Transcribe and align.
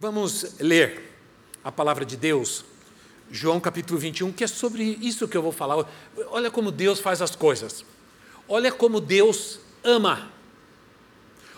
Vamos 0.00 0.54
ler 0.60 1.12
a 1.64 1.72
palavra 1.72 2.04
de 2.04 2.16
Deus, 2.16 2.64
João 3.32 3.58
capítulo 3.58 3.98
21, 3.98 4.32
que 4.32 4.44
é 4.44 4.46
sobre 4.46 4.84
isso 4.84 5.26
que 5.26 5.36
eu 5.36 5.42
vou 5.42 5.50
falar. 5.50 5.84
Olha 6.28 6.52
como 6.52 6.70
Deus 6.70 7.00
faz 7.00 7.20
as 7.20 7.34
coisas. 7.34 7.84
Olha 8.46 8.70
como 8.70 9.00
Deus 9.00 9.58
ama. 9.82 10.30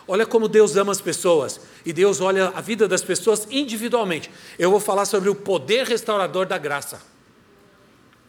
Olha 0.09 0.25
como 0.25 0.49
Deus 0.49 0.75
ama 0.75 0.91
as 0.91 1.03
pessoas. 1.03 1.61
E 1.85 1.93
Deus 1.93 2.23
olha 2.23 2.49
a 2.49 2.63
vida 2.63 2.89
das 2.89 3.03
pessoas 3.03 3.47
individualmente. 3.51 4.31
Eu 4.59 4.71
vou 4.71 4.81
falar 4.81 5.05
sobre 5.05 5.29
o 5.29 5.35
poder 5.35 5.87
restaurador 5.87 6.47
da 6.47 6.57
graça. 6.57 7.03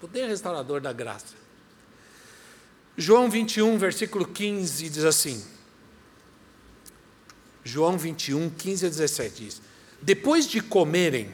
Poder 0.02 0.28
restaurador 0.28 0.82
da 0.82 0.92
graça. 0.92 1.36
João 2.98 3.30
21, 3.30 3.78
versículo 3.78 4.28
15 4.28 4.90
diz 4.90 5.06
assim. 5.06 5.42
João 7.64 7.98
21, 7.98 8.50
15 8.50 8.86
a 8.86 8.90
17 8.90 9.44
diz: 9.46 9.71
Depois 10.02 10.48
de 10.48 10.62
comerem, 10.62 11.30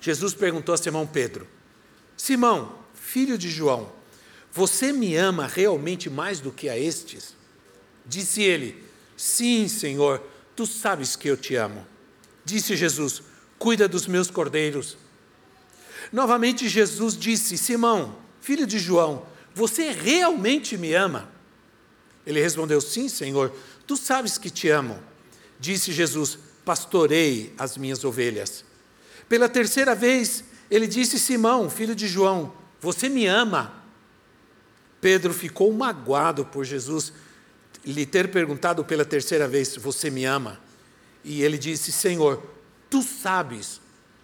Jesus 0.00 0.34
perguntou 0.34 0.74
a 0.74 0.78
Simão 0.78 1.06
Pedro: 1.06 1.46
Simão, 2.16 2.78
filho 2.94 3.38
de 3.38 3.48
João, 3.50 3.92
você 4.52 4.92
me 4.92 5.14
ama 5.16 5.46
realmente 5.46 6.08
mais 6.08 6.40
do 6.40 6.50
que 6.50 6.68
a 6.68 6.78
estes? 6.78 7.34
Disse 8.04 8.42
ele: 8.42 8.84
Sim, 9.16 9.68
Senhor, 9.68 10.22
tu 10.54 10.66
sabes 10.66 11.14
que 11.14 11.28
eu 11.28 11.36
te 11.36 11.54
amo. 11.54 11.86
Disse 12.44 12.76
Jesus: 12.76 13.22
Cuida 13.58 13.88
dos 13.88 14.06
meus 14.06 14.30
cordeiros. 14.30 14.96
Novamente 16.12 16.68
Jesus 16.68 17.16
disse: 17.16 17.58
Simão, 17.58 18.16
filho 18.40 18.66
de 18.66 18.78
João, 18.78 19.26
você 19.54 19.90
realmente 19.90 20.76
me 20.76 20.94
ama? 20.94 21.28
Ele 22.26 22.40
respondeu: 22.40 22.80
Sim, 22.80 23.08
Senhor, 23.08 23.54
tu 23.86 23.96
sabes 23.96 24.36
que 24.38 24.50
te 24.50 24.68
amo. 24.68 24.98
Disse 25.60 25.92
Jesus: 25.92 26.38
Pastorei 26.66 27.54
as 27.56 27.76
minhas 27.76 28.02
ovelhas. 28.04 28.64
Pela 29.28 29.48
terceira 29.48 29.94
vez, 29.94 30.42
ele 30.68 30.88
disse: 30.88 31.16
Simão, 31.18 31.70
filho 31.70 31.94
de 31.94 32.08
João, 32.08 32.52
você 32.80 33.08
me 33.08 33.24
ama? 33.24 33.72
Pedro 35.00 35.32
ficou 35.32 35.72
magoado 35.72 36.44
por 36.44 36.64
Jesus 36.64 37.12
lhe 37.84 38.04
ter 38.04 38.32
perguntado 38.32 38.84
pela 38.84 39.04
terceira 39.04 39.46
vez: 39.46 39.76
Você 39.76 40.10
me 40.10 40.24
ama? 40.24 40.60
E 41.22 41.42
ele 41.42 41.56
disse: 41.56 41.92
Senhor, 41.92 42.42
tu 42.90 43.00
sabes 43.00 43.80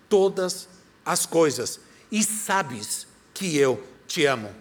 todas 0.08 0.68
as 1.04 1.24
coisas 1.24 1.78
e 2.10 2.24
sabes 2.24 3.06
que 3.32 3.56
eu 3.56 3.80
te 4.08 4.26
amo. 4.26 4.52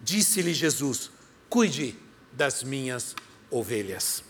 Disse-lhe 0.00 0.52
Jesus: 0.52 1.12
Cuide 1.48 1.96
das 2.32 2.64
minhas 2.64 3.14
ovelhas. 3.50 4.27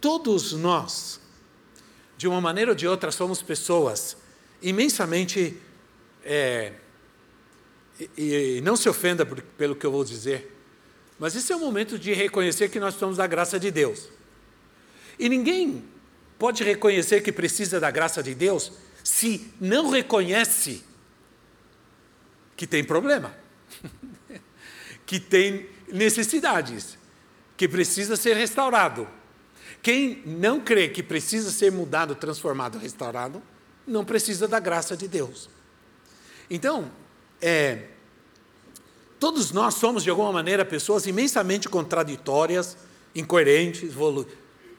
Todos 0.00 0.52
nós, 0.52 1.20
de 2.16 2.26
uma 2.26 2.40
maneira 2.40 2.70
ou 2.70 2.74
de 2.74 2.86
outra, 2.86 3.10
somos 3.10 3.42
pessoas 3.42 4.16
imensamente. 4.62 5.56
É, 6.24 6.72
e, 8.16 8.56
e, 8.56 8.60
não 8.62 8.76
se 8.76 8.88
ofenda 8.88 9.26
por, 9.26 9.42
pelo 9.42 9.76
que 9.76 9.84
eu 9.84 9.92
vou 9.92 10.04
dizer, 10.04 10.56
mas 11.18 11.36
esse 11.36 11.52
é 11.52 11.56
o 11.56 11.60
momento 11.60 11.98
de 11.98 12.14
reconhecer 12.14 12.70
que 12.70 12.80
nós 12.80 12.94
somos 12.94 13.18
da 13.18 13.26
graça 13.26 13.60
de 13.60 13.70
Deus. 13.70 14.08
E 15.18 15.28
ninguém 15.28 15.84
pode 16.38 16.64
reconhecer 16.64 17.20
que 17.20 17.30
precisa 17.30 17.78
da 17.78 17.90
graça 17.90 18.22
de 18.22 18.34
Deus 18.34 18.72
se 19.04 19.52
não 19.60 19.90
reconhece 19.90 20.82
que 22.56 22.66
tem 22.66 22.82
problema, 22.82 23.34
que 25.04 25.20
tem 25.20 25.68
necessidades, 25.88 26.98
que 27.56 27.68
precisa 27.68 28.16
ser 28.16 28.34
restaurado. 28.34 29.06
Quem 29.82 30.22
não 30.26 30.60
crê 30.60 30.88
que 30.88 31.02
precisa 31.02 31.50
ser 31.50 31.72
mudado, 31.72 32.14
transformado, 32.14 32.78
restaurado, 32.78 33.42
não 33.86 34.04
precisa 34.04 34.46
da 34.46 34.60
graça 34.60 34.96
de 34.96 35.08
Deus. 35.08 35.48
Então, 36.50 36.90
é, 37.40 37.88
Todos 39.20 39.52
nós 39.52 39.74
somos, 39.74 40.02
de 40.02 40.08
alguma 40.08 40.32
maneira, 40.32 40.64
pessoas 40.64 41.06
imensamente 41.06 41.68
contraditórias, 41.68 42.74
incoerentes, 43.14 43.92
volu 43.92 44.26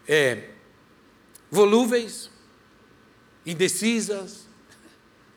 é, 0.07 0.49
volúveis, 1.49 2.31
indecisas. 3.45 4.47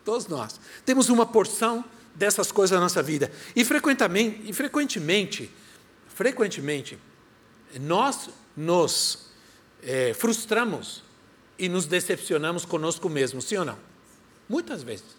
Todos 0.07 0.27
nós. 0.27 0.59
Temos 0.87 1.11
uma 1.11 1.27
porção 1.27 1.85
dessas 2.15 2.51
coisas 2.51 2.75
na 2.75 2.81
nossa 2.81 3.03
vida. 3.03 3.31
E 3.55 3.63
frequentemente, 3.63 4.41
e 4.47 4.53
frequentemente, 4.55 5.51
frequentemente, 6.09 6.99
nós 7.81 8.31
nos 8.57 9.27
é, 9.85 10.15
frustramos 10.15 11.03
e 11.59 11.69
nos 11.69 11.87
decepcionamos 11.87 12.65
conosco 12.65 13.09
mesmos, 13.09 13.45
sim 13.45 13.57
ou 13.57 13.65
não? 13.65 13.79
Muitas 14.49 14.83
vezes. 14.83 15.17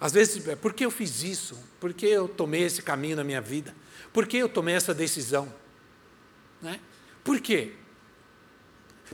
Às 0.00 0.12
vezes, 0.12 0.46
é, 0.48 0.56
por 0.56 0.72
que 0.72 0.84
eu 0.84 0.90
fiz 0.90 1.22
isso? 1.22 1.58
Por 1.80 1.92
que 1.92 2.06
eu 2.06 2.28
tomei 2.28 2.62
esse 2.62 2.82
caminho 2.82 3.16
na 3.16 3.24
minha 3.24 3.40
vida? 3.40 3.74
Por 4.12 4.26
que 4.26 4.36
eu 4.36 4.48
tomei 4.48 4.74
essa 4.74 4.94
decisão? 4.94 5.52
Né? 6.60 6.80
Por 7.22 7.40
quê? 7.40 7.72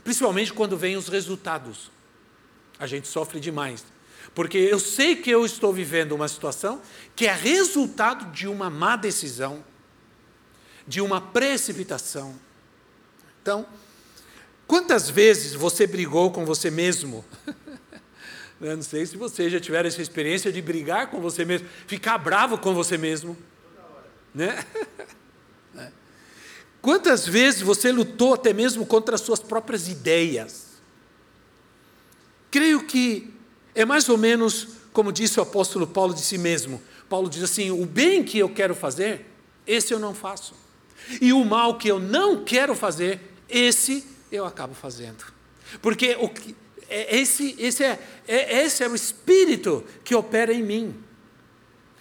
Principalmente 0.03 0.53
quando 0.53 0.77
vêm 0.77 0.97
os 0.97 1.07
resultados. 1.07 1.91
A 2.79 2.87
gente 2.87 3.07
sofre 3.07 3.39
demais. 3.39 3.85
Porque 4.33 4.57
eu 4.57 4.79
sei 4.79 5.15
que 5.15 5.29
eu 5.29 5.45
estou 5.45 5.73
vivendo 5.73 6.13
uma 6.13 6.27
situação 6.27 6.81
que 7.15 7.27
é 7.27 7.33
resultado 7.33 8.31
de 8.31 8.47
uma 8.47 8.69
má 8.69 8.95
decisão, 8.95 9.63
de 10.87 11.01
uma 11.01 11.19
precipitação. 11.19 12.39
Então, 13.41 13.65
quantas 14.71 15.09
vezes 15.09 15.53
você 15.53 15.85
brigou 15.85 16.31
com 16.31 16.45
você 16.45 16.71
mesmo? 16.71 17.25
Eu 18.61 18.77
não 18.77 18.81
sei 18.81 19.05
se 19.05 19.17
você 19.17 19.49
já 19.49 19.59
tiver 19.59 19.85
essa 19.85 20.01
experiência 20.01 20.49
de 20.49 20.61
brigar 20.61 21.07
com 21.07 21.19
você 21.19 21.43
mesmo, 21.43 21.67
ficar 21.85 22.17
bravo 22.17 22.57
com 22.57 22.73
você 22.73 22.97
mesmo. 22.97 23.37
Né? 24.33 24.63
É. 25.77 25.89
Quantas 26.81 27.25
vezes 27.25 27.61
você 27.61 27.93
lutou 27.93 28.33
até 28.33 28.51
mesmo 28.51 28.85
contra 28.85 29.15
as 29.15 29.21
suas 29.21 29.39
próprias 29.39 29.87
ideias? 29.87 30.67
Creio 32.49 32.83
que 32.85 33.33
é 33.73 33.85
mais 33.85 34.09
ou 34.09 34.17
menos 34.17 34.67
como 34.91 35.13
disse 35.13 35.39
o 35.39 35.43
apóstolo 35.43 35.87
Paulo 35.87 36.13
de 36.13 36.19
si 36.19 36.37
mesmo. 36.37 36.81
Paulo 37.07 37.29
diz 37.29 37.43
assim: 37.43 37.71
o 37.71 37.85
bem 37.85 38.21
que 38.21 38.37
eu 38.37 38.49
quero 38.49 38.75
fazer, 38.75 39.25
esse 39.65 39.93
eu 39.93 39.99
não 39.99 40.13
faço. 40.13 40.53
E 41.21 41.31
o 41.31 41.45
mal 41.45 41.77
que 41.77 41.87
eu 41.87 41.99
não 42.01 42.43
quero 42.43 42.75
fazer, 42.75 43.21
esse 43.49 44.11
eu 44.31 44.45
acabo 44.45 44.73
fazendo. 44.73 45.23
Porque 45.81 46.15
o 46.19 46.29
que, 46.29 46.55
é, 46.89 47.17
esse, 47.17 47.55
esse, 47.57 47.83
é, 47.83 47.99
é, 48.27 48.63
esse 48.63 48.83
é 48.83 48.87
o 48.87 48.93
espírito 48.93 49.83
que 50.03 50.13
opera 50.13 50.53
em 50.53 50.61
mim. 50.61 51.03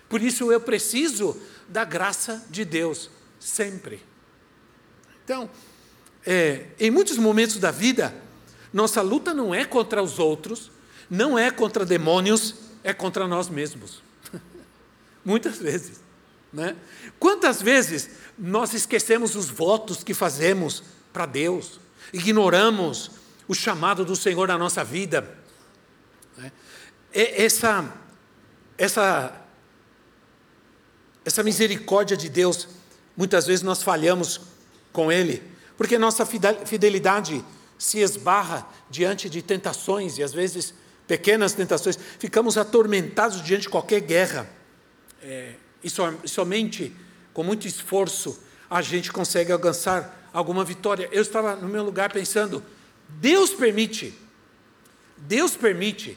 Por 0.08 0.20
isso 0.20 0.50
eu 0.50 0.60
preciso 0.60 1.40
da 1.68 1.84
graça 1.84 2.44
de 2.50 2.64
Deus, 2.64 3.08
sempre. 3.38 4.02
Então, 5.24 5.48
é, 6.26 6.66
em 6.80 6.90
muitos 6.90 7.16
momentos 7.16 7.58
da 7.58 7.70
vida, 7.70 8.12
nossa 8.72 9.00
luta 9.00 9.32
não 9.32 9.54
é 9.54 9.64
contra 9.64 10.02
os 10.02 10.18
outros, 10.18 10.72
não 11.08 11.38
é 11.38 11.52
contra 11.52 11.84
demônios, 11.84 12.56
é 12.82 12.92
contra 12.92 13.28
nós 13.28 13.48
mesmos. 13.48 14.02
Muitas 15.24 15.58
vezes. 15.58 16.00
Né? 16.52 16.76
Quantas 17.20 17.62
vezes 17.62 18.10
nós 18.36 18.74
esquecemos 18.74 19.36
os 19.36 19.48
votos 19.48 20.02
que 20.02 20.14
fazemos 20.14 20.82
para 21.12 21.26
Deus, 21.26 21.78
ignoramos 22.12 23.10
o 23.46 23.54
chamado 23.54 24.04
do 24.04 24.14
Senhor 24.14 24.48
na 24.48 24.58
nossa 24.58 24.84
vida. 24.84 25.28
Né? 26.36 26.52
Essa, 27.12 27.92
essa, 28.78 29.40
essa 31.24 31.42
misericórdia 31.42 32.16
de 32.16 32.28
Deus, 32.28 32.68
muitas 33.16 33.46
vezes 33.46 33.62
nós 33.62 33.82
falhamos 33.82 34.40
com 34.92 35.10
Ele, 35.10 35.42
porque 35.76 35.98
nossa 35.98 36.24
fidelidade 36.26 37.44
se 37.78 37.98
esbarra 37.98 38.68
diante 38.90 39.28
de 39.30 39.40
tentações 39.42 40.18
e 40.18 40.22
às 40.22 40.32
vezes 40.32 40.74
pequenas 41.06 41.54
tentações, 41.54 41.98
ficamos 42.18 42.56
atormentados 42.56 43.42
diante 43.42 43.62
de 43.62 43.68
qualquer 43.68 44.00
guerra. 44.00 44.48
É, 45.22 45.54
e, 45.82 45.90
so, 45.90 46.02
somente 46.24 46.94
com 47.32 47.42
muito 47.42 47.66
esforço 47.66 48.40
a 48.70 48.80
gente 48.80 49.10
consegue 49.10 49.50
alcançar 49.50 50.19
alguma 50.32 50.64
vitória. 50.64 51.08
Eu 51.12 51.22
estava 51.22 51.56
no 51.56 51.68
meu 51.68 51.84
lugar 51.84 52.12
pensando, 52.12 52.64
Deus 53.08 53.50
permite. 53.50 54.14
Deus 55.16 55.56
permite. 55.56 56.16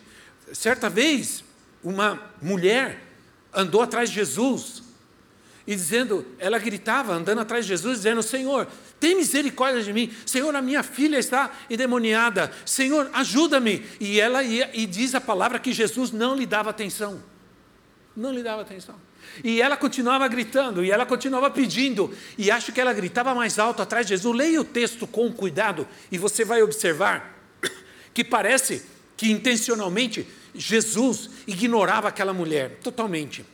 Certa 0.51 0.89
vez, 0.89 1.43
uma 1.83 2.19
mulher 2.41 3.01
andou 3.53 3.81
atrás 3.81 4.09
de 4.09 4.15
Jesus 4.15 4.83
e 5.65 5.75
dizendo, 5.75 6.25
ela 6.39 6.59
gritava, 6.59 7.13
andando 7.13 7.39
atrás 7.39 7.65
de 7.65 7.69
Jesus, 7.69 7.97
dizendo: 7.97 8.21
Senhor, 8.21 8.67
tem 8.99 9.15
misericórdia 9.15 9.81
de 9.81 9.93
mim. 9.93 10.13
Senhor, 10.25 10.53
a 10.55 10.61
minha 10.61 10.83
filha 10.83 11.17
está 11.17 11.51
endemoniada. 11.69 12.51
Senhor, 12.65 13.09
ajuda-me. 13.13 13.85
E 13.99 14.19
ela 14.19 14.43
ia 14.43 14.69
e 14.73 14.85
diz 14.85 15.15
a 15.15 15.21
palavra 15.21 15.59
que 15.59 15.71
Jesus 15.71 16.11
não 16.11 16.35
lhe 16.35 16.45
dava 16.45 16.69
atenção. 16.69 17.23
Não 18.15 18.31
lhe 18.31 18.43
dava 18.43 18.61
atenção. 18.61 18.95
E 19.41 19.61
ela 19.61 19.77
continuava 19.77 20.27
gritando, 20.27 20.83
e 20.83 20.91
ela 20.91 21.05
continuava 21.05 21.49
pedindo, 21.49 22.13
e 22.37 22.51
acho 22.51 22.73
que 22.73 22.81
ela 22.81 22.91
gritava 22.91 23.33
mais 23.33 23.57
alto 23.57 23.81
atrás 23.81 24.05
de 24.05 24.09
Jesus. 24.09 24.35
Leia 24.35 24.59
o 24.59 24.65
texto 24.65 25.07
com 25.07 25.31
cuidado, 25.31 25.87
e 26.11 26.17
você 26.17 26.43
vai 26.43 26.61
observar 26.61 27.39
que 28.13 28.23
parece 28.23 28.83
que 29.15 29.31
intencionalmente 29.31 30.27
Jesus 30.53 31.29
ignorava 31.47 32.09
aquela 32.09 32.33
mulher 32.33 32.79
totalmente. 32.83 33.45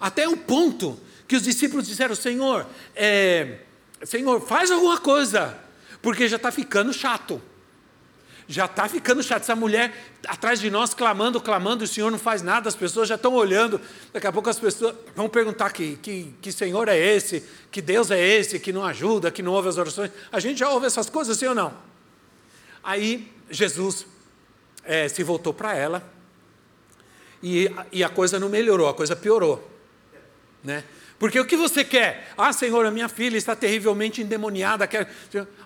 Até 0.00 0.28
o 0.28 0.36
ponto 0.36 0.98
que 1.26 1.36
os 1.36 1.42
discípulos 1.42 1.86
disseram: 1.86 2.14
Senhor, 2.14 2.66
é, 2.96 3.58
Senhor, 4.02 4.40
faz 4.40 4.70
alguma 4.70 4.98
coisa, 4.98 5.58
porque 6.00 6.28
já 6.28 6.36
está 6.36 6.50
ficando 6.50 6.92
chato. 6.92 7.40
Já 8.48 8.64
está 8.64 8.88
ficando 8.88 9.22
chato. 9.22 9.42
Essa 9.42 9.54
mulher 9.54 9.94
atrás 10.26 10.58
de 10.58 10.70
nós 10.70 10.94
clamando, 10.94 11.38
clamando, 11.38 11.84
o 11.84 11.86
Senhor 11.86 12.10
não 12.10 12.18
faz 12.18 12.40
nada, 12.40 12.66
as 12.68 12.74
pessoas 12.74 13.06
já 13.06 13.16
estão 13.16 13.34
olhando. 13.34 13.78
Daqui 14.10 14.26
a 14.26 14.32
pouco 14.32 14.48
as 14.48 14.58
pessoas 14.58 14.94
vão 15.14 15.28
perguntar 15.28 15.70
que, 15.70 15.96
que, 15.96 16.34
que 16.40 16.50
Senhor 16.50 16.88
é 16.88 16.96
esse, 16.96 17.44
que 17.70 17.82
Deus 17.82 18.10
é 18.10 18.18
esse, 18.18 18.58
que 18.58 18.72
não 18.72 18.84
ajuda, 18.84 19.30
que 19.30 19.42
não 19.42 19.52
ouve 19.52 19.68
as 19.68 19.76
orações. 19.76 20.10
A 20.32 20.40
gente 20.40 20.58
já 20.58 20.70
ouve 20.70 20.86
essas 20.86 21.10
coisas, 21.10 21.36
sim 21.36 21.46
ou 21.46 21.54
não? 21.54 21.74
Aí 22.82 23.30
Jesus 23.50 24.06
é, 24.82 25.06
se 25.08 25.22
voltou 25.22 25.52
para 25.52 25.76
ela 25.76 26.02
e, 27.42 27.70
e 27.92 28.02
a 28.02 28.08
coisa 28.08 28.40
não 28.40 28.48
melhorou, 28.48 28.88
a 28.88 28.94
coisa 28.94 29.14
piorou. 29.14 29.70
Né? 30.64 30.82
Porque 31.18 31.38
o 31.38 31.44
que 31.44 31.56
você 31.56 31.84
quer? 31.84 32.32
Ah, 32.36 32.52
Senhor, 32.52 32.86
a 32.86 32.90
minha 32.90 33.08
filha 33.08 33.36
está 33.36 33.54
terrivelmente 33.54 34.22
endemoniada. 34.22 34.86
Quer... 34.86 35.10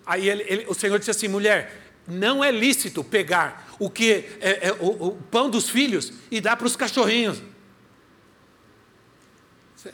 Aí 0.05 0.29
ele, 0.29 0.45
ele, 0.49 0.67
o 0.67 0.75
Senhor 0.75 0.99
disse 0.99 1.11
assim: 1.11 1.29
mulher, 1.29 1.82
não 2.07 2.43
é 2.43 2.51
lícito 2.51 3.05
pegar 3.05 3.69
o 3.79 3.89
que 3.89 4.27
é, 4.41 4.69
é 4.69 4.73
o, 4.73 5.09
o, 5.09 5.13
pão 5.31 5.49
dos 5.49 5.69
filhos 5.69 6.13
e 6.31 6.41
dar 6.41 6.57
para 6.57 6.67
os 6.67 6.77
cachorrinhos. 6.77 7.43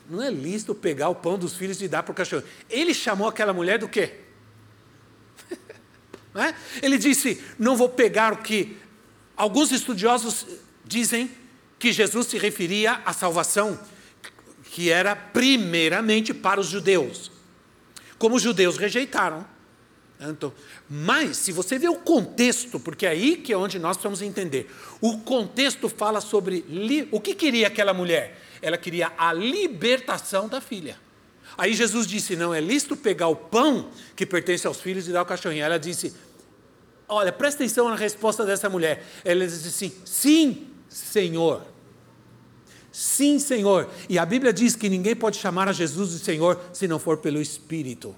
Não 0.08 0.22
é 0.22 0.30
lícito 0.30 0.74
pegar 0.74 1.08
o 1.08 1.14
pão 1.14 1.38
dos 1.38 1.54
filhos 1.56 1.80
e 1.80 1.88
dar 1.88 2.02
para 2.02 2.12
o 2.12 2.14
cachorro. 2.14 2.42
Ele 2.68 2.92
chamou 2.92 3.26
aquela 3.26 3.52
mulher 3.52 3.78
do 3.78 3.88
quê? 3.88 4.16
é? 6.34 6.54
Ele 6.82 6.98
disse: 6.98 7.42
não 7.58 7.76
vou 7.76 7.88
pegar 7.88 8.32
o 8.32 8.38
que. 8.38 8.76
Alguns 9.36 9.72
estudiosos 9.72 10.46
dizem 10.84 11.30
que 11.78 11.92
Jesus 11.92 12.26
se 12.26 12.36
referia 12.36 13.00
à 13.04 13.12
salvação 13.12 13.78
que 14.70 14.90
era 14.90 15.16
primeiramente 15.16 16.34
para 16.34 16.60
os 16.60 16.68
judeus. 16.68 17.30
Como 18.18 18.36
os 18.36 18.42
judeus 18.42 18.76
rejeitaram. 18.76 19.46
Então, 20.20 20.52
mas, 20.90 21.36
se 21.36 21.52
você 21.52 21.78
vê 21.78 21.88
o 21.88 21.94
contexto, 21.94 22.80
porque 22.80 23.06
é 23.06 23.10
aí 23.10 23.36
que 23.36 23.52
é 23.52 23.56
onde 23.56 23.78
nós 23.78 23.96
precisamos 23.96 24.20
entender. 24.20 24.68
O 25.00 25.18
contexto 25.18 25.88
fala 25.88 26.20
sobre 26.20 26.64
li, 26.68 27.08
o 27.12 27.20
que 27.20 27.34
queria 27.34 27.68
aquela 27.68 27.94
mulher? 27.94 28.36
Ela 28.60 28.76
queria 28.76 29.12
a 29.16 29.32
libertação 29.32 30.48
da 30.48 30.60
filha. 30.60 30.98
Aí 31.56 31.72
Jesus 31.72 32.06
disse: 32.06 32.34
Não 32.34 32.52
é 32.52 32.60
lícito 32.60 32.96
pegar 32.96 33.28
o 33.28 33.36
pão 33.36 33.90
que 34.16 34.26
pertence 34.26 34.66
aos 34.66 34.80
filhos 34.80 35.06
e 35.08 35.12
dar 35.12 35.20
ao 35.20 35.26
cachorrinho. 35.26 35.64
Ela 35.64 35.78
disse: 35.78 36.12
Olha, 37.08 37.32
presta 37.32 37.62
atenção 37.62 37.88
na 37.88 37.94
resposta 37.94 38.44
dessa 38.44 38.68
mulher. 38.68 39.06
Ela 39.24 39.46
disse 39.46 39.68
assim: 39.68 39.92
Sim, 40.04 40.66
Senhor. 40.88 41.62
Sim, 42.90 43.38
Senhor. 43.38 43.88
E 44.08 44.18
a 44.18 44.26
Bíblia 44.26 44.52
diz 44.52 44.74
que 44.74 44.88
ninguém 44.88 45.14
pode 45.14 45.36
chamar 45.36 45.68
a 45.68 45.72
Jesus 45.72 46.10
de 46.10 46.18
Senhor 46.18 46.60
se 46.72 46.88
não 46.88 46.98
for 46.98 47.18
pelo 47.18 47.40
Espírito. 47.40 48.16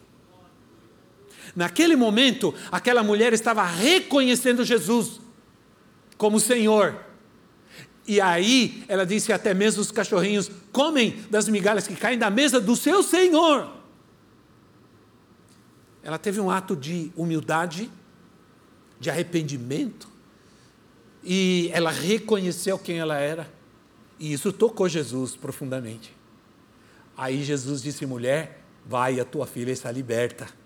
Naquele 1.54 1.96
momento, 1.96 2.54
aquela 2.70 3.02
mulher 3.02 3.32
estava 3.32 3.64
reconhecendo 3.64 4.64
Jesus 4.64 5.20
como 6.16 6.38
Senhor. 6.38 6.96
E 8.06 8.20
aí, 8.20 8.84
ela 8.88 9.04
disse: 9.06 9.32
até 9.32 9.54
mesmo 9.54 9.80
os 9.80 9.90
cachorrinhos 9.90 10.50
comem 10.72 11.22
das 11.30 11.48
migalhas 11.48 11.86
que 11.86 11.96
caem 11.96 12.18
da 12.18 12.30
mesa 12.30 12.60
do 12.60 12.76
seu 12.76 13.02
Senhor. 13.02 13.70
Ela 16.02 16.18
teve 16.18 16.40
um 16.40 16.50
ato 16.50 16.74
de 16.74 17.12
humildade, 17.14 17.90
de 18.98 19.10
arrependimento, 19.10 20.08
e 21.22 21.70
ela 21.72 21.90
reconheceu 21.90 22.78
quem 22.78 22.98
ela 22.98 23.18
era. 23.18 23.50
E 24.18 24.32
isso 24.32 24.52
tocou 24.52 24.88
Jesus 24.88 25.36
profundamente. 25.36 26.14
Aí 27.16 27.42
Jesus 27.42 27.82
disse: 27.82 28.06
mulher, 28.06 28.62
vai, 28.86 29.20
a 29.20 29.24
tua 29.24 29.46
filha 29.46 29.72
está 29.72 29.90
liberta. 29.92 30.59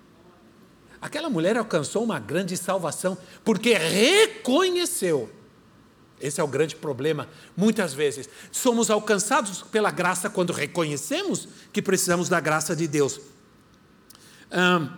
Aquela 1.04 1.28
mulher 1.28 1.54
alcançou 1.58 2.02
uma 2.02 2.18
grande 2.18 2.56
salvação 2.56 3.18
porque 3.44 3.74
reconheceu. 3.74 5.30
Esse 6.18 6.40
é 6.40 6.42
o 6.42 6.48
grande 6.48 6.76
problema. 6.76 7.28
Muitas 7.54 7.92
vezes 7.92 8.26
somos 8.50 8.88
alcançados 8.88 9.60
pela 9.64 9.90
graça 9.90 10.30
quando 10.30 10.50
reconhecemos 10.50 11.46
que 11.70 11.82
precisamos 11.82 12.30
da 12.30 12.40
graça 12.40 12.74
de 12.74 12.88
Deus. 12.88 13.20
Hum, 14.50 14.88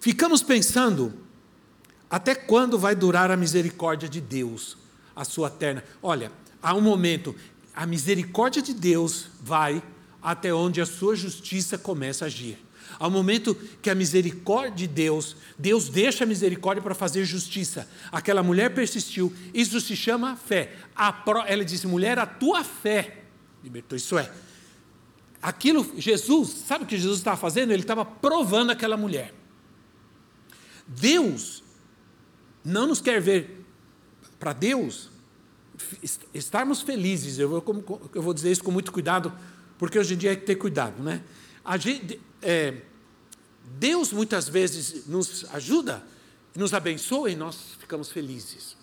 ficamos 0.00 0.42
pensando 0.42 1.14
até 2.10 2.34
quando 2.34 2.76
vai 2.76 2.96
durar 2.96 3.30
a 3.30 3.36
misericórdia 3.36 4.08
de 4.08 4.20
Deus, 4.20 4.76
a 5.14 5.24
sua 5.24 5.46
eterna. 5.46 5.84
Olha, 6.02 6.32
há 6.60 6.74
um 6.74 6.80
momento, 6.80 7.32
a 7.72 7.86
misericórdia 7.86 8.60
de 8.60 8.74
Deus 8.74 9.28
vai 9.40 9.80
até 10.20 10.52
onde 10.52 10.80
a 10.80 10.86
sua 10.86 11.14
justiça 11.14 11.78
começa 11.78 12.24
a 12.24 12.26
agir. 12.26 12.58
Um 13.00 13.10
momento 13.10 13.54
que 13.82 13.90
a 13.90 13.94
misericórdia 13.94 14.74
de 14.74 14.86
Deus, 14.86 15.36
Deus 15.58 15.88
deixa 15.88 16.24
a 16.24 16.26
misericórdia 16.26 16.82
para 16.82 16.94
fazer 16.94 17.24
justiça. 17.24 17.88
Aquela 18.10 18.42
mulher 18.42 18.74
persistiu, 18.74 19.32
isso 19.52 19.80
se 19.80 19.96
chama 19.96 20.36
fé. 20.36 20.72
Pro, 21.24 21.42
ela 21.46 21.64
disse: 21.64 21.86
mulher, 21.86 22.18
a 22.18 22.26
tua 22.26 22.62
fé 22.64 23.24
libertou. 23.62 23.96
Isso 23.96 24.18
é, 24.18 24.30
aquilo, 25.42 25.90
Jesus, 25.96 26.50
sabe 26.50 26.84
o 26.84 26.86
que 26.86 26.96
Jesus 26.96 27.18
estava 27.18 27.36
fazendo? 27.36 27.72
Ele 27.72 27.82
estava 27.82 28.04
provando 28.04 28.70
aquela 28.70 28.96
mulher. 28.96 29.34
Deus 30.86 31.62
não 32.64 32.86
nos 32.86 33.00
quer 33.00 33.20
ver, 33.20 33.64
para 34.38 34.52
Deus, 34.52 35.10
estarmos 36.32 36.80
felizes, 36.80 37.38
eu 37.38 37.48
vou, 37.48 38.10
eu 38.14 38.22
vou 38.22 38.32
dizer 38.32 38.50
isso 38.50 38.64
com 38.64 38.70
muito 38.70 38.90
cuidado, 38.92 39.32
porque 39.78 39.98
hoje 39.98 40.14
em 40.14 40.16
dia 40.16 40.32
é 40.32 40.36
que 40.36 40.46
ter 40.46 40.56
cuidado, 40.56 41.02
né? 41.02 41.22
Gente, 41.78 42.20
é, 42.44 42.82
Deus 43.78 44.12
muitas 44.12 44.48
vezes 44.48 45.06
nos 45.06 45.46
ajuda, 45.52 46.04
nos 46.54 46.74
abençoa 46.74 47.30
e 47.30 47.36
nós 47.36 47.74
ficamos 47.80 48.10
felizes. 48.10 48.76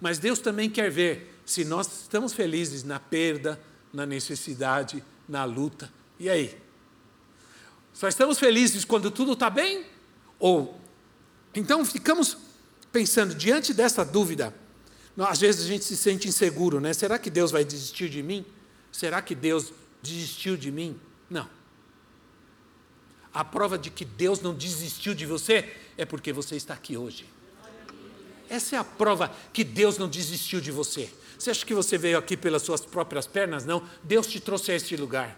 Mas 0.00 0.18
Deus 0.18 0.38
também 0.38 0.68
quer 0.68 0.90
ver 0.90 1.34
se 1.46 1.64
nós 1.64 2.02
estamos 2.02 2.32
felizes 2.32 2.84
na 2.84 3.00
perda, 3.00 3.60
na 3.92 4.04
necessidade, 4.04 5.02
na 5.28 5.44
luta. 5.44 5.90
E 6.20 6.28
aí? 6.28 6.56
Só 7.92 8.06
estamos 8.08 8.38
felizes 8.38 8.84
quando 8.84 9.10
tudo 9.10 9.32
está 9.32 9.48
bem? 9.48 9.86
Ou 10.38 10.78
então 11.54 11.84
ficamos 11.84 12.36
pensando 12.92 13.34
diante 13.34 13.72
dessa 13.72 14.04
dúvida, 14.04 14.54
às 15.16 15.40
vezes 15.40 15.64
a 15.64 15.68
gente 15.68 15.84
se 15.84 15.96
sente 15.96 16.28
inseguro, 16.28 16.80
né? 16.80 16.92
Será 16.92 17.18
que 17.18 17.30
Deus 17.30 17.50
vai 17.50 17.64
desistir 17.64 18.08
de 18.08 18.22
mim? 18.22 18.44
Será 18.90 19.22
que 19.22 19.34
Deus 19.34 19.72
desistiu 20.02 20.56
de 20.56 20.70
mim? 20.70 21.00
Não. 21.30 21.48
A 23.34 23.44
prova 23.44 23.76
de 23.76 23.90
que 23.90 24.04
Deus 24.04 24.40
não 24.40 24.54
desistiu 24.54 25.12
de 25.12 25.26
você 25.26 25.68
é 25.98 26.04
porque 26.04 26.32
você 26.32 26.54
está 26.54 26.72
aqui 26.72 26.96
hoje. 26.96 27.26
Essa 28.48 28.76
é 28.76 28.78
a 28.78 28.84
prova 28.84 29.34
que 29.52 29.64
Deus 29.64 29.98
não 29.98 30.08
desistiu 30.08 30.60
de 30.60 30.70
você. 30.70 31.10
Você 31.36 31.50
acha 31.50 31.66
que 31.66 31.74
você 31.74 31.98
veio 31.98 32.16
aqui 32.16 32.36
pelas 32.36 32.62
suas 32.62 32.82
próprias 32.82 33.26
pernas? 33.26 33.64
Não. 33.64 33.82
Deus 34.04 34.28
te 34.28 34.38
trouxe 34.38 34.70
a 34.70 34.76
este 34.76 34.96
lugar. 34.96 35.36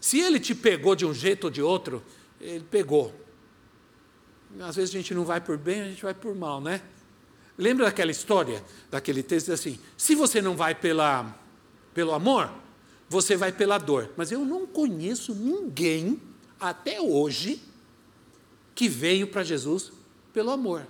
Se 0.00 0.18
Ele 0.18 0.40
te 0.40 0.54
pegou 0.54 0.96
de 0.96 1.04
um 1.04 1.12
jeito 1.12 1.44
ou 1.44 1.50
de 1.50 1.60
outro, 1.60 2.02
Ele 2.40 2.64
pegou. 2.70 3.14
Às 4.60 4.76
vezes 4.76 4.94
a 4.94 4.98
gente 4.98 5.14
não 5.14 5.24
vai 5.24 5.40
por 5.40 5.58
bem, 5.58 5.82
a 5.82 5.84
gente 5.84 6.02
vai 6.02 6.14
por 6.14 6.34
mal, 6.34 6.60
né? 6.60 6.80
Lembra 7.58 7.86
daquela 7.86 8.10
história, 8.10 8.64
daquele 8.90 9.22
texto 9.22 9.52
assim: 9.52 9.78
se 9.96 10.14
você 10.14 10.40
não 10.40 10.56
vai 10.56 10.74
pela, 10.74 11.38
pelo 11.94 12.12
amor, 12.12 12.50
você 13.12 13.36
vai 13.36 13.52
pela 13.52 13.76
dor. 13.76 14.10
Mas 14.16 14.32
eu 14.32 14.42
não 14.42 14.66
conheço 14.66 15.34
ninguém, 15.34 16.18
até 16.58 16.98
hoje, 16.98 17.62
que 18.74 18.88
veio 18.88 19.26
para 19.26 19.44
Jesus 19.44 19.92
pelo 20.32 20.50
amor. 20.50 20.86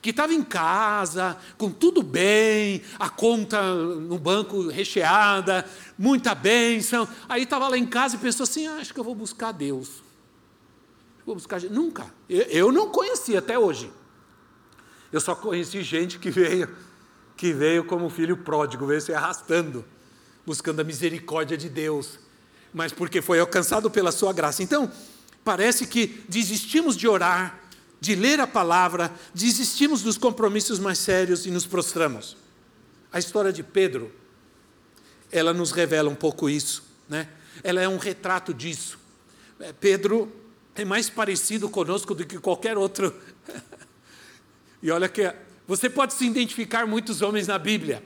Que 0.00 0.10
estava 0.10 0.32
em 0.32 0.44
casa, 0.44 1.36
com 1.56 1.68
tudo 1.68 2.00
bem, 2.00 2.80
a 2.96 3.10
conta 3.10 3.60
no 3.74 4.16
banco 4.16 4.68
recheada, 4.68 5.68
muita 5.98 6.32
bênção. 6.32 7.08
Aí 7.28 7.42
estava 7.42 7.66
lá 7.66 7.76
em 7.76 7.86
casa 7.86 8.14
e 8.14 8.18
pensou 8.18 8.44
assim: 8.44 8.68
ah, 8.68 8.76
acho 8.76 8.94
que 8.94 9.00
eu 9.00 9.04
vou 9.04 9.16
buscar 9.16 9.50
Deus. 9.50 10.00
vou 11.26 11.34
buscar 11.34 11.58
gente. 11.58 11.72
Nunca. 11.72 12.06
Eu 12.28 12.70
não 12.70 12.90
conheci 12.90 13.36
até 13.36 13.58
hoje. 13.58 13.90
Eu 15.12 15.20
só 15.20 15.34
conheci 15.34 15.82
gente 15.82 16.20
que 16.20 16.30
veio, 16.30 16.72
que 17.36 17.52
veio 17.52 17.82
como 17.82 18.08
filho 18.08 18.36
pródigo, 18.36 18.86
veio 18.86 19.00
se 19.00 19.12
arrastando, 19.12 19.84
buscando 20.48 20.80
a 20.80 20.84
misericórdia 20.84 21.58
de 21.58 21.68
Deus, 21.68 22.18
mas 22.72 22.90
porque 22.90 23.20
foi 23.20 23.38
alcançado 23.38 23.90
pela 23.90 24.10
sua 24.10 24.32
graça. 24.32 24.62
Então, 24.62 24.90
parece 25.44 25.86
que 25.86 26.24
desistimos 26.26 26.96
de 26.96 27.06
orar, 27.06 27.60
de 28.00 28.14
ler 28.14 28.40
a 28.40 28.46
palavra, 28.46 29.12
desistimos 29.34 30.00
dos 30.00 30.16
compromissos 30.16 30.78
mais 30.78 30.96
sérios 30.96 31.44
e 31.44 31.50
nos 31.50 31.66
prostramos. 31.66 32.34
A 33.12 33.18
história 33.18 33.52
de 33.52 33.62
Pedro, 33.62 34.10
ela 35.30 35.52
nos 35.52 35.70
revela 35.70 36.08
um 36.08 36.14
pouco 36.14 36.48
isso, 36.48 36.82
né? 37.06 37.28
Ela 37.62 37.82
é 37.82 37.88
um 37.88 37.98
retrato 37.98 38.54
disso. 38.54 38.98
É, 39.60 39.70
Pedro 39.74 40.32
é 40.74 40.82
mais 40.82 41.10
parecido 41.10 41.68
conosco 41.68 42.14
do 42.14 42.24
que 42.24 42.38
qualquer 42.38 42.78
outro. 42.78 43.14
e 44.82 44.90
olha 44.90 45.10
que 45.10 45.30
você 45.66 45.90
pode 45.90 46.14
se 46.14 46.24
identificar 46.24 46.86
muitos 46.86 47.20
homens 47.20 47.46
na 47.46 47.58
Bíblia. 47.58 48.02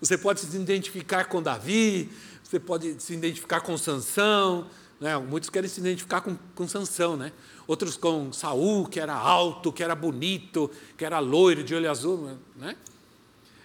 Você 0.00 0.18
pode 0.18 0.40
se 0.40 0.56
identificar 0.56 1.24
com 1.26 1.42
Davi, 1.42 2.10
você 2.42 2.60
pode 2.60 3.02
se 3.02 3.14
identificar 3.14 3.60
com 3.60 3.76
Sansão, 3.76 4.66
né? 5.00 5.16
muitos 5.18 5.50
querem 5.50 5.68
se 5.68 5.80
identificar 5.80 6.20
com, 6.20 6.36
com 6.54 6.68
Sansão, 6.68 7.16
né? 7.16 7.32
outros 7.66 7.96
com 7.96 8.32
Saul, 8.32 8.86
que 8.86 9.00
era 9.00 9.14
alto, 9.14 9.72
que 9.72 9.82
era 9.82 9.94
bonito, 9.94 10.70
que 10.96 11.04
era 11.04 11.18
loiro, 11.18 11.64
de 11.64 11.74
olho 11.74 11.90
azul. 11.90 12.38
Né? 12.56 12.76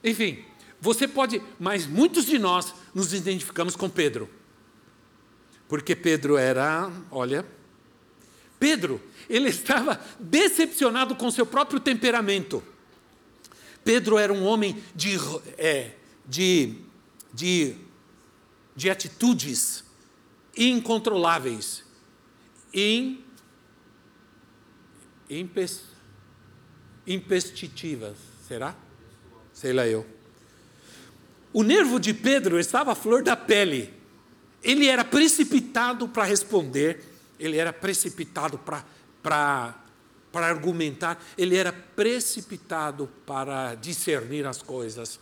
Enfim, 0.03 0.43
você 0.79 1.07
pode, 1.07 1.41
mas 1.59 1.85
muitos 1.85 2.25
de 2.25 2.39
nós 2.39 2.73
nos 2.93 3.13
identificamos 3.13 3.75
com 3.75 3.89
Pedro. 3.89 4.29
Porque 5.67 5.95
Pedro 5.95 6.37
era, 6.37 6.91
olha, 7.11 7.45
Pedro, 8.59 9.01
ele 9.29 9.49
estava 9.49 9.99
decepcionado 10.19 11.15
com 11.15 11.31
seu 11.31 11.45
próprio 11.45 11.79
temperamento. 11.79 12.63
Pedro 13.83 14.17
era 14.17 14.33
um 14.33 14.43
homem 14.43 14.83
de, 14.93 15.17
é, 15.57 15.91
de, 16.25 16.75
de, 17.33 17.75
de 18.75 18.89
atitudes 18.89 19.83
incontroláveis, 20.55 21.83
in, 22.73 23.23
impes, 25.29 25.81
impestitivas, 27.07 28.17
será? 28.47 28.75
Sei 29.53 29.73
lá 29.73 29.87
eu. 29.87 30.05
O 31.53 31.63
nervo 31.63 31.99
de 31.99 32.13
Pedro 32.13 32.59
estava 32.59 32.93
à 32.93 32.95
flor 32.95 33.23
da 33.23 33.35
pele. 33.35 33.93
Ele 34.63 34.87
era 34.87 35.03
precipitado 35.03 36.07
para 36.07 36.23
responder, 36.23 37.03
ele 37.39 37.57
era 37.57 37.73
precipitado 37.73 38.57
para, 38.57 38.85
para, 39.21 39.83
para 40.31 40.47
argumentar, 40.47 41.21
ele 41.37 41.57
era 41.57 41.73
precipitado 41.73 43.09
para 43.25 43.75
discernir 43.75 44.45
as 44.45 44.61
coisas. 44.61 45.19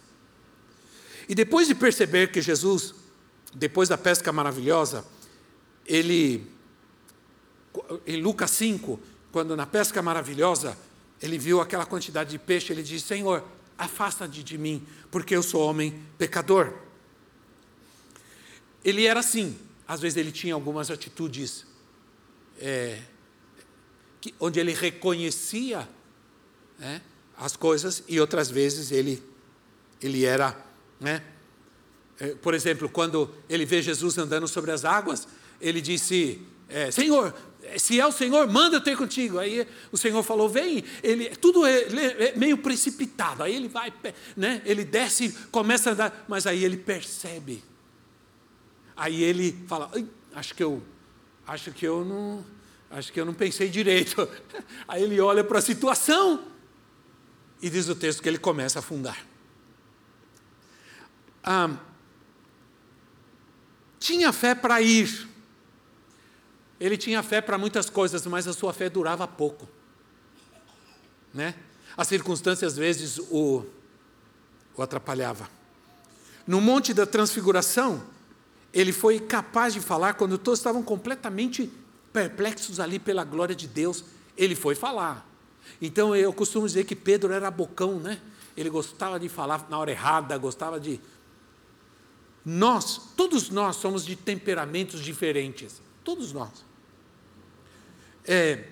E 1.29 1.35
depois 1.35 1.67
de 1.67 1.75
perceber 1.75 2.31
que 2.31 2.41
Jesus, 2.41 2.95
depois 3.53 3.87
da 3.87 3.97
pesca 3.97 4.33
maravilhosa, 4.33 5.05
ele, 5.85 6.51
em 8.05 8.19
Lucas 8.19 8.49
5, 8.51 8.99
quando 9.31 9.55
na 9.55 9.67
pesca 9.67 10.01
maravilhosa, 10.01 10.75
ele 11.21 11.37
viu 11.37 11.61
aquela 11.61 11.85
quantidade 11.85 12.31
de 12.31 12.39
peixe, 12.39 12.73
ele 12.73 12.81
disse: 12.81 13.05
Senhor, 13.05 13.43
afasta-te 13.77 14.43
de 14.43 14.57
mim, 14.57 14.85
porque 15.11 15.35
eu 15.35 15.43
sou 15.43 15.61
homem 15.61 16.03
pecador. 16.17 16.73
Ele 18.83 19.05
era 19.05 19.19
assim, 19.19 19.57
às 19.87 20.01
vezes 20.01 20.17
ele 20.17 20.31
tinha 20.31 20.53
algumas 20.53 20.89
atitudes 20.89 21.65
é, 22.59 22.99
que, 24.19 24.33
onde 24.39 24.59
ele 24.59 24.73
reconhecia 24.73 25.87
né, 26.77 27.01
as 27.37 27.55
coisas 27.55 28.03
e 28.07 28.19
outras 28.19 28.49
vezes 28.49 28.91
ele, 28.91 29.23
ele 30.01 30.25
era, 30.25 30.57
né, 30.99 31.23
é, 32.19 32.35
por 32.35 32.53
exemplo, 32.53 32.89
quando 32.89 33.33
ele 33.47 33.65
vê 33.65 33.81
Jesus 33.81 34.17
andando 34.17 34.47
sobre 34.47 34.71
as 34.71 34.83
águas, 34.83 35.27
ele 35.61 35.79
disse: 35.79 36.41
é, 36.67 36.91
Senhor, 36.91 37.33
se 37.77 37.99
é 37.99 38.05
o 38.05 38.11
Senhor, 38.11 38.47
manda 38.47 38.77
eu 38.77 38.81
ter 38.81 38.97
contigo. 38.97 39.39
Aí 39.39 39.67
o 39.91 39.97
Senhor 39.97 40.21
falou, 40.23 40.49
vem. 40.49 40.83
Ele, 41.03 41.29
tudo 41.35 41.65
é, 41.65 41.81
é, 41.81 42.33
meio 42.35 42.57
precipitado. 42.57 43.43
Aí 43.43 43.55
ele 43.55 43.67
vai, 43.67 43.93
né? 44.35 44.61
ele 44.65 44.83
desce, 44.83 45.31
começa 45.51 45.89
a 45.89 45.93
andar, 45.93 46.25
mas 46.27 46.45
aí 46.45 46.63
ele 46.63 46.77
percebe. 46.77 47.63
Aí 48.95 49.23
ele 49.23 49.57
fala, 49.67 49.91
acho 50.35 50.53
que 50.53 50.63
eu, 50.63 50.83
acho 51.47 51.71
que 51.71 51.87
eu 51.87 52.03
não, 52.03 52.45
acho 52.91 53.13
que 53.13 53.19
eu 53.19 53.25
não 53.25 53.33
pensei 53.33 53.69
direito. 53.69 54.27
Aí 54.87 55.03
ele 55.03 55.21
olha 55.21 55.41
para 55.41 55.59
a 55.59 55.61
situação 55.61 56.43
e 57.61 57.69
diz 57.69 57.87
o 57.87 57.95
texto 57.95 58.21
que 58.21 58.27
ele 58.27 58.37
começa 58.37 58.79
a 58.79 58.81
afundar. 58.81 59.28
Ah, 61.43 61.69
tinha 63.99 64.31
fé 64.31 64.53
para 64.55 64.81
ir 64.81 65.29
ele 66.79 66.97
tinha 66.97 67.21
fé 67.21 67.41
para 67.41 67.57
muitas 67.57 67.89
coisas, 67.89 68.25
mas 68.25 68.47
a 68.47 68.53
sua 68.53 68.71
fé 68.71 68.89
durava 68.89 69.27
pouco. 69.27 69.67
Né? 71.33 71.53
As 71.97 72.07
circunstâncias 72.07 72.73
às 72.73 72.77
vezes 72.77 73.19
o, 73.29 73.65
o 74.75 74.81
atrapalhava. 74.81 75.49
No 76.47 76.61
Monte 76.61 76.93
da 76.93 77.05
Transfiguração, 77.05 78.01
ele 78.73 78.93
foi 78.93 79.19
capaz 79.19 79.73
de 79.73 79.81
falar 79.81 80.13
quando 80.13 80.37
todos 80.37 80.59
estavam 80.59 80.81
completamente 80.81 81.69
perplexos 82.13 82.79
ali 82.79 82.97
pela 82.97 83.23
glória 83.23 83.55
de 83.55 83.67
Deus. 83.67 84.05
Ele 84.37 84.55
foi 84.55 84.73
falar. 84.73 85.27
Então 85.81 86.15
eu 86.15 86.31
costumo 86.31 86.65
dizer 86.65 86.85
que 86.85 86.95
Pedro 86.95 87.33
era 87.33 87.51
bocão, 87.51 87.99
né? 87.99 88.21
Ele 88.55 88.69
gostava 88.69 89.19
de 89.19 89.27
falar 89.29 89.67
na 89.69 89.77
hora 89.77 89.91
errada, 89.91 90.37
gostava 90.37 90.79
de. 90.79 90.99
Nós, 92.45 93.01
todos 93.15 93.49
nós 93.49 93.75
somos 93.75 94.05
de 94.05 94.15
temperamentos 94.15 95.01
diferentes. 95.01 95.81
Todos 96.03 96.31
nós. 96.31 96.49
É, 98.25 98.65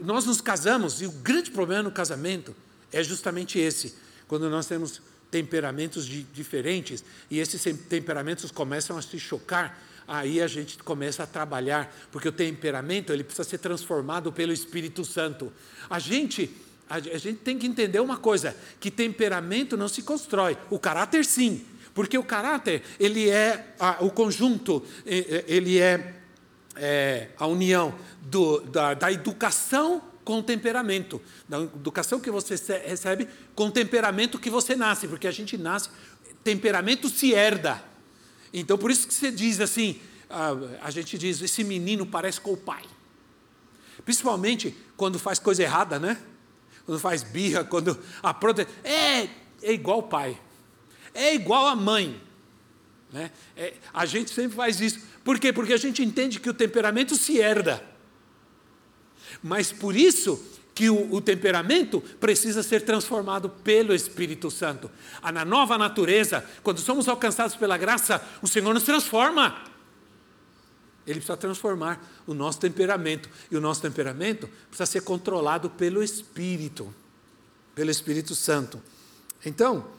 nós 0.00 0.24
nos 0.24 0.40
casamos 0.40 1.00
e 1.00 1.06
o 1.06 1.10
grande 1.10 1.50
problema 1.50 1.82
no 1.82 1.90
casamento 1.90 2.54
é 2.92 3.02
justamente 3.02 3.58
esse, 3.58 3.94
quando 4.26 4.48
nós 4.48 4.66
temos 4.66 5.00
temperamentos 5.30 6.06
de, 6.06 6.22
diferentes 6.22 7.04
e 7.30 7.38
esses 7.38 7.62
temperamentos 7.88 8.50
começam 8.50 8.96
a 8.96 9.02
se 9.02 9.18
chocar, 9.18 9.82
aí 10.06 10.40
a 10.40 10.46
gente 10.46 10.78
começa 10.78 11.22
a 11.22 11.26
trabalhar, 11.26 11.94
porque 12.10 12.28
o 12.28 12.32
temperamento 12.32 13.12
ele 13.12 13.24
precisa 13.24 13.48
ser 13.48 13.58
transformado 13.58 14.32
pelo 14.32 14.52
Espírito 14.52 15.04
Santo. 15.04 15.52
A 15.88 15.98
gente 15.98 16.50
a, 16.88 16.98
gente 17.00 17.40
tem 17.40 17.58
que 17.58 17.66
entender 17.66 18.00
uma 18.00 18.16
coisa, 18.16 18.56
que 18.80 18.90
temperamento 18.90 19.76
não 19.76 19.88
se 19.88 20.00
constrói, 20.00 20.56
o 20.70 20.78
caráter 20.78 21.22
sim, 21.22 21.62
porque 21.98 22.16
o 22.16 22.22
caráter 22.22 22.84
ele 23.00 23.28
é 23.28 23.74
a, 23.76 24.04
o 24.04 24.08
conjunto, 24.08 24.84
ele 25.04 25.80
é, 25.80 26.14
é 26.76 27.30
a 27.36 27.44
união 27.48 27.92
do, 28.22 28.60
da, 28.60 28.94
da 28.94 29.10
educação 29.10 30.00
com 30.22 30.40
temperamento, 30.40 31.20
da 31.48 31.60
educação 31.60 32.20
que 32.20 32.30
você 32.30 32.54
recebe 32.86 33.26
com 33.52 33.68
temperamento 33.68 34.38
que 34.38 34.48
você 34.48 34.76
nasce, 34.76 35.08
porque 35.08 35.26
a 35.26 35.32
gente 35.32 35.58
nasce, 35.58 35.90
temperamento 36.44 37.08
se 37.08 37.32
herda. 37.32 37.82
Então, 38.54 38.78
por 38.78 38.92
isso 38.92 39.08
que 39.08 39.12
você 39.12 39.32
diz 39.32 39.58
assim, 39.58 40.00
a, 40.30 40.52
a 40.82 40.92
gente 40.92 41.18
diz, 41.18 41.42
esse 41.42 41.64
menino 41.64 42.06
parece 42.06 42.40
com 42.40 42.52
o 42.52 42.56
pai. 42.56 42.84
Principalmente 44.04 44.72
quando 44.96 45.18
faz 45.18 45.40
coisa 45.40 45.64
errada, 45.64 45.98
né? 45.98 46.16
Quando 46.86 47.00
faz 47.00 47.24
birra, 47.24 47.64
quando 47.64 47.98
a 48.22 48.32
prote... 48.32 48.68
é, 48.84 49.22
é 49.64 49.72
igual 49.72 49.98
o 49.98 50.02
pai, 50.04 50.38
é 51.14 51.34
igual 51.34 51.66
a 51.66 51.76
mãe. 51.76 52.20
Né? 53.12 53.30
É, 53.56 53.74
a 53.92 54.04
gente 54.06 54.30
sempre 54.30 54.56
faz 54.56 54.80
isso. 54.80 55.00
Por 55.24 55.38
quê? 55.38 55.52
Porque 55.52 55.72
a 55.72 55.78
gente 55.78 56.02
entende 56.02 56.40
que 56.40 56.50
o 56.50 56.54
temperamento 56.54 57.16
se 57.16 57.38
herda. 57.38 57.82
Mas 59.42 59.72
por 59.72 59.96
isso 59.96 60.42
que 60.74 60.88
o, 60.88 61.12
o, 61.12 61.20
temperamento 61.20 62.00
precisa 62.20 62.62
ser 62.62 62.82
transformado 62.82 63.48
pelo 63.48 63.92
Espírito 63.92 64.50
Santo. 64.50 64.88
Ah, 65.20 65.32
na 65.32 65.44
nova 65.44 65.76
natureza, 65.76 66.44
quando 66.62 66.78
somos 66.78 67.08
alcançados 67.08 67.56
pela 67.56 67.76
graça, 67.76 68.24
o 68.40 68.46
Senhor 68.46 68.72
nos 68.72 68.84
transforma. 68.84 69.64
Ele 71.04 71.16
precisa 71.16 71.36
transformar 71.36 72.06
o 72.26 72.34
nosso 72.34 72.60
temperamento. 72.60 73.28
E 73.50 73.56
o 73.56 73.60
nosso 73.60 73.82
temperamento 73.82 74.48
precisa 74.68 74.86
ser 74.86 75.00
controlado 75.00 75.68
pelo 75.70 76.02
Espírito, 76.02 76.94
pelo 77.74 77.90
Espírito 77.90 78.34
Santo. 78.34 78.80
Então, 79.44 79.97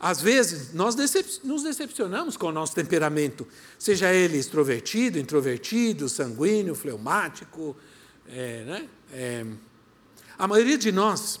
às 0.00 0.20
vezes, 0.20 0.72
nós 0.72 0.94
decep 0.94 1.40
nos 1.42 1.64
decepcionamos 1.64 2.36
com 2.36 2.46
o 2.46 2.52
nosso 2.52 2.74
temperamento, 2.74 3.46
seja 3.78 4.12
ele 4.14 4.38
extrovertido, 4.38 5.18
introvertido, 5.18 6.08
sanguíneo, 6.08 6.74
fleumático, 6.74 7.76
é, 8.28 8.64
né? 8.64 8.88
é, 9.12 9.44
a 10.38 10.46
maioria 10.46 10.78
de 10.78 10.92
nós 10.92 11.40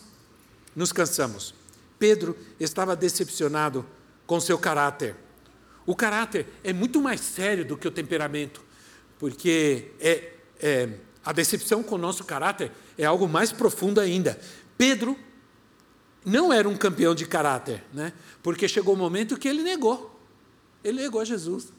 nos 0.74 0.90
cansamos. 0.90 1.54
Pedro 1.98 2.36
estava 2.58 2.96
decepcionado 2.96 3.86
com 4.26 4.40
seu 4.40 4.58
caráter. 4.58 5.14
O 5.86 5.94
caráter 5.94 6.46
é 6.64 6.72
muito 6.72 7.00
mais 7.00 7.20
sério 7.20 7.64
do 7.64 7.76
que 7.76 7.86
o 7.86 7.90
temperamento, 7.92 8.60
porque 9.18 9.92
é, 10.00 10.32
é 10.60 10.88
a 11.24 11.32
decepção 11.32 11.82
com 11.82 11.94
o 11.94 11.98
nosso 11.98 12.24
caráter 12.24 12.72
é 12.96 13.04
algo 13.04 13.28
mais 13.28 13.52
profundo 13.52 14.00
ainda. 14.00 14.38
Pedro 14.76 15.16
não 16.24 16.52
era 16.52 16.68
um 16.68 16.76
campeão 16.76 17.14
de 17.14 17.26
caráter, 17.26 17.84
né? 17.92 18.12
porque 18.42 18.68
chegou 18.68 18.94
o 18.94 18.96
um 18.96 19.00
momento 19.00 19.36
que 19.36 19.48
ele 19.48 19.62
negou. 19.62 20.18
Ele 20.82 21.02
negou 21.02 21.24
Jesus. 21.24 21.72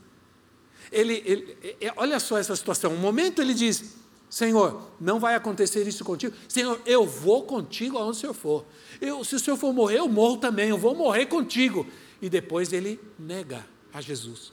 Ele, 0.92 1.22
ele, 1.26 1.58
é, 1.80 1.94
olha 1.96 2.20
só 2.20 2.38
essa 2.38 2.56
situação. 2.56 2.94
Um 2.94 2.98
momento 2.98 3.42
ele 3.42 3.54
diz: 3.54 3.96
Senhor, 4.30 4.92
não 5.00 5.20
vai 5.20 5.36
acontecer 5.36 5.88
isso 5.88 6.04
contigo. 6.04 6.36
Senhor, 6.48 6.82
eu 6.86 7.06
vou 7.06 7.44
contigo 7.44 7.98
aonde 7.98 8.18
o 8.18 8.20
Senhor 8.20 8.34
for. 8.34 8.66
Eu, 9.00 9.24
se 9.24 9.36
o 9.36 9.40
Senhor 9.40 9.58
for 9.58 9.74
morrer, 9.74 10.00
eu 10.00 10.08
morro 10.08 10.38
também. 10.38 10.70
Eu 10.70 10.78
vou 10.78 10.96
morrer 10.96 11.26
contigo. 11.26 11.88
E 12.22 12.30
depois 12.30 12.74
ele 12.74 13.00
nega 13.18 13.66
a 13.94 14.02
Jesus. 14.02 14.52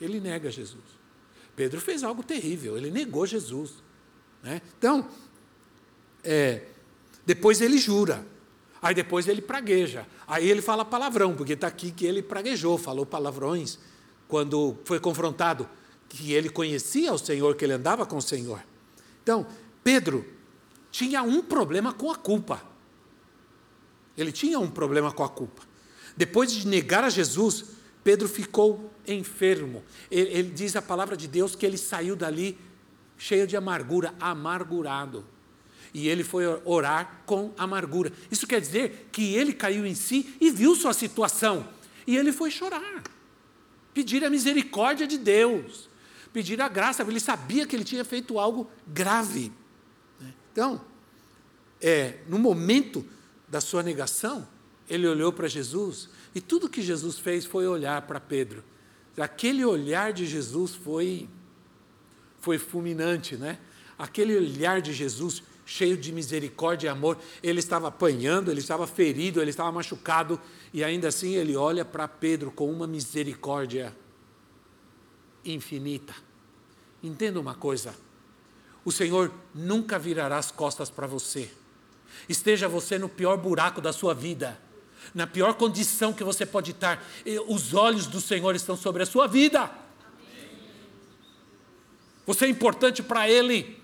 Ele 0.00 0.20
nega 0.20 0.50
Jesus. 0.50 0.84
Pedro 1.56 1.80
fez 1.80 2.04
algo 2.04 2.22
terrível. 2.22 2.76
Ele 2.76 2.90
negou 2.90 3.26
Jesus. 3.26 3.82
Né? 4.42 4.62
Então, 4.78 5.08
é, 6.22 6.62
depois 7.26 7.60
ele 7.60 7.78
jura. 7.78 8.24
Aí 8.80 8.94
depois 8.94 9.26
ele 9.26 9.42
pragueja. 9.42 10.06
Aí 10.26 10.48
ele 10.48 10.62
fala 10.62 10.84
palavrão, 10.84 11.34
porque 11.34 11.54
está 11.54 11.66
aqui 11.66 11.90
que 11.90 12.06
ele 12.06 12.22
praguejou, 12.22 12.78
falou 12.78 13.04
palavrões 13.04 13.78
quando 14.26 14.76
foi 14.84 15.00
confrontado 15.00 15.68
que 16.08 16.32
ele 16.32 16.48
conhecia 16.48 17.12
o 17.12 17.18
Senhor, 17.18 17.54
que 17.56 17.64
ele 17.64 17.74
andava 17.74 18.06
com 18.06 18.16
o 18.16 18.22
Senhor. 18.22 18.62
Então, 19.22 19.46
Pedro 19.82 20.24
tinha 20.90 21.22
um 21.22 21.42
problema 21.42 21.92
com 21.92 22.10
a 22.10 22.16
culpa. 22.16 22.62
Ele 24.16 24.32
tinha 24.32 24.58
um 24.58 24.70
problema 24.70 25.12
com 25.12 25.22
a 25.22 25.28
culpa. 25.28 25.62
Depois 26.16 26.50
de 26.50 26.66
negar 26.66 27.04
a 27.04 27.10
Jesus, 27.10 27.64
Pedro 28.02 28.28
ficou 28.28 28.90
enfermo. 29.06 29.82
Ele, 30.10 30.30
ele 30.30 30.50
diz 30.50 30.74
a 30.76 30.82
palavra 30.82 31.16
de 31.16 31.28
Deus 31.28 31.54
que 31.54 31.64
ele 31.64 31.76
saiu 31.76 32.16
dali 32.16 32.58
cheio 33.16 33.46
de 33.46 33.56
amargura, 33.56 34.14
amargurado. 34.18 35.24
E 35.98 36.08
ele 36.08 36.24
foi 36.24 36.44
orar 36.64 37.22
com 37.26 37.52
amargura. 37.58 38.12
Isso 38.30 38.46
quer 38.46 38.60
dizer 38.60 39.08
que 39.12 39.34
ele 39.34 39.52
caiu 39.52 39.86
em 39.86 39.94
si 39.94 40.34
e 40.40 40.50
viu 40.50 40.74
sua 40.74 40.92
situação. 40.92 41.68
E 42.06 42.16
ele 42.16 42.32
foi 42.32 42.50
chorar 42.50 43.02
pedir 43.98 44.24
a 44.24 44.30
misericórdia 44.30 45.08
de 45.08 45.18
Deus, 45.18 45.90
pedir 46.32 46.62
a 46.62 46.68
graça, 46.68 47.02
ele 47.02 47.18
sabia 47.18 47.66
que 47.66 47.74
ele 47.74 47.82
tinha 47.82 48.04
feito 48.04 48.38
algo 48.38 48.70
grave. 48.86 49.52
Né? 50.20 50.32
Então, 50.52 50.80
é, 51.80 52.18
no 52.28 52.38
momento 52.38 53.04
da 53.48 53.60
sua 53.60 53.82
negação, 53.82 54.46
ele 54.88 55.04
olhou 55.04 55.32
para 55.32 55.48
Jesus 55.48 56.08
e 56.32 56.40
tudo 56.40 56.68
que 56.68 56.80
Jesus 56.80 57.18
fez 57.18 57.44
foi 57.44 57.66
olhar 57.66 58.02
para 58.02 58.20
Pedro. 58.20 58.62
Aquele 59.16 59.64
olhar 59.64 60.12
de 60.12 60.26
Jesus 60.26 60.76
foi 60.76 61.28
foi 62.40 62.56
fulminante, 62.56 63.36
né? 63.36 63.58
Aquele 63.98 64.36
olhar 64.36 64.80
de 64.80 64.92
Jesus 64.92 65.42
cheio 65.68 65.98
de 65.98 66.10
misericórdia 66.10 66.86
e 66.86 66.90
amor. 66.90 67.18
Ele 67.42 67.60
estava 67.60 67.88
apanhando, 67.88 68.50
ele 68.50 68.60
estava 68.60 68.86
ferido, 68.86 69.38
ele 69.38 69.50
estava 69.50 69.70
machucado, 69.70 70.40
e 70.72 70.82
ainda 70.82 71.08
assim 71.08 71.34
ele 71.34 71.54
olha 71.54 71.84
para 71.84 72.08
Pedro 72.08 72.50
com 72.50 72.72
uma 72.72 72.86
misericórdia 72.86 73.94
infinita. 75.44 76.14
Entenda 77.02 77.38
uma 77.38 77.54
coisa: 77.54 77.94
o 78.82 78.90
Senhor 78.90 79.30
nunca 79.54 79.98
virará 79.98 80.38
as 80.38 80.50
costas 80.50 80.88
para 80.88 81.06
você. 81.06 81.50
Esteja 82.26 82.66
você 82.66 82.98
no 82.98 83.08
pior 83.08 83.36
buraco 83.36 83.82
da 83.82 83.92
sua 83.92 84.14
vida, 84.14 84.58
na 85.14 85.26
pior 85.26 85.52
condição 85.52 86.14
que 86.14 86.24
você 86.24 86.46
pode 86.46 86.70
estar, 86.70 87.06
os 87.46 87.74
olhos 87.74 88.06
do 88.06 88.22
Senhor 88.22 88.54
estão 88.56 88.74
sobre 88.74 89.02
a 89.02 89.06
sua 89.06 89.26
vida. 89.26 89.70
Você 92.26 92.46
é 92.46 92.48
importante 92.48 93.02
para 93.02 93.28
Ele. 93.28 93.77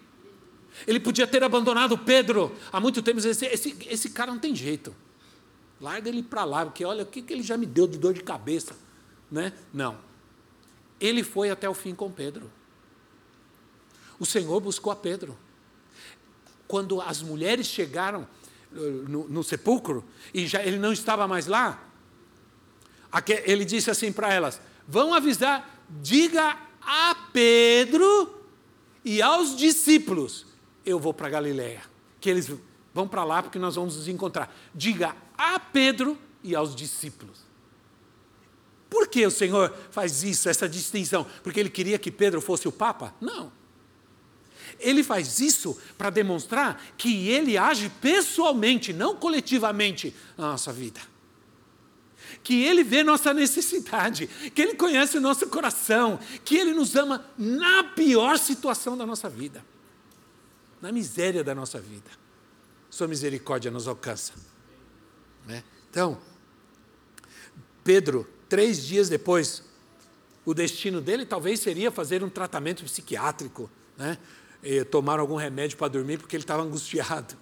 Ele 0.87 0.99
podia 0.99 1.27
ter 1.27 1.43
abandonado 1.43 1.97
Pedro 1.97 2.55
há 2.73 2.81
muito 2.81 3.03
tempo. 3.03 3.21
Esse, 3.21 3.47
esse, 3.47 3.77
esse 3.89 4.11
cara 4.11 4.31
não 4.33 4.39
tem 4.39 4.55
jeito. 4.55 4.95
Larga 5.81 6.09
ele 6.09 6.23
para 6.23 6.45
lá, 6.45 6.65
porque 6.65 6.85
olha 6.85 7.05
o 7.05 7.07
que, 7.07 7.23
que 7.23 7.33
ele 7.33 7.43
já 7.43 7.57
me 7.57 7.67
deu 7.67 7.87
de 7.87 7.99
dor 7.99 8.13
de 8.13 8.23
cabeça. 8.23 8.77
Né? 9.31 9.53
Não. 9.73 9.99
Ele 11.01 11.23
foi 11.23 11.51
até 11.51 11.69
o 11.69 11.75
fim 11.75 11.95
com 11.95 12.11
Pedro. 12.11 12.51
O 14.19 14.27
Senhor 14.27 14.61
buscou 14.61 14.93
a 14.93 14.97
Pedro. 14.97 15.37
Quando 16.67 17.01
as 17.01 17.23
mulheres 17.23 17.67
chegaram 17.67 18.27
uh, 18.73 18.81
no, 19.09 19.29
no 19.29 19.45
sepulcro 19.45 20.05
e 20.33 20.47
já 20.47 20.63
ele 20.63 20.79
não 20.79 20.93
estava 20.93 21.29
mais 21.29 21.47
lá, 21.47 21.83
ele 23.45 23.65
disse 23.65 23.91
assim 23.91 24.13
para 24.13 24.33
elas: 24.33 24.61
Vão 24.89 25.13
avisar, 25.13 25.85
diga 26.03 26.59
a 26.81 27.15
Pedro 27.33 28.43
e 29.05 29.21
aos 29.21 29.57
discípulos 29.57 30.47
eu 30.85 30.99
vou 30.99 31.15
para 31.15 31.29
Galiléia. 31.29 31.83
Que 32.21 32.31
eles 32.31 32.51
vão 32.93 33.09
para 33.09 33.25
lá 33.25 33.43
porque 33.43 33.59
nós 33.59 33.75
vamos 33.75 33.97
nos 33.97 34.09
encontrar. 34.09 34.55
Diga 34.75 35.17
a 35.37 35.59
Pedro 35.59 36.17
e 36.43 36.55
aos 36.55 36.75
discípulos. 36.75 37.45
Por 38.89 39.09
que 39.09 39.27
o 39.27 39.31
Senhor 39.31 39.75
faz 39.91 40.23
isso, 40.23 40.49
essa 40.49 40.69
distinção? 40.69 41.27
Porque 41.43 41.59
ele 41.59 41.71
queria 41.71 41.99
que 41.99 42.13
Pedro 42.13 42.41
fosse 42.41 42.69
o 42.69 42.73
Papa? 42.73 43.13
Não. 43.21 43.51
Ele 44.79 45.03
faz 45.03 45.41
isso 45.41 45.77
para 45.99 46.11
demonstrar 46.11 46.81
que 46.97 47.29
ele 47.29 47.59
age 47.59 47.91
pessoalmente, 48.01 48.93
não 48.93 49.17
coletivamente, 49.17 50.15
na 50.37 50.53
nossa 50.53 50.73
vida. 50.73 51.01
Que 52.43 52.65
ele 52.65 52.85
vê 52.85 53.03
nossa 53.03 53.33
necessidade, 53.33 54.29
que 54.55 54.63
ele 54.63 54.75
conhece 54.75 55.19
o 55.19 55.21
nosso 55.21 55.47
coração, 55.49 56.19
que 56.45 56.57
ele 56.57 56.73
nos 56.73 56.95
ama 56.95 57.25
na 57.37 57.83
pior 57.83 58.39
situação 58.39 58.97
da 58.97 59.07
nossa 59.07 59.29
vida 59.29 59.65
na 60.85 60.93
miséria 60.93 61.43
da 61.43 61.55
nossa 61.55 61.81
vida. 61.81 62.11
Sua 62.91 63.09
misericórdia 63.09 63.71
nos 63.71 63.89
alcança. 63.89 64.35
Né? 65.47 65.65
Então, 65.89 66.21
Pedro, 67.83 68.29
três 68.51 68.85
dias 68.85 69.09
depois, 69.09 69.65
o 70.45 70.53
destino 70.53 71.01
dele 71.01 71.25
talvez 71.25 71.61
seria 71.61 71.91
fazer 71.91 72.23
um 72.23 72.29
tratamento 72.29 72.85
psiquiátrico, 72.85 73.71
né? 73.97 74.19
Tomar 74.91 75.21
algum 75.21 75.37
remédio 75.37 75.79
para 75.79 75.89
dormir 75.89 76.19
porque 76.19 76.37
ele 76.37 76.43
estava 76.43 76.63
angustiado. 76.63 77.35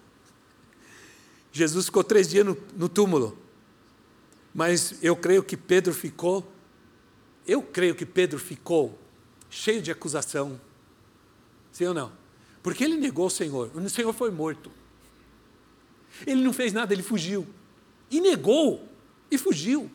Jesus 1.51 1.87
ficou 1.87 2.03
três 2.03 2.29
dias 2.29 2.45
no, 2.45 2.57
no 2.77 2.87
túmulo, 2.87 3.37
mas 4.53 5.03
eu 5.03 5.17
creio 5.17 5.43
que 5.43 5.57
Pedro 5.57 5.93
ficou, 5.93 6.49
eu 7.45 7.61
creio 7.61 7.93
que 7.93 8.05
Pedro 8.05 8.39
ficou 8.39 8.97
cheio 9.49 9.81
de 9.81 9.91
acusação. 9.91 10.59
Sim 11.73 11.87
ou 11.87 11.93
não? 11.93 12.22
Porque 12.63 12.85
ele 12.85 12.95
negou 12.95 13.27
o 13.27 13.29
Senhor. 13.29 13.69
O 13.75 13.89
Senhor 13.89 14.13
foi 14.13 14.31
morto. 14.31 14.71
Ele 16.25 16.41
não 16.41 16.53
fez 16.53 16.71
nada, 16.71 16.93
ele 16.93 17.03
fugiu. 17.03 17.45
E 18.09 18.21
negou, 18.21 18.87
e 19.29 19.37
fugiu. 19.37 19.91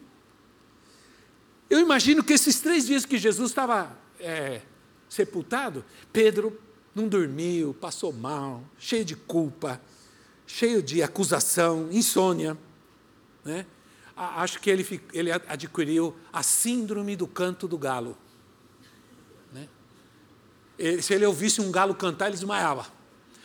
Eu 1.71 1.81
imagino 1.81 2.23
que 2.23 2.35
esses 2.35 2.61
três 2.61 2.87
dias 2.87 3.07
que 3.07 3.17
Jesus 3.17 3.51
estava 3.51 3.97
é, 4.21 4.61
sepultado, 5.09 5.85
Pedro 6.13 6.61
não 6.95 7.09
dormiu, 7.09 7.73
passou 7.73 8.13
mal, 8.13 8.63
cheio 8.79 9.05
de 9.05 9.17
culpa, 9.17 9.81
cheio 10.47 10.83
de 10.83 11.03
acusação, 11.03 11.89
insônia. 11.91 12.57
Né? 13.45 13.65
Acho 14.15 14.61
que 14.61 14.69
ele, 14.69 15.01
ele 15.13 15.31
adquiriu 15.31 16.15
a 16.33 16.43
síndrome 16.43 17.17
do 17.17 17.27
canto 17.27 17.67
do 17.67 17.79
galo 17.79 18.17
se 21.03 21.15
ele 21.15 21.27
ouvisse 21.27 21.61
um 21.61 21.71
galo 21.71 21.95
cantar, 21.95 22.27
ele 22.27 22.37
desmaiava. 22.37 22.87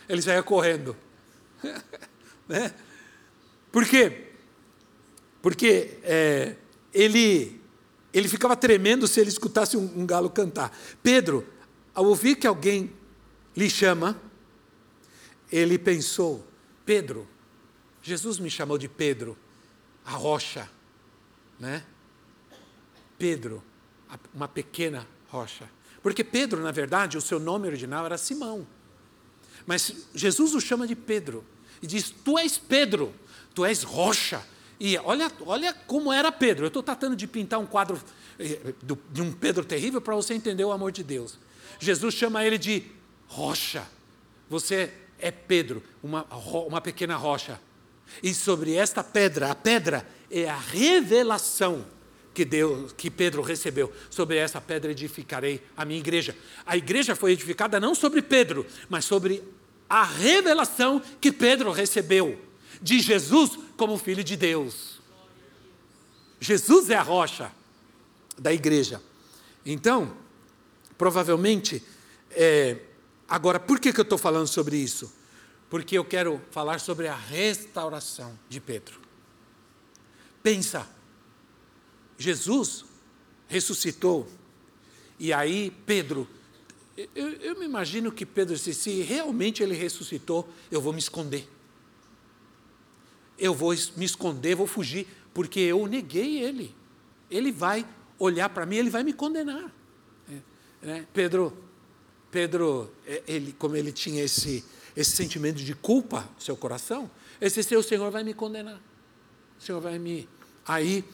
Ele 0.08 0.22
saía 0.22 0.42
correndo. 0.42 0.96
né? 2.48 2.72
Por 3.72 3.84
quê? 3.86 4.28
Porque 5.42 5.98
é, 6.04 6.56
ele, 6.92 7.60
ele 8.12 8.28
ficava 8.28 8.56
tremendo 8.56 9.08
se 9.08 9.20
ele 9.20 9.28
escutasse 9.28 9.76
um, 9.76 10.00
um 10.00 10.06
galo 10.06 10.30
cantar. 10.30 10.76
Pedro, 11.02 11.46
ao 11.94 12.04
ouvir 12.04 12.36
que 12.36 12.46
alguém 12.46 12.92
lhe 13.56 13.68
chama, 13.68 14.20
ele 15.50 15.78
pensou: 15.78 16.46
Pedro, 16.86 17.28
Jesus 18.02 18.38
me 18.38 18.50
chamou 18.50 18.78
de 18.78 18.88
Pedro, 18.88 19.36
a 20.04 20.12
rocha, 20.12 20.68
né? 21.58 21.84
Pedro, 23.18 23.62
uma 24.32 24.48
pequena 24.48 25.06
rocha. 25.28 25.68
Porque 26.04 26.22
Pedro, 26.22 26.62
na 26.62 26.70
verdade, 26.70 27.16
o 27.16 27.20
seu 27.22 27.40
nome 27.40 27.66
original 27.66 28.04
era 28.04 28.18
Simão. 28.18 28.66
Mas 29.66 30.06
Jesus 30.14 30.54
o 30.54 30.60
chama 30.60 30.86
de 30.86 30.94
Pedro 30.94 31.42
e 31.80 31.86
diz: 31.86 32.10
Tu 32.10 32.38
és 32.38 32.58
Pedro, 32.58 33.14
tu 33.54 33.64
és 33.64 33.82
rocha. 33.82 34.44
E 34.78 34.98
olha, 34.98 35.32
olha 35.46 35.72
como 35.72 36.12
era 36.12 36.30
Pedro. 36.30 36.66
Eu 36.66 36.68
estou 36.68 36.82
tratando 36.82 37.16
de 37.16 37.26
pintar 37.26 37.58
um 37.58 37.64
quadro 37.64 37.98
eh, 38.38 38.74
de 39.10 39.22
um 39.22 39.32
Pedro 39.32 39.64
terrível 39.64 39.98
para 39.98 40.14
você 40.14 40.34
entender 40.34 40.62
o 40.62 40.72
amor 40.72 40.92
de 40.92 41.02
Deus. 41.02 41.38
Jesus 41.80 42.12
chama 42.12 42.44
ele 42.44 42.58
de 42.58 42.84
rocha. 43.26 43.86
Você 44.50 44.92
é 45.18 45.30
Pedro, 45.30 45.82
uma, 46.02 46.24
uma 46.66 46.82
pequena 46.82 47.16
rocha. 47.16 47.58
E 48.22 48.34
sobre 48.34 48.74
esta 48.74 49.02
pedra, 49.02 49.50
a 49.50 49.54
pedra 49.54 50.06
é 50.30 50.50
a 50.50 50.58
revelação 50.58 51.86
que 52.34 52.44
Deus, 52.44 52.92
que 52.92 53.10
Pedro 53.10 53.40
recebeu. 53.40 53.90
Sobre 54.10 54.36
essa 54.36 54.60
pedra 54.60 54.90
edificarei 54.90 55.62
a 55.76 55.84
minha 55.84 56.00
igreja. 56.00 56.36
A 56.66 56.76
igreja 56.76 57.14
foi 57.14 57.32
edificada 57.32 57.78
não 57.78 57.94
sobre 57.94 58.20
Pedro, 58.20 58.66
mas 58.88 59.04
sobre 59.04 59.42
a 59.88 60.02
revelação 60.02 61.00
que 61.20 61.30
Pedro 61.30 61.70
recebeu 61.70 62.38
de 62.82 63.00
Jesus 63.00 63.52
como 63.76 63.96
Filho 63.96 64.24
de 64.24 64.36
Deus. 64.36 65.00
Jesus 66.40 66.90
é 66.90 66.96
a 66.96 67.02
rocha 67.02 67.50
da 68.36 68.52
igreja. 68.52 69.00
Então, 69.64 70.14
provavelmente, 70.98 71.82
é, 72.32 72.78
agora, 73.28 73.60
por 73.60 73.78
que, 73.78 73.92
que 73.92 74.00
eu 74.00 74.02
estou 74.02 74.18
falando 74.18 74.48
sobre 74.48 74.76
isso? 74.76 75.12
Porque 75.70 75.96
eu 75.96 76.04
quero 76.04 76.40
falar 76.50 76.80
sobre 76.80 77.08
a 77.08 77.14
restauração 77.14 78.38
de 78.48 78.60
Pedro. 78.60 79.00
Pensa, 80.42 80.86
Jesus 82.24 82.84
ressuscitou, 83.46 84.26
e 85.18 85.32
aí 85.32 85.70
Pedro, 85.84 86.26
eu, 86.96 87.28
eu 87.34 87.58
me 87.58 87.64
imagino 87.64 88.10
que 88.10 88.24
Pedro 88.24 88.54
disse: 88.54 88.72
se 88.72 89.02
realmente 89.02 89.62
ele 89.62 89.74
ressuscitou, 89.74 90.48
eu 90.70 90.80
vou 90.80 90.92
me 90.92 90.98
esconder. 90.98 91.48
Eu 93.38 93.52
vou 93.52 93.74
me 93.96 94.04
esconder, 94.04 94.54
vou 94.54 94.66
fugir, 94.66 95.06
porque 95.34 95.60
eu 95.60 95.86
neguei 95.86 96.42
ele. 96.42 96.74
Ele 97.30 97.52
vai 97.52 97.86
olhar 98.18 98.48
para 98.48 98.64
mim, 98.64 98.76
ele 98.76 98.90
vai 98.90 99.02
me 99.02 99.12
condenar. 99.12 99.72
É, 100.30 100.86
né? 100.86 101.06
Pedro, 101.12 101.56
Pedro, 102.30 102.90
é, 103.06 103.22
ele, 103.26 103.52
como 103.52 103.76
ele 103.76 103.92
tinha 103.92 104.22
esse, 104.22 104.64
esse 104.96 105.10
sentimento 105.10 105.56
de 105.56 105.74
culpa 105.74 106.28
no 106.34 106.40
seu 106.40 106.56
coração, 106.56 107.10
ele 107.40 107.50
disse: 107.50 107.76
o 107.76 107.82
Senhor 107.82 108.10
vai 108.10 108.24
me 108.24 108.32
condenar. 108.32 108.80
O 109.58 109.62
Senhor 109.62 109.80
vai 109.80 109.98
me. 109.98 110.28
Aí, 110.66 111.04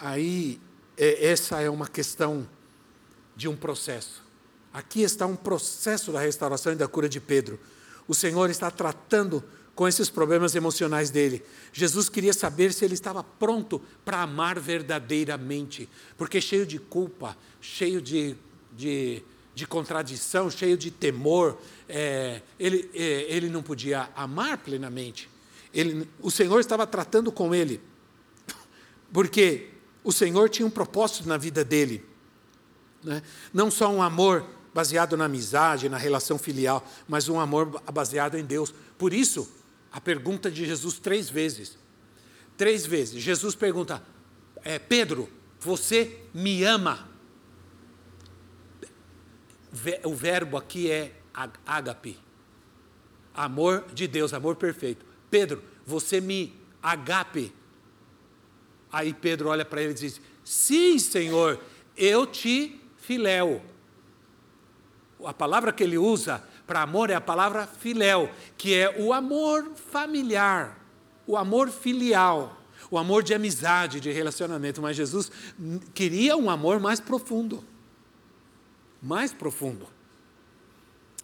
aí 0.00 0.60
é, 0.96 1.26
essa 1.28 1.60
é 1.60 1.68
uma 1.70 1.86
questão 1.86 2.48
de 3.36 3.48
um 3.48 3.56
processo. 3.56 4.22
Aqui 4.72 5.02
está 5.02 5.26
um 5.26 5.36
processo 5.36 6.12
da 6.12 6.20
restauração 6.20 6.72
e 6.72 6.76
da 6.76 6.88
cura 6.88 7.08
de 7.08 7.20
Pedro. 7.20 7.58
O 8.08 8.14
Senhor 8.14 8.50
está 8.50 8.70
tratando 8.70 9.42
com 9.74 9.88
esses 9.88 10.10
problemas 10.10 10.54
emocionais 10.54 11.10
dele. 11.10 11.42
Jesus 11.72 12.08
queria 12.08 12.32
saber 12.32 12.72
se 12.72 12.84
ele 12.84 12.94
estava 12.94 13.24
pronto 13.24 13.80
para 14.04 14.20
amar 14.22 14.58
verdadeiramente, 14.60 15.88
porque 16.16 16.40
cheio 16.40 16.66
de 16.66 16.78
culpa, 16.78 17.36
cheio 17.60 18.00
de, 18.02 18.36
de, 18.76 19.22
de 19.54 19.66
contradição, 19.66 20.50
cheio 20.50 20.76
de 20.76 20.90
temor, 20.90 21.58
é, 21.88 22.42
ele, 22.58 22.90
é, 22.94 23.26
ele 23.28 23.48
não 23.48 23.62
podia 23.62 24.10
amar 24.14 24.58
plenamente. 24.58 25.30
Ele, 25.72 26.06
o 26.20 26.30
Senhor 26.30 26.60
estava 26.60 26.86
tratando 26.86 27.32
com 27.32 27.54
ele, 27.54 27.80
porque 29.12 29.69
o 30.02 30.12
Senhor 30.12 30.48
tinha 30.48 30.66
um 30.66 30.70
propósito 30.70 31.28
na 31.28 31.36
vida 31.36 31.64
dele. 31.64 32.04
Né? 33.02 33.22
Não 33.52 33.70
só 33.70 33.90
um 33.90 34.02
amor 34.02 34.46
baseado 34.72 35.16
na 35.16 35.24
amizade, 35.24 35.88
na 35.88 35.98
relação 35.98 36.38
filial, 36.38 36.86
mas 37.08 37.28
um 37.28 37.40
amor 37.40 37.82
baseado 37.92 38.36
em 38.36 38.44
Deus. 38.44 38.72
Por 38.96 39.12
isso, 39.12 39.50
a 39.92 40.00
pergunta 40.00 40.50
de 40.50 40.64
Jesus 40.64 40.98
três 40.98 41.28
vezes. 41.28 41.78
Três 42.56 42.86
vezes. 42.86 43.22
Jesus 43.22 43.54
pergunta: 43.54 44.02
é, 44.62 44.78
Pedro, 44.78 45.28
você 45.58 46.18
me 46.32 46.62
ama? 46.64 47.08
O 50.04 50.14
verbo 50.14 50.56
aqui 50.56 50.90
é 50.90 51.20
ágape. 51.64 52.18
Amor 53.34 53.86
de 53.92 54.06
Deus, 54.08 54.34
amor 54.34 54.56
perfeito. 54.56 55.06
Pedro, 55.30 55.62
você 55.86 56.20
me 56.20 56.60
agape. 56.82 57.54
Aí 58.92 59.14
Pedro 59.14 59.48
olha 59.48 59.64
para 59.64 59.82
ele 59.82 59.92
e 59.92 59.94
diz: 59.94 60.20
Sim, 60.44 60.98
Senhor, 60.98 61.60
eu 61.96 62.26
te 62.26 62.80
filéu. 62.96 63.62
A 65.24 65.34
palavra 65.34 65.72
que 65.72 65.82
ele 65.82 65.98
usa 65.98 66.42
para 66.66 66.82
amor 66.82 67.10
é 67.10 67.14
a 67.14 67.20
palavra 67.20 67.66
filéu, 67.66 68.30
que 68.56 68.74
é 68.74 68.96
o 69.00 69.12
amor 69.12 69.72
familiar, 69.74 70.78
o 71.26 71.36
amor 71.36 71.68
filial, 71.68 72.62
o 72.90 72.96
amor 72.96 73.22
de 73.22 73.34
amizade, 73.34 74.00
de 74.00 74.10
relacionamento. 74.10 74.80
Mas 74.80 74.96
Jesus 74.96 75.30
queria 75.92 76.36
um 76.36 76.48
amor 76.48 76.80
mais 76.80 77.00
profundo. 77.00 77.64
Mais 79.02 79.32
profundo. 79.32 79.86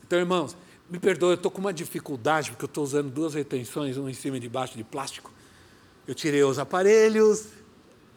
Então, 0.06 0.18
irmãos, 0.18 0.56
me 0.88 0.98
perdoe, 0.98 1.30
eu 1.30 1.34
estou 1.34 1.50
com 1.50 1.60
uma 1.60 1.72
dificuldade, 1.72 2.50
porque 2.50 2.64
eu 2.64 2.68
estou 2.68 2.84
usando 2.84 3.10
duas 3.10 3.34
retenções, 3.34 3.96
uma 3.96 4.10
em 4.10 4.14
cima 4.14 4.36
e 4.36 4.40
de 4.40 4.48
baixo 4.48 4.76
de 4.76 4.84
plástico. 4.84 5.32
Eu 6.06 6.14
tirei 6.14 6.44
os 6.44 6.58
aparelhos, 6.58 7.48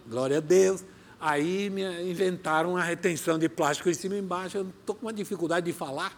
glória 0.09 0.37
a 0.37 0.41
Deus. 0.41 0.83
Aí 1.19 1.69
me 1.69 1.83
inventaram 2.09 2.71
uma 2.71 2.83
retenção 2.83 3.37
de 3.37 3.47
plástico 3.47 3.89
em 3.89 3.93
cima 3.93 4.15
e 4.15 4.19
embaixo. 4.19 4.57
Eu 4.57 4.69
estou 4.79 4.95
com 4.95 5.05
uma 5.05 5.13
dificuldade 5.13 5.65
de 5.65 5.73
falar 5.73 6.17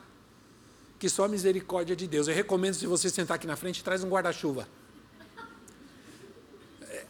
que 0.97 1.10
só 1.10 1.25
a 1.25 1.27
misericórdia 1.27 1.95
de 1.95 2.08
Deus. 2.08 2.27
Eu 2.27 2.36
recomendo, 2.36 2.75
se 2.75 2.86
você 2.86 3.10
sentar 3.10 3.36
aqui 3.36 3.47
na 3.47 3.56
frente, 3.56 3.84
traz 3.84 4.04
um 4.04 4.10
guarda-chuva. 4.10 4.67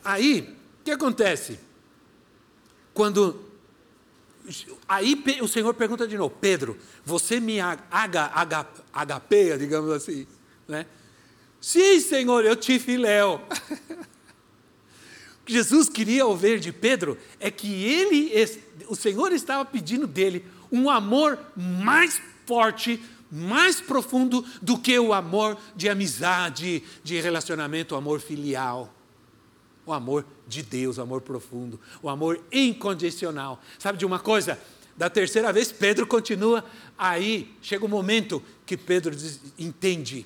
Aí, 0.04 0.58
o 0.80 0.84
que 0.86 0.92
acontece? 0.92 1.60
Quando. 2.94 3.52
Aí 4.88 5.22
o 5.42 5.48
Senhor 5.48 5.74
pergunta 5.74 6.08
de 6.08 6.18
novo, 6.18 6.36
Pedro, 6.42 6.78
você 7.06 7.40
me 7.40 7.58
agapeia, 8.92 9.58
digamos 9.58 9.92
assim, 9.92 10.26
né? 10.68 10.86
Sim, 11.60 12.00
Senhor, 12.00 12.44
eu 12.44 12.56
te 12.56 12.80
filéu. 12.80 13.42
Jesus 15.52 15.90
queria 15.90 16.26
ouvir 16.26 16.60
de 16.60 16.72
Pedro 16.72 17.18
é 17.40 17.52
que 17.52 17.84
ele, 17.84 18.32
o 18.88 18.96
Senhor 18.96 19.32
estava 19.34 19.66
pedindo 19.66 20.08
dele 20.08 20.46
um 20.72 20.90
amor 20.90 21.38
mais 21.56 22.22
forte 22.46 23.02
mais 23.32 23.80
profundo 23.80 24.46
do 24.62 24.78
que 24.78 25.00
o 25.00 25.14
amor 25.14 25.58
de 25.74 25.88
amizade, 25.88 26.84
de 27.02 27.20
relacionamento, 27.22 27.96
o 27.96 27.98
amor 27.98 28.20
filial. 28.20 28.94
O 29.86 29.94
amor 29.94 30.26
de 30.48 30.62
Deus, 30.62 30.98
o 30.98 31.02
amor 31.02 31.22
profundo, 31.22 31.80
o 32.04 32.10
amor 32.10 32.44
incondicional. 32.52 33.62
Sabe 33.80 33.98
de 33.98 34.06
uma 34.06 34.20
coisa? 34.20 34.60
Da 34.98 35.10
terceira 35.10 35.52
vez, 35.54 35.72
Pedro 35.72 36.06
continua, 36.06 36.64
aí 36.98 37.56
chega 37.62 37.84
o 37.86 37.88
um 37.88 37.92
momento 37.92 38.44
que 38.66 38.78
Pedro 38.78 39.16
diz, 39.16 39.40
entende. 39.58 40.26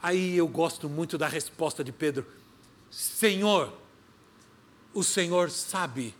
Aí 0.00 0.36
eu 0.36 0.46
gosto 0.46 0.88
muito 0.88 1.18
da 1.18 1.26
resposta 1.26 1.82
de 1.82 1.92
Pedro: 1.92 2.24
Senhor, 2.90 3.72
o 4.98 5.04
Senhor 5.04 5.48
sabe 5.48 6.12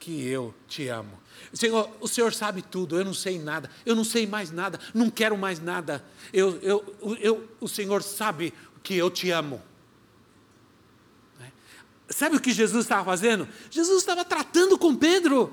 que 0.00 0.26
eu 0.26 0.54
te 0.66 0.88
amo. 0.88 1.20
Senhor, 1.52 1.90
o 2.00 2.08
Senhor 2.08 2.32
sabe 2.32 2.62
tudo, 2.62 2.96
eu 2.96 3.04
não 3.04 3.12
sei 3.12 3.38
nada, 3.38 3.70
eu 3.84 3.94
não 3.94 4.04
sei 4.04 4.26
mais 4.26 4.50
nada, 4.50 4.80
não 4.94 5.10
quero 5.10 5.36
mais 5.36 5.60
nada. 5.60 6.02
Eu, 6.32 6.58
eu, 6.62 6.96
eu, 7.20 7.48
o 7.60 7.68
Senhor 7.68 8.02
sabe 8.02 8.54
que 8.82 8.94
eu 8.94 9.10
te 9.10 9.30
amo. 9.30 9.60
Né? 11.38 11.52
Sabe 12.08 12.36
o 12.36 12.40
que 12.40 12.52
Jesus 12.52 12.86
estava 12.86 13.04
fazendo? 13.04 13.46
Jesus 13.70 13.98
estava 13.98 14.24
tratando 14.24 14.78
com 14.78 14.96
Pedro. 14.96 15.52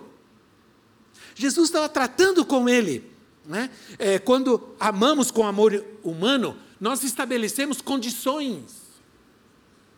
Jesus 1.36 1.68
estava 1.68 1.90
tratando 1.90 2.46
com 2.46 2.70
ele. 2.70 3.12
Né? 3.46 3.70
É, 3.98 4.20
quando 4.20 4.74
amamos 4.80 5.32
com 5.32 5.46
amor 5.46 5.84
humano, 6.02 6.56
nós 6.80 7.04
estabelecemos 7.04 7.82
condições. 7.82 8.78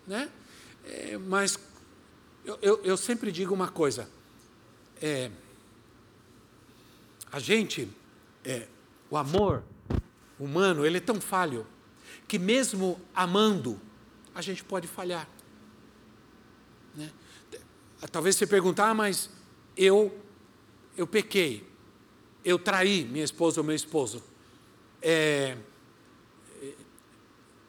Né? 0.08 0.28
É, 0.84 1.18
mas 1.20 1.60
eu, 2.44 2.58
eu, 2.62 2.82
eu, 2.84 2.98
sempre 2.98 3.32
digo 3.32 3.54
uma 3.54 3.70
coisa. 3.70 4.10
É, 5.02 5.30
a 7.32 7.40
gente, 7.40 7.88
é, 8.44 8.68
o 9.10 9.18
amor 9.18 9.64
humano, 10.40 10.86
ele 10.86 10.98
é 10.98 11.02
tão 11.02 11.22
falho 11.22 11.68
que 12.28 12.40
mesmo 12.40 13.00
amando, 13.14 13.80
a 14.34 14.42
gente 14.42 14.64
pode 14.64 14.88
falhar. 14.88 15.28
Né? 16.96 17.12
Talvez 18.12 18.36
você 18.36 18.48
perguntar, 18.48 18.90
ah, 18.90 18.94
mas 18.94 19.30
eu, 19.78 20.18
eu 20.98 21.06
pequei, 21.06 21.68
eu 22.44 22.58
traí 22.58 23.06
minha 23.06 23.24
esposa 23.24 23.60
ou 23.60 23.66
meu 23.66 23.76
esposo. 23.76 24.24
É, 25.02 25.58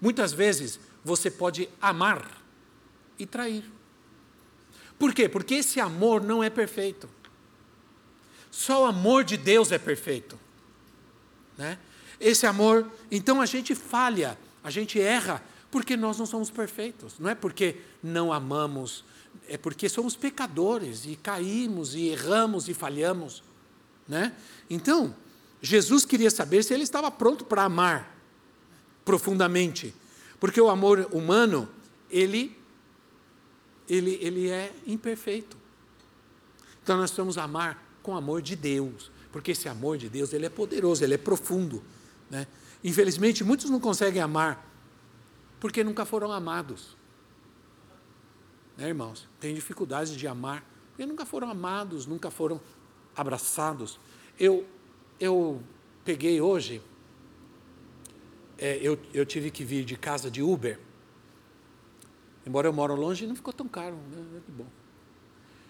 muitas 0.00 0.32
vezes 0.32 0.80
você 1.04 1.30
pode 1.30 1.68
amar 1.80 2.42
e 3.18 3.26
trair. 3.26 3.64
Por 5.02 5.12
quê? 5.12 5.28
Porque 5.28 5.54
esse 5.54 5.80
amor 5.80 6.22
não 6.22 6.44
é 6.44 6.48
perfeito. 6.48 7.08
Só 8.52 8.84
o 8.84 8.86
amor 8.86 9.24
de 9.24 9.36
Deus 9.36 9.72
é 9.72 9.78
perfeito. 9.78 10.38
Né? 11.58 11.76
Esse 12.20 12.46
amor, 12.46 12.88
então 13.10 13.40
a 13.40 13.46
gente 13.46 13.74
falha, 13.74 14.38
a 14.62 14.70
gente 14.70 15.00
erra, 15.00 15.42
porque 15.72 15.96
nós 15.96 16.18
não 16.20 16.24
somos 16.24 16.50
perfeitos. 16.50 17.18
Não 17.18 17.28
é 17.28 17.34
porque 17.34 17.80
não 18.00 18.32
amamos, 18.32 19.04
é 19.48 19.58
porque 19.58 19.88
somos 19.88 20.14
pecadores 20.14 21.04
e 21.04 21.16
caímos 21.16 21.96
e 21.96 22.10
erramos 22.10 22.68
e 22.68 22.72
falhamos. 22.72 23.42
Né? 24.06 24.32
Então, 24.70 25.16
Jesus 25.60 26.04
queria 26.04 26.30
saber 26.30 26.62
se 26.62 26.72
ele 26.72 26.84
estava 26.84 27.10
pronto 27.10 27.44
para 27.44 27.64
amar 27.64 28.16
profundamente, 29.04 29.92
porque 30.38 30.60
o 30.60 30.70
amor 30.70 31.08
humano, 31.10 31.68
ele, 32.08 32.56
ele, 33.92 34.18
ele 34.22 34.48
é 34.48 34.72
imperfeito. 34.86 35.56
Então 36.82 36.96
nós 36.96 37.10
precisamos 37.10 37.36
amar 37.36 38.00
com 38.02 38.16
amor 38.16 38.40
de 38.40 38.56
Deus, 38.56 39.10
porque 39.30 39.50
esse 39.50 39.68
amor 39.68 39.98
de 39.98 40.08
Deus 40.08 40.32
ele 40.32 40.46
é 40.46 40.48
poderoso, 40.48 41.04
ele 41.04 41.14
é 41.14 41.18
profundo. 41.18 41.82
Né? 42.30 42.46
Infelizmente, 42.82 43.44
muitos 43.44 43.68
não 43.68 43.78
conseguem 43.78 44.22
amar 44.22 44.66
porque 45.60 45.84
nunca 45.84 46.06
foram 46.06 46.32
amados. 46.32 46.96
Né, 48.78 48.88
irmãos? 48.88 49.28
Tem 49.38 49.54
dificuldade 49.54 50.16
de 50.16 50.26
amar 50.26 50.64
porque 50.88 51.04
nunca 51.04 51.26
foram 51.26 51.50
amados, 51.50 52.06
nunca 52.06 52.30
foram 52.30 52.60
abraçados. 53.14 54.00
Eu, 54.38 54.66
eu 55.20 55.62
peguei 56.02 56.40
hoje, 56.40 56.80
é, 58.56 58.78
eu, 58.80 58.98
eu 59.12 59.26
tive 59.26 59.50
que 59.50 59.64
vir 59.64 59.84
de 59.84 59.96
casa 59.96 60.30
de 60.30 60.42
Uber. 60.42 60.80
Embora 62.46 62.66
eu 62.68 62.72
moro 62.72 62.94
longe, 62.94 63.26
não 63.26 63.36
ficou 63.36 63.52
tão 63.52 63.68
caro, 63.68 63.96
né? 63.96 64.40
que 64.44 64.52
bom. 64.52 64.66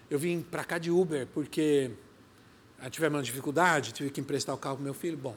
Eu 0.09 0.19
vim 0.19 0.41
para 0.41 0.63
cá 0.63 0.77
de 0.77 0.91
Uber 0.91 1.27
porque 1.33 1.91
tivemos 2.91 3.17
uma 3.17 3.23
dificuldade, 3.23 3.91
tive 3.93 4.09
que 4.09 4.19
emprestar 4.19 4.53
o 4.53 4.57
carro 4.57 4.75
para 4.75 4.83
meu 4.83 4.93
filho. 4.93 5.17
Bom, 5.17 5.35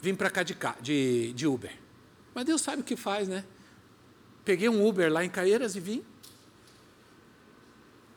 vim 0.00 0.14
para 0.14 0.30
cá 0.30 0.42
de, 0.42 0.56
de, 0.80 1.32
de 1.32 1.46
Uber. 1.46 1.76
Mas 2.34 2.44
Deus 2.44 2.60
sabe 2.60 2.82
o 2.82 2.84
que 2.84 2.96
faz, 2.96 3.28
né? 3.28 3.44
Peguei 4.44 4.68
um 4.68 4.86
Uber 4.86 5.12
lá 5.12 5.24
em 5.24 5.30
Caeiras 5.30 5.74
e 5.76 5.80
vim. 5.80 6.04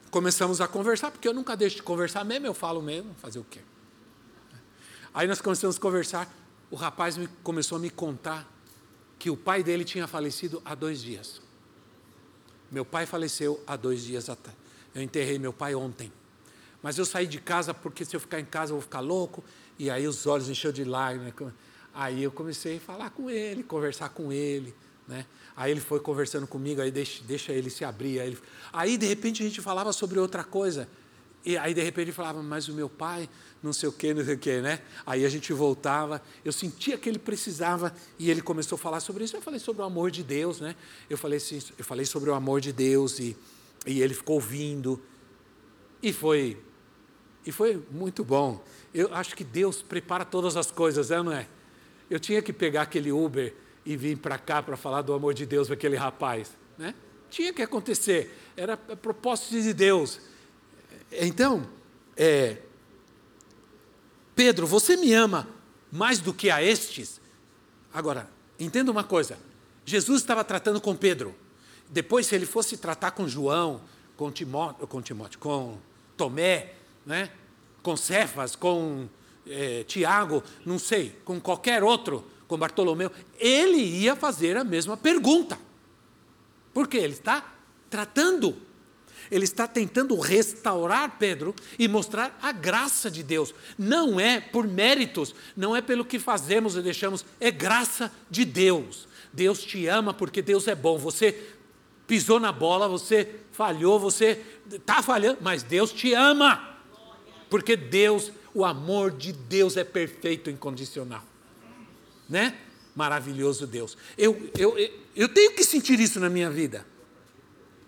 Começamos 0.09 0.61
a 0.61 0.67
conversar, 0.67 1.11
porque 1.11 1.27
eu 1.27 1.33
nunca 1.33 1.55
deixo 1.55 1.77
de 1.77 1.83
conversar 1.83 2.23
mesmo, 2.23 2.45
eu 2.45 2.53
falo 2.53 2.81
mesmo, 2.81 3.13
fazer 3.15 3.39
o 3.39 3.43
quê? 3.43 3.61
Aí 5.13 5.27
nós 5.27 5.41
começamos 5.41 5.77
a 5.77 5.79
conversar, 5.79 6.31
o 6.69 6.75
rapaz 6.75 7.17
me, 7.17 7.27
começou 7.43 7.77
a 7.77 7.81
me 7.81 7.89
contar 7.89 8.47
que 9.19 9.29
o 9.29 9.37
pai 9.37 9.63
dele 9.63 9.83
tinha 9.83 10.07
falecido 10.07 10.61
há 10.63 10.75
dois 10.75 11.01
dias. 11.01 11.41
Meu 12.71 12.85
pai 12.85 13.05
faleceu 13.05 13.61
há 13.65 13.75
dois 13.75 14.03
dias 14.03 14.29
atrás. 14.29 14.57
Eu 14.93 15.01
enterrei 15.01 15.39
meu 15.39 15.53
pai 15.53 15.75
ontem. 15.75 16.11
Mas 16.81 16.97
eu 16.97 17.05
saí 17.05 17.27
de 17.27 17.39
casa 17.39 17.73
porque 17.73 18.05
se 18.05 18.15
eu 18.15 18.19
ficar 18.19 18.39
em 18.39 18.45
casa 18.45 18.71
eu 18.71 18.75
vou 18.75 18.81
ficar 18.81 18.99
louco. 18.99 19.43
E 19.79 19.89
aí 19.89 20.07
os 20.07 20.25
olhos 20.25 20.49
encheu 20.49 20.71
de 20.71 20.83
lágrimas. 20.83 21.33
Aí 21.93 22.23
eu 22.23 22.31
comecei 22.31 22.77
a 22.77 22.79
falar 22.79 23.09
com 23.09 23.29
ele, 23.29 23.63
conversar 23.63 24.09
com 24.09 24.31
ele. 24.31 24.73
Né? 25.07 25.25
Aí 25.55 25.71
ele 25.71 25.79
foi 25.79 25.99
conversando 25.99 26.45
comigo, 26.45 26.81
aí 26.81 26.91
deixa, 26.91 27.23
deixa 27.23 27.51
ele 27.51 27.69
se 27.69 27.85
abrir. 27.85 28.19
Aí, 28.19 28.27
ele... 28.27 28.37
aí, 28.73 28.97
de 28.97 29.05
repente, 29.07 29.41
a 29.41 29.45
gente 29.45 29.61
falava 29.61 29.93
sobre 29.93 30.19
outra 30.19 30.43
coisa. 30.43 30.87
E 31.45 31.57
aí, 31.57 31.73
de 31.73 31.81
repente, 31.81 32.05
ele 32.05 32.11
falava, 32.11 32.43
mas 32.43 32.67
o 32.67 32.73
meu 32.73 32.89
pai, 32.89 33.29
não 33.61 33.73
sei 33.73 33.89
o 33.89 33.91
quê, 33.91 34.13
não 34.13 34.23
sei 34.23 34.35
o 34.35 34.37
quê, 34.37 34.61
né? 34.61 34.81
Aí 35.05 35.25
a 35.25 35.29
gente 35.29 35.51
voltava, 35.53 36.21
eu 36.45 36.51
sentia 36.51 36.97
que 36.97 37.09
ele 37.09 37.19
precisava, 37.19 37.93
e 38.19 38.29
ele 38.29 38.41
começou 38.41 38.75
a 38.75 38.79
falar 38.79 38.99
sobre 38.99 39.23
isso. 39.23 39.35
Eu 39.35 39.41
falei 39.41 39.59
sobre 39.59 39.81
o 39.81 39.85
amor 39.85 40.11
de 40.11 40.23
Deus, 40.23 40.59
né? 40.61 40.75
Eu 41.09 41.17
falei, 41.17 41.37
assim, 41.37 41.61
eu 41.77 41.83
falei 41.83 42.05
sobre 42.05 42.29
o 42.29 42.33
amor 42.33 42.61
de 42.61 42.71
Deus, 42.71 43.19
e, 43.19 43.35
e 43.85 44.01
ele 44.01 44.13
ficou 44.13 44.35
ouvindo. 44.35 45.01
E 46.01 46.13
foi, 46.13 46.57
e 47.45 47.51
foi 47.51 47.83
muito 47.91 48.23
bom. 48.23 48.63
Eu 48.93 49.13
acho 49.13 49.35
que 49.35 49.43
Deus 49.43 49.81
prepara 49.81 50.23
todas 50.23 50.55
as 50.55 50.71
coisas, 50.71 51.11
é, 51.11 51.21
não 51.21 51.31
é? 51.31 51.47
Eu 52.09 52.19
tinha 52.19 52.41
que 52.41 52.53
pegar 52.53 52.83
aquele 52.83 53.11
Uber 53.11 53.53
e 53.85 53.97
vir 53.97 54.17
para 54.17 54.37
cá 54.37 54.61
para 54.61 54.77
falar 54.77 55.01
do 55.01 55.13
amor 55.13 55.33
de 55.33 55.45
Deus 55.45 55.67
para 55.67 55.75
aquele 55.75 55.95
rapaz. 55.95 56.51
Né? 56.77 56.93
Tinha 57.29 57.51
que 57.51 57.61
acontecer, 57.61 58.31
era 58.55 58.77
propósito 58.77 59.61
de 59.61 59.73
Deus. 59.73 60.21
Então, 61.11 61.67
é, 62.15 62.57
Pedro, 64.37 64.67
você 64.67 64.95
me 64.95 65.11
ama 65.15 65.47
mais 65.91 66.19
do 66.19 66.31
que 66.31 66.51
a 66.51 66.61
estes? 66.61 67.19
Agora, 67.91 68.29
entenda 68.59 68.91
uma 68.91 69.03
coisa: 69.03 69.35
Jesus 69.83 70.21
estava 70.21 70.43
tratando 70.43 70.79
com 70.79 70.95
Pedro. 70.95 71.35
Depois, 71.89 72.27
se 72.27 72.35
ele 72.35 72.45
fosse 72.45 72.77
tratar 72.77 73.11
com 73.11 73.27
João, 73.27 73.81
com 74.15 74.31
Timóteo, 74.31 74.85
com, 74.85 75.01
Timóteo, 75.01 75.39
com 75.39 75.79
Tomé, 76.15 76.75
né? 77.03 77.31
com 77.81 77.97
Cefas, 77.97 78.55
com 78.55 79.09
é, 79.47 79.83
Tiago, 79.85 80.43
não 80.63 80.77
sei, 80.77 81.15
com 81.25 81.41
qualquer 81.41 81.83
outro, 81.83 82.23
com 82.47 82.59
Bartolomeu, 82.59 83.11
ele 83.39 83.77
ia 83.77 84.15
fazer 84.15 84.55
a 84.55 84.63
mesma 84.63 84.95
pergunta. 84.95 85.57
Porque 86.75 86.97
ele 86.97 87.13
está 87.13 87.55
tratando, 87.89 88.55
ele 89.29 89.43
está 89.43 89.67
tentando 89.67 90.17
restaurar 90.19 91.17
Pedro 91.17 91.53
e 91.77 91.87
mostrar 91.87 92.37
a 92.41 92.51
graça 92.51 93.09
de 93.09 93.23
Deus. 93.23 93.53
Não 93.77 94.19
é 94.19 94.39
por 94.39 94.67
méritos, 94.67 95.33
não 95.55 95.75
é 95.75 95.81
pelo 95.81 96.05
que 96.05 96.19
fazemos 96.19 96.75
e 96.75 96.81
deixamos, 96.81 97.25
é 97.39 97.51
graça 97.51 98.11
de 98.29 98.45
Deus. 98.45 99.07
Deus 99.33 99.63
te 99.63 99.87
ama 99.87 100.13
porque 100.13 100.41
Deus 100.41 100.67
é 100.67 100.75
bom. 100.75 100.97
Você 100.97 101.51
pisou 102.07 102.39
na 102.39 102.51
bola, 102.51 102.87
você 102.87 103.35
falhou, 103.51 103.99
você 103.99 104.43
está 104.71 105.03
falhando, 105.03 105.39
mas 105.41 105.63
Deus 105.63 105.91
te 105.91 106.13
ama. 106.13 106.77
Porque 107.49 107.75
Deus 107.75 108.31
o 108.57 108.65
amor 108.65 109.11
de 109.11 109.31
Deus 109.31 109.77
é 109.77 109.83
perfeito 109.83 110.49
e 110.49 110.53
incondicional. 110.53 111.23
Né? 112.27 112.57
Maravilhoso 112.95 113.67
Deus. 113.67 113.95
Eu, 114.17 114.49
eu, 114.57 114.75
eu 115.15 115.29
tenho 115.29 115.53
que 115.53 115.63
sentir 115.63 115.99
isso 115.99 116.19
na 116.19 116.27
minha 116.27 116.49
vida. 116.49 116.83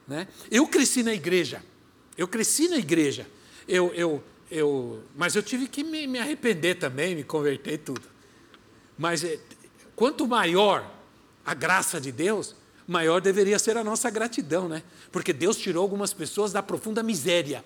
Né? 0.10 0.28
Eu 0.50 0.68
cresci 0.68 1.04
na 1.04 1.14
igreja. 1.14 1.64
Eu 2.18 2.28
cresci 2.28 2.68
na 2.68 2.78
igreja. 2.78 3.28
Eu, 3.68 3.94
eu, 3.94 4.24
eu, 4.50 5.04
mas 5.16 5.36
eu 5.36 5.44
tive 5.44 5.68
que 5.68 5.84
me, 5.84 6.08
me 6.08 6.18
arrepender 6.18 6.76
também, 6.80 7.16
me 7.16 7.24
converter 7.24 7.76
e 7.76 7.78
tudo. 7.78 8.02
Mas 8.98 9.24
é, 9.24 9.40
quanto 9.96 10.28
maior 10.28 10.92
a 11.46 11.54
graça 11.54 12.02
de 12.02 12.12
Deus, 12.12 12.56
maior 12.88 13.22
deveria 13.22 13.60
ser 13.60 13.78
a 13.78 13.84
nossa 13.84 14.10
gratidão, 14.10 14.68
né? 14.68 14.82
Porque 15.12 15.32
Deus 15.32 15.56
tirou 15.58 15.84
algumas 15.84 16.12
pessoas 16.12 16.52
da 16.52 16.64
profunda 16.64 17.04
miséria. 17.04 17.64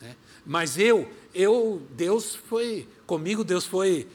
Né? 0.00 0.14
Mas 0.46 0.78
eu, 0.78 1.10
eu, 1.34 1.82
Deus 1.90 2.36
foi, 2.36 2.88
comigo 3.06 3.42
Deus 3.42 3.66
foi 3.66 4.08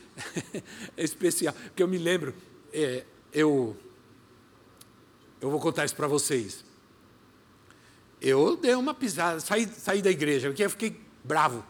especial. 0.95 1.54
Porque 1.54 1.84
eu 1.84 1.88
me 1.88 1.97
lembro, 1.97 2.34
é, 2.71 3.04
eu, 3.34 3.76
eu 5.41 5.52
vou 5.52 5.60
contar 5.60 5.84
isso 5.84 5.95
para 5.95 6.08
vocês. 6.08 6.66
Eu 8.21 8.58
dei 8.58 8.73
uma 8.75 8.93
pisada, 8.93 9.39
saí, 9.39 9.67
saí 9.67 10.01
da 10.01 10.10
igreja, 10.10 10.49
porque 10.49 10.63
eu 10.63 10.69
fiquei 10.69 10.99
bravo. 11.23 11.63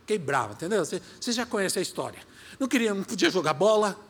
Fiquei 0.00 0.18
bravo, 0.18 0.52
entendeu? 0.52 0.84
Você, 0.84 1.00
você 1.20 1.32
já 1.32 1.46
conhece 1.46 1.78
a 1.78 1.82
história. 1.82 2.20
Não 2.58 2.68
queria, 2.68 2.94
não 2.94 3.04
podia 3.04 3.30
jogar 3.30 3.54
bola. 3.54 4.08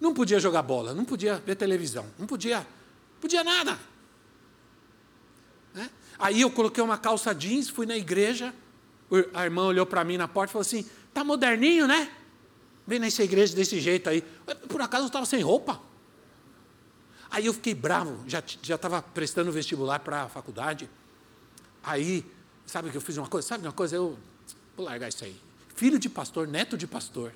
Não 0.00 0.12
podia 0.12 0.38
jogar 0.38 0.62
bola, 0.62 0.94
não 0.94 1.04
podia 1.04 1.36
ver 1.36 1.56
televisão, 1.56 2.06
não 2.18 2.26
podia, 2.26 2.66
podia 3.20 3.42
nada. 3.42 3.78
Né? 5.72 5.90
Aí 6.18 6.42
eu 6.42 6.50
coloquei 6.50 6.82
uma 6.82 6.98
calça 6.98 7.34
jeans, 7.34 7.68
fui 7.68 7.86
na 7.86 7.96
igreja, 7.96 8.54
a 9.32 9.44
irmã 9.44 9.64
olhou 9.64 9.86
para 9.86 10.04
mim 10.04 10.18
na 10.18 10.28
porta 10.28 10.50
e 10.50 10.52
falou 10.52 10.62
assim: 10.62 10.86
tá 11.14 11.24
moderninho, 11.24 11.86
né? 11.86 12.10
Vem 12.86 12.98
nessa 12.98 13.24
igreja 13.24 13.54
desse 13.54 13.80
jeito 13.80 14.08
aí. 14.08 14.22
Por 14.68 14.80
acaso 14.80 15.04
eu 15.04 15.08
estava 15.08 15.26
sem 15.26 15.40
roupa. 15.40 15.80
Aí 17.36 17.44
eu 17.44 17.52
fiquei 17.52 17.74
bravo, 17.74 18.24
já 18.26 18.42
estava 18.74 19.02
prestando 19.02 19.52
vestibular 19.52 19.98
para 19.98 20.22
a 20.22 20.28
faculdade. 20.30 20.88
Aí, 21.82 22.24
sabe 22.64 22.88
que 22.88 22.96
eu 22.96 23.00
fiz 23.02 23.18
uma 23.18 23.28
coisa? 23.28 23.46
Sabe 23.46 23.66
uma 23.66 23.74
coisa? 23.74 23.94
Eu 23.94 24.16
vou 24.74 24.86
largar 24.86 25.10
isso 25.10 25.22
aí. 25.22 25.36
Filho 25.74 25.98
de 25.98 26.08
pastor, 26.08 26.48
neto 26.48 26.78
de 26.78 26.86
pastor. 26.86 27.34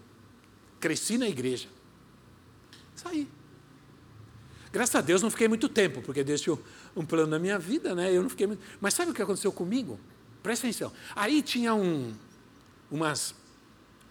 Cresci 0.80 1.18
na 1.18 1.28
igreja. 1.28 1.68
Saí. 2.96 3.28
Graças 4.72 4.94
a 4.94 5.02
Deus 5.02 5.20
não 5.20 5.30
fiquei 5.30 5.48
muito 5.48 5.68
tempo, 5.68 6.00
porque 6.00 6.24
tinha 6.24 6.58
um 6.96 7.04
plano 7.04 7.26
na 7.26 7.38
minha 7.38 7.58
vida, 7.58 7.94
né? 7.94 8.10
Eu 8.10 8.22
não 8.22 8.30
fiquei 8.30 8.46
muito... 8.46 8.62
Mas 8.80 8.94
sabe 8.94 9.10
o 9.10 9.14
que 9.14 9.20
aconteceu 9.20 9.52
comigo? 9.52 10.00
Presta 10.42 10.66
atenção. 10.66 10.90
Aí 11.14 11.42
tinha 11.42 11.74
um, 11.74 12.14
umas, 12.90 13.34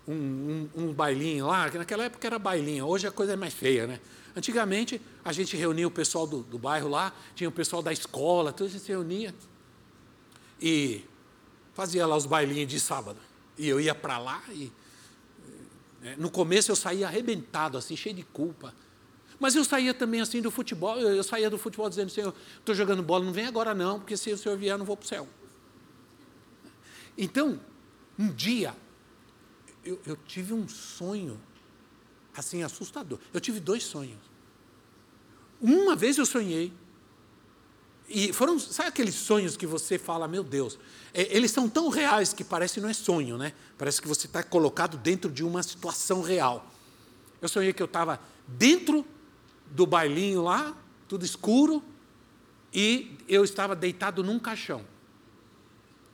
um, 0.08 0.14
um, 0.14 0.70
um 0.84 0.94
bailinho 0.94 1.48
lá, 1.48 1.68
que 1.68 1.80
naquela 1.80 2.04
época 2.04 2.28
era 2.28 2.38
bailinho, 2.38 2.86
hoje 2.86 3.08
a 3.08 3.12
coisa 3.12 3.34
é 3.34 3.36
mais 3.36 3.56
feia, 3.56 3.88
né? 3.88 4.00
Antigamente, 4.40 5.02
a 5.26 5.34
gente 5.34 5.58
reunia 5.58 5.86
o 5.86 5.92
pessoal 5.92 6.26
do, 6.26 6.42
do 6.44 6.58
bairro 6.58 6.88
lá, 6.88 7.14
tinha 7.36 7.50
o 7.50 7.52
pessoal 7.52 7.82
da 7.82 7.92
escola, 7.92 8.54
tudo 8.54 8.68
a 8.68 8.70
gente 8.70 8.82
se 8.82 8.88
reunia 8.88 9.36
e 10.62 11.04
fazia 11.74 12.08
lá 12.08 12.16
os 12.16 12.26
bailinhos 12.26 12.70
de 12.70 12.80
sábado. 12.80 13.20
E 13.58 13.68
eu 13.68 13.82
ia 13.82 13.94
para 13.94 14.18
lá 14.18 14.42
e. 14.48 14.72
Né, 16.02 16.16
no 16.18 16.32
começo 16.32 16.72
eu 16.72 16.76
saía 16.78 17.08
arrebentado, 17.08 17.78
assim, 17.78 17.98
cheio 17.98 18.16
de 18.16 18.24
culpa. 18.24 18.74
Mas 19.38 19.56
eu 19.56 19.66
saía 19.66 19.94
também 19.94 20.22
assim 20.22 20.42
do 20.42 20.50
futebol, 20.50 20.98
eu, 20.98 21.18
eu 21.18 21.24
saía 21.24 21.50
do 21.50 21.58
futebol 21.58 21.90
dizendo, 21.90 22.10
Senhor, 22.10 22.34
estou 22.58 22.74
jogando 22.74 23.04
bola, 23.04 23.26
não 23.26 23.34
vem 23.34 23.46
agora 23.46 23.76
não, 23.76 24.00
porque 24.00 24.16
se 24.16 24.32
o 24.32 24.38
Senhor 24.38 24.58
vier, 24.58 24.72
eu 24.72 24.78
não 24.78 24.86
vou 24.86 24.96
para 24.96 25.04
o 25.04 25.08
céu. 25.08 25.28
Então, 27.18 27.60
um 28.18 28.32
dia, 28.32 28.74
eu, 29.84 30.00
eu 30.06 30.16
tive 30.16 30.54
um 30.54 30.66
sonho, 30.66 31.38
assim, 32.34 32.64
assustador. 32.64 33.20
Eu 33.34 33.42
tive 33.42 33.60
dois 33.60 33.84
sonhos. 33.84 34.29
Uma 35.62 35.96
vez 35.96 36.18
eu 36.18 36.26
sonhei, 36.26 36.74
e 38.10 38.34
foram, 38.34 38.58
sabe 38.58 38.90
aqueles 38.90 39.14
sonhos 39.14 39.56
que 39.56 39.68
você 39.68 40.00
fala, 40.00 40.28
meu 40.28 40.44
Deus, 40.44 40.80
é, 41.14 41.36
eles 41.36 41.52
são 41.52 41.70
tão 41.70 41.90
reais 41.90 42.34
que 42.34 42.44
parece 42.44 42.82
não 42.82 42.90
é 42.90 42.94
sonho, 42.94 43.38
né? 43.38 43.54
Parece 43.78 44.02
que 44.02 44.08
você 44.08 44.26
está 44.26 44.42
colocado 44.42 44.98
dentro 44.98 45.32
de 45.32 45.44
uma 45.44 45.62
situação 45.62 46.22
real. 46.24 46.72
Eu 47.40 47.48
sonhei 47.48 47.72
que 47.72 47.84
eu 47.84 47.86
estava 47.86 48.20
dentro 48.48 49.06
do 49.70 49.86
bailinho 49.86 50.42
lá, 50.42 50.76
tudo 51.08 51.24
escuro, 51.24 51.84
e 52.74 53.16
eu 53.28 53.44
estava 53.44 53.76
deitado 53.76 54.24
num 54.24 54.40
caixão. 54.40 54.84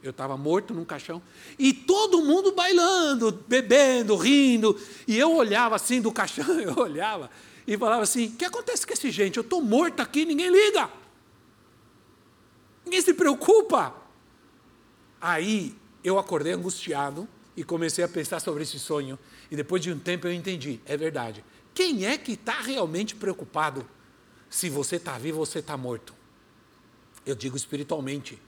Eu 0.04 0.12
estava 0.12 0.36
morto 0.36 0.74
num 0.74 0.86
caixão. 0.86 1.22
E 1.58 1.74
todo 1.74 2.22
mundo 2.22 2.52
bailando, 2.52 3.44
bebendo, 3.48 4.16
rindo. 4.18 4.80
E 5.08 5.18
eu 5.18 5.34
olhava 5.34 5.76
assim 5.76 6.02
do 6.02 6.12
caixão, 6.12 6.46
eu 6.60 6.78
olhava 6.78 7.32
e 7.68 7.78
falava 7.78 8.04
assim: 8.04 8.28
o 8.28 8.32
que 8.34 8.46
acontece 8.46 8.86
com 8.86 8.94
esse 8.94 9.12
gente? 9.12 9.38
Eu 9.38 9.42
estou 9.42 9.62
morto 9.62 10.02
aqui, 10.02 10.26
ninguém 10.26 10.50
liga. 10.50 10.90
Ninguém 12.84 13.02
se 13.02 13.14
preocupa. 13.14 13.96
Aí 15.20 15.76
eu 16.04 16.20
acordei 16.20 16.54
angustiado 16.54 17.28
e 17.58 17.64
comecei 17.64 18.04
a 18.04 18.08
pensar 18.08 18.40
sobre 18.40 18.64
esse 18.64 18.78
sonho. 18.78 19.18
E 19.50 19.56
depois 19.56 19.82
de 19.82 19.92
um 19.92 20.00
tempo 20.00 20.28
eu 20.28 20.34
entendi: 20.34 20.80
é 20.86 20.96
verdade. 20.96 21.44
Quem 21.74 22.06
é 22.06 22.18
que 22.18 22.34
está 22.34 22.62
realmente 22.62 23.16
preocupado 23.16 23.86
se 24.50 24.70
você 24.70 24.98
está 24.98 25.18
vivo 25.18 25.40
você 25.40 25.60
está 25.60 25.76
morto? 25.76 26.14
Eu 27.26 27.36
digo 27.36 27.58
espiritualmente. 27.58 28.40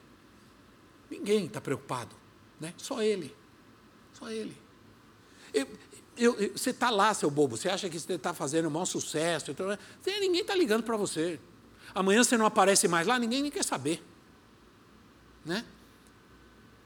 Ninguém 1.10 1.46
está 1.46 1.60
preocupado, 1.60 2.16
né? 2.60 2.74
Só 2.78 3.02
ele. 3.02 3.36
Só 4.14 4.30
ele. 4.30 4.56
Eu, 6.18 6.52
você 6.56 6.72
está 6.72 6.90
lá, 6.90 7.14
seu 7.14 7.30
bobo, 7.30 7.58
você 7.58 7.70
acha 7.70 7.90
que 7.90 8.00
você 8.00 8.14
está 8.14 8.34
fazendo 8.34 8.68
um 8.68 8.72
maior 8.72 8.86
sucesso, 8.86 9.52
então, 9.52 9.68
ninguém 10.06 10.42
está 10.42 10.56
ligando 10.56 10.84
para 10.84 10.98
você. 10.98 11.40
Amanhã 11.94 12.24
você 12.24 12.38
não 12.38 12.46
aparece 12.46 12.88
mais 12.88 13.08
lá, 13.08 13.18
ninguém 13.18 13.42
nem 13.42 13.52
quer 13.52 13.64
saber. 13.64 14.04
Né? 15.46 15.64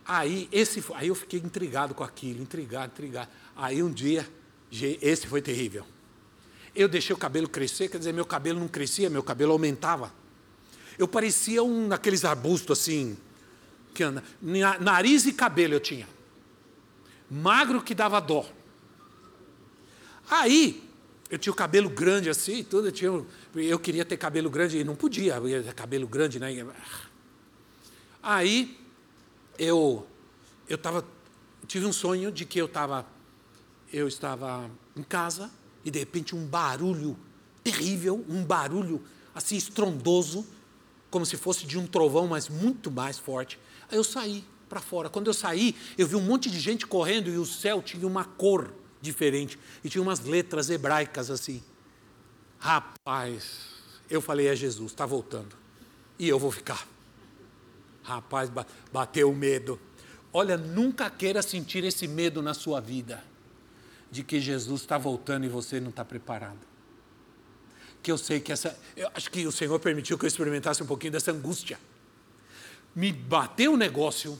Aí, 0.06 0.48
esse, 0.52 0.84
aí 0.94 1.08
eu 1.08 1.15
fiquei 1.15 1.39
intrigado 1.39 1.94
com 1.94 2.04
aquilo, 2.04 2.41
intrigado, 2.41 2.91
intrigado. 2.94 3.30
Aí 3.56 3.82
um 3.82 3.91
dia, 3.91 4.28
esse 4.72 5.28
foi 5.28 5.41
terrível. 5.41 5.86
Eu 6.76 6.88
deixei 6.88 7.13
o 7.13 7.20
cabelo 7.20 7.50
crescer, 7.50 7.89
quer 7.89 7.98
dizer, 7.98 8.13
meu 8.13 8.26
cabelo 8.26 8.60
não 8.60 8.67
crescia, 8.67 9.10
meu 9.10 9.24
cabelo 9.24 9.52
aumentava. 9.52 10.13
Eu 10.98 11.08
parecia 11.08 11.63
um 11.63 11.88
daqueles 11.88 12.24
arbustos 12.24 12.80
assim, 12.80 13.17
que 13.94 14.04
anda. 14.04 14.24
Nariz 14.80 15.26
e 15.26 15.34
cabelo 15.34 15.74
eu 15.74 15.80
tinha. 15.80 16.08
Magro 17.30 17.82
que 17.82 17.96
dava 17.96 18.20
dó. 18.20 18.46
Aí, 20.32 20.82
eu 21.30 21.38
tinha 21.38 21.52
o 21.52 21.56
cabelo 21.56 21.89
grande 21.89 22.30
assim, 22.30 22.63
tudo, 22.63 22.88
eu, 22.88 22.91
tinha, 22.94 23.26
eu 23.54 23.78
queria 23.78 24.06
ter 24.06 24.15
cabelo 24.15 24.50
grande 24.50 24.78
e 24.78 24.84
não 24.86 24.96
podia, 24.96 25.36
cabelo 25.76 26.08
grande, 26.08 26.39
né? 26.39 26.65
Aí, 28.24 28.80
eu 29.60 30.08
eu 30.70 30.78
tava, 30.78 31.06
tive 31.67 31.86
um 31.86 31.91
sonho 31.91 32.32
de 32.32 32.46
que 32.46 32.58
eu 32.58 32.65
estava 32.65 33.06
eu 33.91 34.08
estava 34.08 34.72
em 34.96 35.04
casa 35.04 35.52
e 35.84 35.91
de 35.91 36.00
repente 36.00 36.34
um 36.34 36.46
barulho 36.46 37.17
terrível, 37.62 38.24
um 38.30 38.41
barulho 38.41 39.04
assim 39.36 39.58
estrondoso, 39.58 40.48
como 41.10 41.26
se 41.26 41.36
fosse 41.36 41.65
de 41.65 41.78
um 41.78 41.86
trovão, 41.86 42.26
mas 42.26 42.48
muito 42.48 42.89
mais 42.89 43.20
forte. 43.20 43.60
Aí 43.91 43.98
eu 43.98 44.04
saí 44.06 44.46
para 44.70 44.80
fora. 44.80 45.10
Quando 45.10 45.28
eu 45.28 45.34
saí, 45.34 45.76
eu 45.98 46.08
vi 46.08 46.15
um 46.15 46.22
monte 46.22 46.50
de 46.50 46.58
gente 46.58 46.88
correndo 46.88 47.30
e 47.30 47.38
o 47.38 47.46
céu 47.46 47.82
tinha 47.82 48.08
uma 48.08 48.24
cor 48.24 48.72
diferente 49.02 49.58
e 49.84 49.90
tinha 49.90 50.02
umas 50.02 50.20
letras 50.22 50.70
hebraicas 50.70 51.30
assim. 51.30 51.64
Rapaz, 52.60 53.70
eu 54.10 54.22
falei 54.22 54.48
é 54.48 54.56
Jesus, 54.56 54.92
está 54.92 55.06
voltando 55.06 55.56
e 56.20 56.28
eu 56.28 56.38
vou 56.38 56.52
ficar. 56.52 56.88
Rapaz, 58.04 58.50
bateu 58.92 59.30
o 59.30 59.36
medo. 59.36 59.80
Olha, 60.34 60.58
nunca 60.58 61.10
queira 61.10 61.42
sentir 61.42 61.84
esse 61.84 62.08
medo 62.08 62.42
na 62.42 62.54
sua 62.54 62.80
vida 62.80 63.24
de 64.10 64.24
que 64.24 64.40
Jesus 64.40 64.82
está 64.82 64.98
voltando 64.98 65.46
e 65.46 65.50
você 65.50 65.80
não 65.80 65.90
está 65.90 66.06
preparado. 66.06 66.60
Que 68.02 68.12
eu 68.12 68.18
sei 68.18 68.40
que 68.40 68.52
essa. 68.52 68.78
Eu 68.96 69.10
acho 69.14 69.30
que 69.30 69.46
o 69.46 69.52
Senhor 69.52 69.80
permitiu 69.80 70.18
que 70.18 70.26
eu 70.26 70.28
experimentasse 70.28 70.82
um 70.82 70.88
pouquinho 70.88 71.14
dessa 71.14 71.32
angústia 71.32 71.78
me 72.96 73.12
bateu 73.12 73.74
o 73.74 73.78
negócio. 73.78 74.40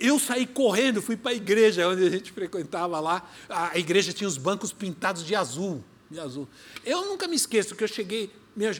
Eu 0.00 0.18
saí 0.18 0.46
correndo, 0.46 1.02
fui 1.02 1.14
para 1.14 1.32
a 1.32 1.34
igreja 1.34 1.86
onde 1.86 2.06
a 2.06 2.10
gente 2.10 2.32
frequentava 2.32 2.98
lá. 2.98 3.30
A 3.50 3.78
igreja 3.78 4.14
tinha 4.14 4.26
os 4.26 4.38
bancos 4.38 4.72
pintados 4.72 5.22
de 5.22 5.34
azul, 5.34 5.84
de 6.10 6.18
azul. 6.18 6.48
Eu 6.86 7.04
nunca 7.04 7.28
me 7.28 7.36
esqueço 7.36 7.76
que 7.76 7.84
eu 7.84 7.88
cheguei, 7.88 8.32
minha, 8.56 8.72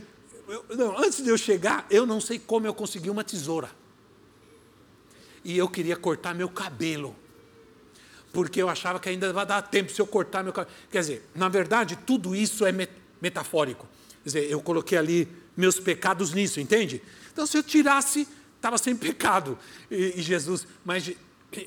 eu, 0.48 0.64
não, 0.74 0.98
antes 0.98 1.22
de 1.22 1.28
eu 1.28 1.37
chegar, 1.37 1.87
eu 1.90 2.06
não 2.06 2.22
sei 2.22 2.38
como 2.38 2.66
eu 2.66 2.72
consegui 2.72 3.11
uma 3.11 3.22
tesoura. 3.22 3.70
E 5.44 5.59
eu 5.59 5.68
queria 5.68 5.94
cortar 5.94 6.35
meu 6.35 6.48
cabelo. 6.48 7.14
Porque 8.33 8.62
eu 8.62 8.70
achava 8.70 8.98
que 8.98 9.11
ainda 9.11 9.30
vai 9.30 9.44
dar 9.44 9.61
tempo 9.61 9.92
se 9.92 10.00
eu 10.00 10.06
cortar 10.06 10.42
meu 10.42 10.54
cabelo. 10.54 10.74
Quer 10.90 11.00
dizer, 11.00 11.28
na 11.35 11.50
verdade, 11.50 11.98
tudo 12.06 12.35
isso 12.35 12.64
é 12.64 12.72
metafórico. 13.20 13.87
Quer 14.22 14.28
dizer, 14.28 14.50
eu 14.50 14.62
coloquei 14.62 14.96
ali 14.96 15.28
meus 15.54 15.78
pecados 15.78 16.33
nisso, 16.33 16.61
entende? 16.61 17.02
Então, 17.30 17.46
se 17.46 17.59
eu 17.59 17.62
tirasse 17.62 18.26
estava 18.60 18.76
sem 18.76 18.94
pecado. 18.94 19.58
E, 19.90 20.14
e, 20.16 20.22
Jesus, 20.22 20.66
mas 20.84 21.10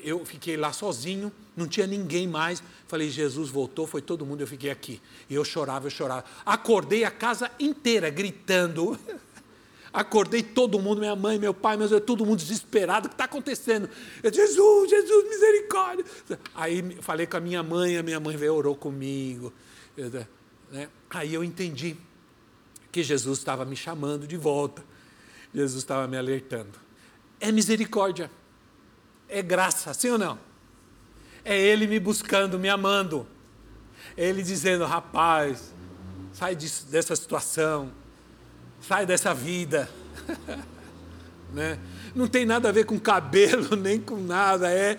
eu 0.02 0.24
fiquei 0.24 0.56
lá 0.56 0.72
sozinho, 0.72 1.30
não 1.56 1.66
tinha 1.66 1.86
ninguém 1.86 2.26
mais. 2.26 2.62
Falei, 2.86 3.10
Jesus 3.10 3.50
voltou, 3.50 3.86
foi 3.86 4.00
todo 4.00 4.24
mundo, 4.24 4.40
eu 4.40 4.46
fiquei 4.46 4.70
aqui. 4.70 5.02
E 5.28 5.34
eu 5.34 5.44
chorava, 5.44 5.86
eu 5.86 5.90
chorava. 5.90 6.24
Acordei 6.46 7.04
a 7.04 7.10
casa 7.10 7.50
inteira 7.58 8.08
gritando. 8.08 8.98
Acordei 9.92 10.42
todo 10.42 10.78
mundo, 10.80 10.98
minha 10.98 11.14
mãe, 11.14 11.38
meu 11.38 11.54
pai, 11.54 11.76
meus, 11.76 11.90
todo 12.04 12.24
mundo 12.24 12.38
desesperado. 12.38 13.06
O 13.06 13.08
que 13.08 13.14
está 13.14 13.24
acontecendo? 13.24 13.88
Eu, 14.22 14.32
Jesus, 14.32 14.90
Jesus, 14.90 15.28
misericórdia. 15.28 16.04
Aí 16.54 16.96
falei 17.00 17.26
com 17.26 17.36
a 17.36 17.40
minha 17.40 17.62
mãe, 17.62 17.96
a 17.96 18.02
minha 18.02 18.18
mãe 18.18 18.36
veio 18.36 18.54
orou 18.54 18.74
comigo. 18.74 19.52
Né? 20.70 20.88
Aí 21.10 21.34
eu 21.34 21.44
entendi 21.44 21.96
que 22.90 23.04
Jesus 23.04 23.38
estava 23.38 23.64
me 23.64 23.76
chamando 23.76 24.26
de 24.26 24.36
volta. 24.36 24.84
Jesus 25.54 25.84
estava 25.84 26.08
me 26.08 26.16
alertando 26.16 26.83
é 27.44 27.52
misericórdia, 27.52 28.30
é 29.28 29.42
graça, 29.42 29.92
sim 29.92 30.08
ou 30.08 30.16
não? 30.16 30.38
É 31.44 31.54
Ele 31.54 31.86
me 31.86 32.00
buscando, 32.00 32.58
me 32.58 32.70
amando, 32.70 33.26
Ele 34.16 34.42
dizendo: 34.42 34.86
rapaz, 34.86 35.74
sai 36.32 36.56
disso, 36.56 36.86
dessa 36.86 37.14
situação, 37.14 37.92
sai 38.80 39.04
dessa 39.04 39.34
vida. 39.34 39.90
né? 41.52 41.78
Não 42.14 42.26
tem 42.26 42.46
nada 42.46 42.70
a 42.70 42.72
ver 42.72 42.86
com 42.86 42.98
cabelo, 42.98 43.76
nem 43.76 44.00
com 44.00 44.16
nada, 44.16 44.72
é, 44.72 44.98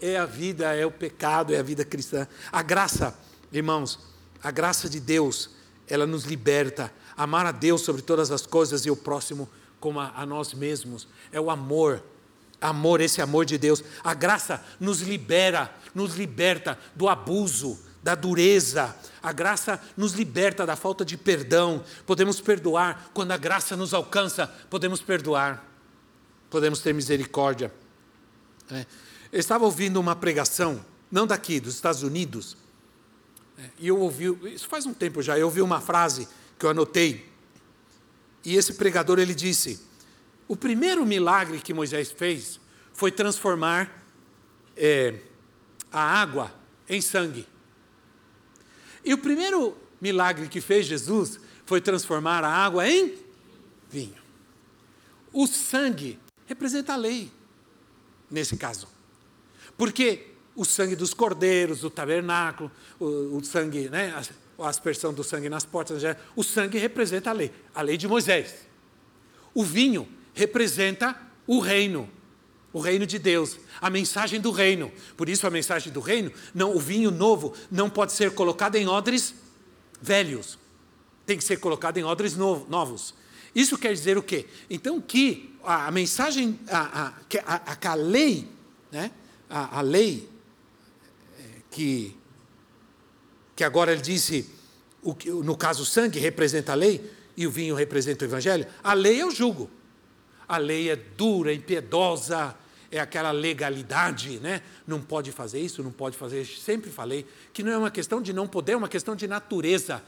é 0.00 0.16
a 0.16 0.26
vida, 0.26 0.72
é 0.76 0.86
o 0.86 0.92
pecado, 0.92 1.52
é 1.52 1.58
a 1.58 1.62
vida 1.62 1.84
cristã. 1.84 2.28
A 2.52 2.62
graça, 2.62 3.18
irmãos, 3.50 3.98
a 4.40 4.52
graça 4.52 4.88
de 4.88 5.00
Deus, 5.00 5.50
ela 5.88 6.06
nos 6.06 6.22
liberta. 6.22 6.92
Amar 7.16 7.46
a 7.46 7.50
Deus 7.50 7.80
sobre 7.80 8.00
todas 8.00 8.30
as 8.30 8.46
coisas 8.46 8.86
e 8.86 8.90
o 8.92 8.96
próximo 8.96 9.48
como 9.80 10.00
a, 10.00 10.12
a 10.16 10.26
nós 10.26 10.54
mesmos. 10.54 11.08
É 11.32 11.40
o 11.40 11.50
amor. 11.50 12.02
Amor, 12.60 13.00
esse 13.00 13.22
amor 13.22 13.44
de 13.44 13.56
Deus. 13.56 13.82
A 14.02 14.14
graça 14.14 14.64
nos 14.80 15.00
libera, 15.00 15.72
nos 15.94 16.14
liberta 16.16 16.78
do 16.94 17.08
abuso, 17.08 17.78
da 18.02 18.14
dureza. 18.14 18.94
A 19.22 19.32
graça 19.32 19.80
nos 19.96 20.12
liberta 20.12 20.66
da 20.66 20.76
falta 20.76 21.04
de 21.04 21.16
perdão. 21.16 21.84
Podemos 22.06 22.40
perdoar. 22.40 23.10
Quando 23.14 23.32
a 23.32 23.36
graça 23.36 23.76
nos 23.76 23.94
alcança, 23.94 24.46
podemos 24.68 25.00
perdoar. 25.00 25.64
Podemos 26.50 26.80
ter 26.80 26.92
misericórdia. 26.92 27.72
É. 28.70 28.86
Eu 29.30 29.40
estava 29.40 29.64
ouvindo 29.64 30.00
uma 30.00 30.16
pregação, 30.16 30.84
não 31.10 31.26
daqui, 31.26 31.60
dos 31.60 31.74
Estados 31.74 32.02
Unidos, 32.02 32.56
é, 33.58 33.70
e 33.78 33.88
eu 33.88 33.98
ouvi, 33.98 34.26
isso 34.54 34.68
faz 34.68 34.86
um 34.86 34.94
tempo 34.94 35.20
já, 35.20 35.38
eu 35.38 35.46
ouvi 35.46 35.60
uma 35.60 35.80
frase 35.80 36.28
que 36.58 36.64
eu 36.64 36.70
anotei, 36.70 37.27
e 38.44 38.56
esse 38.56 38.74
pregador 38.74 39.18
ele 39.18 39.34
disse: 39.34 39.80
o 40.46 40.56
primeiro 40.56 41.04
milagre 41.04 41.58
que 41.58 41.74
Moisés 41.74 42.10
fez 42.10 42.60
foi 42.92 43.12
transformar 43.12 44.04
é, 44.76 45.20
a 45.92 46.00
água 46.00 46.52
em 46.88 47.00
sangue. 47.00 47.46
E 49.04 49.12
o 49.12 49.18
primeiro 49.18 49.76
milagre 50.00 50.48
que 50.48 50.60
fez 50.60 50.86
Jesus 50.86 51.38
foi 51.66 51.80
transformar 51.80 52.44
a 52.44 52.50
água 52.50 52.88
em 52.88 53.18
vinho. 53.90 54.16
O 55.32 55.46
sangue 55.46 56.18
representa 56.46 56.94
a 56.94 56.96
lei, 56.96 57.30
nesse 58.30 58.56
caso. 58.56 58.88
Porque 59.76 60.28
o 60.56 60.64
sangue 60.64 60.96
dos 60.96 61.14
cordeiros, 61.14 61.80
do 61.80 61.90
tabernáculo, 61.90 62.70
o, 62.98 63.36
o 63.36 63.44
sangue, 63.44 63.88
né, 63.88 64.14
a 64.58 64.68
aspersão 64.68 65.12
do 65.14 65.22
sangue 65.22 65.48
nas 65.48 65.64
portas, 65.64 66.02
o 66.34 66.42
sangue 66.42 66.78
representa 66.78 67.30
a 67.30 67.32
lei, 67.32 67.52
a 67.74 67.80
lei 67.80 67.96
de 67.96 68.08
Moisés. 68.08 68.66
O 69.54 69.62
vinho 69.62 70.08
representa 70.34 71.16
o 71.46 71.60
reino, 71.60 72.08
o 72.72 72.80
reino 72.80 73.06
de 73.06 73.18
Deus, 73.18 73.58
a 73.80 73.88
mensagem 73.88 74.40
do 74.40 74.50
reino. 74.50 74.92
Por 75.16 75.28
isso 75.28 75.46
a 75.46 75.50
mensagem 75.50 75.92
do 75.92 76.00
reino, 76.00 76.32
não, 76.54 76.74
o 76.74 76.78
vinho 76.80 77.10
novo 77.10 77.54
não 77.70 77.88
pode 77.88 78.12
ser 78.12 78.32
colocado 78.32 78.76
em 78.76 78.88
odres 78.88 79.34
velhos. 80.02 80.58
Tem 81.24 81.36
que 81.36 81.44
ser 81.44 81.58
colocado 81.58 81.98
em 81.98 82.04
odres 82.04 82.36
novos. 82.36 83.14
Isso 83.54 83.78
quer 83.78 83.92
dizer 83.92 84.18
o 84.18 84.22
quê? 84.22 84.46
Então 84.68 85.00
que 85.00 85.54
a, 85.62 85.86
a 85.86 85.90
mensagem, 85.90 86.58
a, 86.68 87.12
a, 87.46 87.54
a, 87.54 87.92
a 87.92 87.94
lei, 87.94 88.48
né? 88.90 89.10
a, 89.48 89.78
a 89.78 89.80
lei 89.80 90.28
é, 91.38 91.42
que 91.70 92.17
que 93.58 93.64
agora 93.64 93.90
ele 93.90 94.00
disse, 94.00 94.48
no 95.42 95.56
caso 95.56 95.82
o 95.82 95.84
sangue 95.84 96.20
representa 96.20 96.70
a 96.70 96.74
lei 96.76 97.12
e 97.36 97.44
o 97.44 97.50
vinho 97.50 97.74
representa 97.74 98.24
o 98.24 98.28
evangelho, 98.28 98.64
a 98.84 98.94
lei 98.94 99.20
é 99.20 99.26
o 99.26 99.32
jugo. 99.32 99.68
A 100.46 100.58
lei 100.58 100.88
é 100.88 100.94
dura, 100.94 101.52
impiedosa, 101.52 102.54
é 102.88 103.00
aquela 103.00 103.32
legalidade, 103.32 104.38
né? 104.38 104.62
Não 104.86 105.02
pode 105.02 105.32
fazer 105.32 105.58
isso, 105.58 105.82
não 105.82 105.90
pode 105.90 106.16
fazer 106.16 106.42
isso. 106.42 106.60
Sempre 106.60 106.88
falei 106.88 107.26
que 107.52 107.64
não 107.64 107.72
é 107.72 107.76
uma 107.76 107.90
questão 107.90 108.22
de 108.22 108.32
não 108.32 108.46
poder, 108.46 108.74
é 108.74 108.76
uma 108.76 108.88
questão 108.88 109.16
de 109.16 109.26
natureza. 109.26 110.04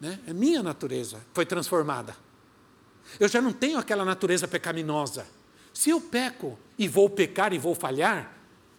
Né? 0.00 0.20
É 0.24 0.32
minha 0.32 0.62
natureza, 0.62 1.20
foi 1.32 1.44
transformada. 1.44 2.16
Eu 3.18 3.26
já 3.26 3.42
não 3.42 3.52
tenho 3.52 3.78
aquela 3.78 4.04
natureza 4.04 4.46
pecaminosa. 4.46 5.26
Se 5.72 5.90
eu 5.90 6.00
peco 6.00 6.56
e 6.78 6.86
vou 6.86 7.10
pecar 7.10 7.52
e 7.52 7.58
vou 7.58 7.74
falhar, 7.74 8.32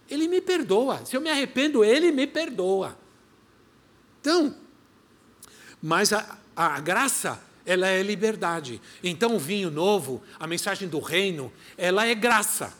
Ele 0.10 0.30
me 0.30 0.40
perdoa. 0.40 1.06
Se 1.06 1.18
eu 1.18 1.20
me 1.20 1.30
arrependo, 1.30 1.84
Ele 1.84 2.10
me 2.14 2.26
perdoa. 2.26 3.04
Então, 4.26 4.56
mas 5.80 6.12
a, 6.12 6.40
a 6.56 6.80
graça, 6.80 7.40
ela 7.64 7.88
é 7.88 8.02
liberdade. 8.02 8.82
Então, 9.04 9.36
o 9.36 9.40
vinho 9.40 9.70
novo, 9.70 10.24
a 10.40 10.48
mensagem 10.48 10.90
do 10.90 10.98
reino, 10.98 11.54
ela 11.78 12.08
é 12.08 12.16
graça. 12.16 12.74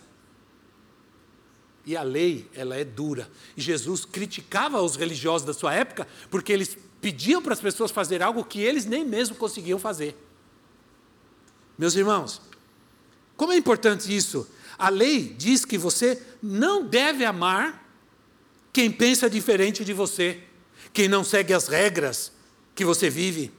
E 1.86 1.96
a 1.96 2.02
lei, 2.02 2.50
ela 2.56 2.76
é 2.76 2.84
dura. 2.84 3.30
E 3.56 3.62
Jesus 3.62 4.06
criticava 4.06 4.82
os 4.82 4.96
religiosos 4.96 5.46
da 5.46 5.54
sua 5.54 5.72
época 5.72 6.08
porque 6.32 6.52
eles 6.52 6.76
pediam 7.00 7.44
para 7.44 7.54
as 7.54 7.62
pessoas 7.62 7.92
fazer 7.92 8.24
algo 8.24 8.44
que 8.44 8.60
eles 8.60 8.88
nem 8.88 9.06
mesmo 9.06 9.36
conseguiam 9.36 9.78
fazer. 9.78 10.18
Meus 11.78 11.94
irmãos, 11.94 12.42
como 13.38 13.54
é 13.54 13.56
importante 13.56 14.16
isso? 14.16 14.50
A 14.80 14.90
lei 14.90 15.36
diz 15.38 15.64
que 15.64 15.78
você 15.78 16.20
não 16.42 16.88
deve 16.88 17.24
amar 17.24 17.88
quem 18.74 18.92
pensa 18.92 19.30
diferente 19.30 19.86
de 19.86 19.94
você, 19.94 20.42
quem 20.96 21.08
não 21.08 21.24
segue 21.24 21.54
as 21.54 21.68
regras 21.68 22.32
que 22.74 22.86
você 22.86 23.10
vive. 23.10 23.54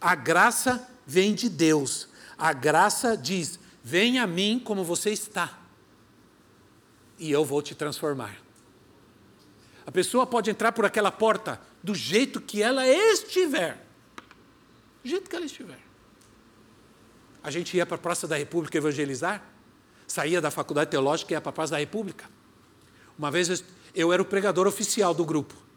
A 0.00 0.14
graça 0.14 0.88
vem 1.06 1.34
de 1.34 1.48
Deus. 1.48 2.08
A 2.38 2.52
graça 2.52 3.16
diz: 3.16 3.58
Venha 3.82 4.22
a 4.22 4.26
mim 4.26 4.62
como 4.64 4.84
você 4.84 5.10
está 5.10 5.58
e 7.18 7.30
eu 7.30 7.44
vou 7.44 7.60
te 7.60 7.74
transformar. 7.74 8.36
A 9.84 9.90
pessoa 9.90 10.26
pode 10.26 10.50
entrar 10.50 10.72
por 10.72 10.84
aquela 10.84 11.10
porta 11.10 11.60
do 11.82 11.94
jeito 11.94 12.40
que 12.40 12.62
ela 12.62 12.86
estiver. 12.86 13.84
Do 15.02 15.08
jeito 15.08 15.28
que 15.28 15.34
ela 15.34 15.46
estiver. 15.46 15.80
A 17.42 17.50
gente 17.50 17.76
ia 17.76 17.86
para 17.86 17.96
a 17.96 17.98
Praça 17.98 18.28
da 18.28 18.36
República 18.36 18.76
evangelizar, 18.76 19.42
saía 20.06 20.40
da 20.40 20.50
faculdade 20.50 20.90
teológica 20.90 21.32
e 21.32 21.34
ia 21.34 21.40
para 21.40 21.50
a 21.50 21.52
Praça 21.52 21.72
da 21.72 21.78
República. 21.78 22.26
Uma 23.18 23.30
vez 23.30 23.64
eu 23.94 24.12
era 24.12 24.22
o 24.22 24.24
pregador 24.24 24.66
oficial 24.66 25.14
do 25.14 25.24
grupo. 25.24 25.67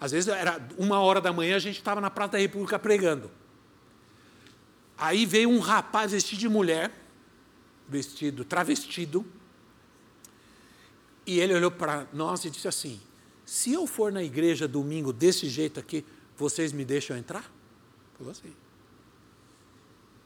Às 0.00 0.12
vezes 0.12 0.28
era 0.28 0.58
uma 0.78 0.98
hora 1.00 1.20
da 1.20 1.32
manhã, 1.32 1.56
a 1.56 1.60
gente 1.60 1.76
estava 1.76 2.00
na 2.00 2.10
Praça 2.10 2.32
da 2.32 2.38
República 2.38 2.78
pregando. 2.78 3.30
Aí 4.96 5.26
veio 5.26 5.50
um 5.50 5.58
rapaz 5.58 6.12
vestido 6.12 6.38
de 6.38 6.48
mulher, 6.48 6.90
vestido, 7.86 8.44
travestido, 8.44 9.26
e 11.26 11.38
ele 11.38 11.54
olhou 11.54 11.70
para 11.70 12.06
nós 12.12 12.44
e 12.44 12.50
disse 12.50 12.66
assim: 12.66 13.00
Se 13.44 13.72
eu 13.72 13.86
for 13.86 14.10
na 14.10 14.22
igreja 14.22 14.66
domingo 14.66 15.12
desse 15.12 15.48
jeito 15.48 15.78
aqui, 15.78 16.04
vocês 16.36 16.72
me 16.72 16.84
deixam 16.84 17.16
entrar? 17.16 17.50
Falou 18.16 18.30
assim. 18.30 18.54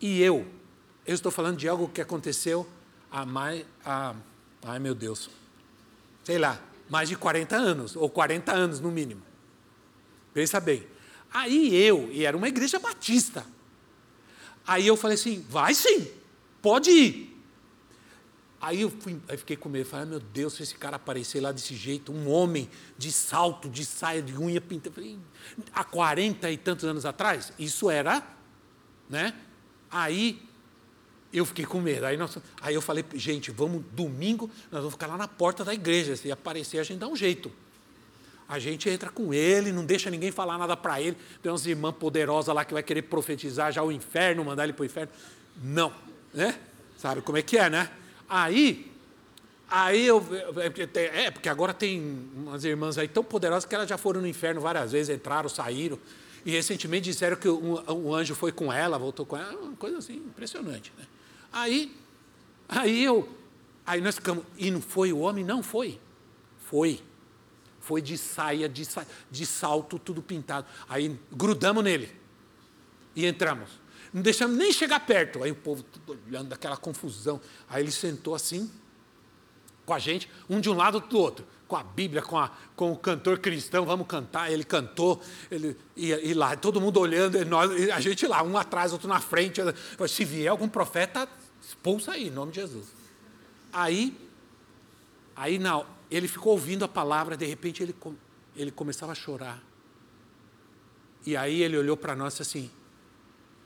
E 0.00 0.22
eu, 0.22 0.46
eu 1.04 1.14
estou 1.14 1.32
falando 1.32 1.56
de 1.56 1.68
algo 1.68 1.88
que 1.88 2.00
aconteceu 2.00 2.66
há 3.10 3.26
mais. 3.26 3.66
Há, 3.84 4.14
ai 4.62 4.78
meu 4.78 4.94
Deus, 4.94 5.30
sei 6.22 6.38
lá, 6.38 6.60
mais 6.88 7.08
de 7.08 7.16
40 7.16 7.56
anos, 7.56 7.96
ou 7.96 8.08
40 8.08 8.52
anos 8.52 8.80
no 8.80 8.90
mínimo. 8.90 9.22
Pensa 10.34 10.60
bem. 10.60 10.84
Aí 11.32 11.74
eu, 11.74 12.10
e 12.12 12.24
era 12.24 12.36
uma 12.36 12.48
igreja 12.48 12.78
batista. 12.78 13.46
Aí 14.66 14.86
eu 14.86 14.96
falei 14.96 15.14
assim: 15.14 15.46
vai 15.48 15.72
sim, 15.74 16.08
pode 16.60 16.90
ir. 16.90 17.34
Aí 18.60 18.80
eu 18.80 18.90
fui, 18.90 19.20
aí 19.28 19.36
fiquei 19.36 19.56
com 19.56 19.68
medo, 19.68 19.84
falei, 19.84 20.06
ah, 20.06 20.08
meu 20.08 20.20
Deus, 20.20 20.54
se 20.54 20.62
esse 20.62 20.74
cara 20.74 20.96
aparecer 20.96 21.38
lá 21.38 21.52
desse 21.52 21.74
jeito, 21.74 22.10
um 22.10 22.30
homem 22.30 22.68
de 22.96 23.12
salto, 23.12 23.68
de 23.68 23.84
saia, 23.84 24.22
de 24.22 24.34
unha 24.38 24.58
pintada, 24.58 24.94
falei, 24.94 25.18
há 25.70 25.84
40 25.84 26.50
e 26.50 26.56
tantos 26.56 26.86
anos 26.86 27.04
atrás, 27.04 27.52
isso 27.58 27.90
era, 27.90 28.26
né? 29.06 29.34
Aí 29.90 30.42
eu 31.30 31.44
fiquei 31.44 31.66
com 31.66 31.78
medo. 31.78 32.06
Aí, 32.06 32.16
nós, 32.16 32.38
aí 32.62 32.74
eu 32.74 32.80
falei, 32.80 33.04
gente, 33.14 33.50
vamos 33.50 33.84
domingo, 33.92 34.50
nós 34.70 34.80
vamos 34.80 34.94
ficar 34.94 35.08
lá 35.08 35.18
na 35.18 35.28
porta 35.28 35.62
da 35.62 35.74
igreja. 35.74 36.16
Se 36.16 36.32
aparecer, 36.32 36.78
a 36.78 36.84
gente 36.84 37.00
dá 37.00 37.06
um 37.06 37.16
jeito. 37.16 37.52
A 38.54 38.58
gente 38.60 38.88
entra 38.88 39.10
com 39.10 39.34
ele, 39.34 39.72
não 39.72 39.84
deixa 39.84 40.08
ninguém 40.08 40.30
falar 40.30 40.56
nada 40.56 40.76
para 40.76 41.00
ele. 41.00 41.16
Tem 41.42 41.50
umas 41.50 41.66
irmãs 41.66 41.92
poderosas 41.96 42.54
lá 42.54 42.64
que 42.64 42.72
vai 42.72 42.84
querer 42.84 43.02
profetizar 43.02 43.72
já 43.72 43.82
o 43.82 43.90
inferno, 43.90 44.44
mandar 44.44 44.62
ele 44.62 44.72
para 44.72 44.84
o 44.84 44.86
inferno. 44.86 45.10
Não, 45.60 45.92
né? 46.32 46.56
Sabe 46.96 47.20
como 47.20 47.36
é 47.36 47.42
que 47.42 47.58
é, 47.58 47.68
né? 47.68 47.90
Aí, 48.28 48.92
aí 49.68 50.06
eu. 50.06 50.24
É, 50.94 51.32
porque 51.32 51.48
agora 51.48 51.74
tem 51.74 52.00
umas 52.36 52.64
irmãs 52.64 52.96
aí 52.96 53.08
tão 53.08 53.24
poderosas 53.24 53.64
que 53.64 53.74
elas 53.74 53.88
já 53.88 53.98
foram 53.98 54.20
no 54.20 54.28
inferno 54.28 54.60
várias 54.60 54.92
vezes, 54.92 55.12
entraram, 55.12 55.48
saíram. 55.48 55.98
E 56.46 56.52
recentemente 56.52 57.10
disseram 57.10 57.36
que 57.36 57.48
um, 57.48 57.82
um 57.90 58.14
anjo 58.14 58.36
foi 58.36 58.52
com 58.52 58.72
ela, 58.72 58.96
voltou 58.98 59.26
com 59.26 59.36
ela, 59.36 59.60
uma 59.62 59.76
coisa 59.76 59.98
assim, 59.98 60.14
impressionante. 60.14 60.92
Né? 60.96 61.04
Aí, 61.52 61.92
aí 62.68 63.02
eu. 63.02 63.28
Aí 63.84 64.00
nós 64.00 64.14
ficamos. 64.14 64.44
E 64.56 64.70
não 64.70 64.80
foi 64.80 65.12
o 65.12 65.18
homem? 65.18 65.44
Não 65.44 65.60
foi. 65.60 65.98
Foi. 66.70 67.02
Foi 67.84 68.00
de 68.00 68.16
saia, 68.16 68.66
de, 68.66 68.88
de 69.30 69.44
salto, 69.44 69.98
tudo 69.98 70.22
pintado. 70.22 70.66
Aí 70.88 71.20
grudamos 71.30 71.84
nele. 71.84 72.10
E 73.14 73.26
entramos. 73.26 73.68
Não 74.10 74.22
deixamos 74.22 74.56
nem 74.56 74.72
chegar 74.72 75.00
perto. 75.00 75.42
Aí 75.42 75.50
o 75.50 75.54
povo 75.54 75.82
tudo 75.82 76.18
olhando, 76.26 76.48
daquela 76.48 76.78
confusão. 76.78 77.38
Aí 77.68 77.82
ele 77.82 77.90
sentou 77.90 78.34
assim, 78.34 78.70
com 79.84 79.92
a 79.92 79.98
gente, 79.98 80.30
um 80.48 80.60
de 80.60 80.70
um 80.70 80.74
lado, 80.74 80.98
do 80.98 81.18
outro. 81.18 81.46
Com 81.68 81.76
a 81.76 81.82
Bíblia, 81.82 82.22
com, 82.22 82.38
a, 82.38 82.50
com 82.74 82.90
o 82.92 82.96
cantor 82.96 83.38
cristão, 83.38 83.84
vamos 83.84 84.06
cantar. 84.06 84.50
Ele 84.50 84.64
cantou, 84.64 85.20
ele, 85.50 85.76
e, 85.94 86.10
e 86.10 86.32
lá, 86.32 86.56
todo 86.56 86.80
mundo 86.80 86.98
olhando, 86.98 87.44
nós, 87.44 87.90
a 87.90 88.00
gente 88.00 88.26
lá, 88.26 88.42
um 88.42 88.56
atrás, 88.56 88.94
outro 88.94 89.08
na 89.08 89.20
frente. 89.20 89.60
Se 90.08 90.24
vier 90.24 90.48
algum 90.48 90.70
profeta, 90.70 91.28
expulsa 91.62 92.12
aí, 92.12 92.28
em 92.28 92.30
nome 92.30 92.52
de 92.52 92.62
Jesus. 92.62 92.86
Aí, 93.70 94.16
aí 95.36 95.58
não, 95.58 95.84
ele 96.14 96.28
ficou 96.28 96.52
ouvindo 96.52 96.84
a 96.84 96.88
palavra, 96.88 97.36
de 97.36 97.44
repente 97.44 97.82
ele, 97.82 97.94
ele 98.54 98.70
começava 98.70 99.12
a 99.12 99.14
chorar. 99.14 99.62
E 101.26 101.36
aí 101.36 101.62
ele 101.62 101.76
olhou 101.76 101.96
para 101.96 102.14
nós 102.14 102.40
assim, 102.40 102.70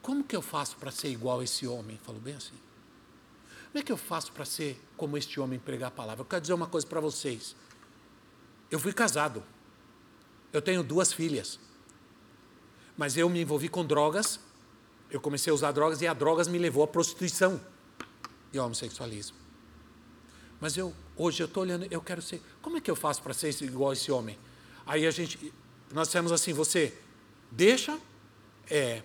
como 0.01 0.25
que 0.25 0.35
eu 0.35 0.41
faço 0.41 0.77
para 0.77 0.91
ser 0.91 1.09
igual 1.09 1.41
a 1.41 1.45
esse 1.45 1.67
homem? 1.67 1.99
Falou 1.99 2.21
bem 2.21 2.35
assim. 2.35 2.55
Como 3.67 3.79
é 3.79 3.83
que 3.83 3.93
eu 3.93 3.97
faço 3.97 4.33
para 4.33 4.45
ser 4.45 4.81
como 4.97 5.19
este 5.19 5.39
homem 5.39 5.59
pregar 5.59 5.89
a 5.89 5.91
palavra? 5.91 6.23
Eu 6.23 6.27
quero 6.27 6.41
dizer 6.41 6.55
uma 6.55 6.67
coisa 6.67 6.87
para 6.87 7.01
vocês. 7.01 7.55
Eu 8.71 8.79
fui 8.79 8.93
casado. 8.93 9.43
Eu 10.53 10.63
tenho 10.63 10.83
duas 10.83 11.13
filhas. 11.13 11.59
Mas 12.97 13.17
eu 13.17 13.29
me 13.29 13.43
envolvi 13.43 13.69
com 13.69 13.85
drogas. 13.85 14.41
Eu 15.11 15.21
comecei 15.21 15.51
a 15.51 15.55
usar 15.55 15.73
drogas 15.73 16.01
e 16.01 16.07
a 16.07 16.15
drogas 16.15 16.49
me 16.49 16.59
levou 16.59 16.83
à 16.83 16.87
prostituição 16.87 17.61
e 18.53 18.59
ao 18.59 18.65
homossexualismo. 18.65 19.48
Mas 20.61 20.77
eu 20.77 20.95
hoje 21.17 21.43
eu 21.43 21.47
estou 21.47 21.63
olhando, 21.63 21.87
eu 21.91 22.01
quero 22.01 22.23
ser. 22.23 22.43
Como 22.61 22.77
é 22.77 22.81
que 22.81 22.91
eu 22.91 22.97
faço 22.97 23.23
para 23.23 23.35
ser 23.35 23.55
igual 23.63 23.91
a 23.91 23.93
esse 23.93 24.11
homem? 24.11 24.39
Aí 24.87 25.07
a 25.07 25.11
gente, 25.11 25.53
nós 25.93 26.09
dissemos 26.09 26.33
assim: 26.33 26.53
você 26.53 26.97
deixa 27.51 27.99
é, 28.71 29.03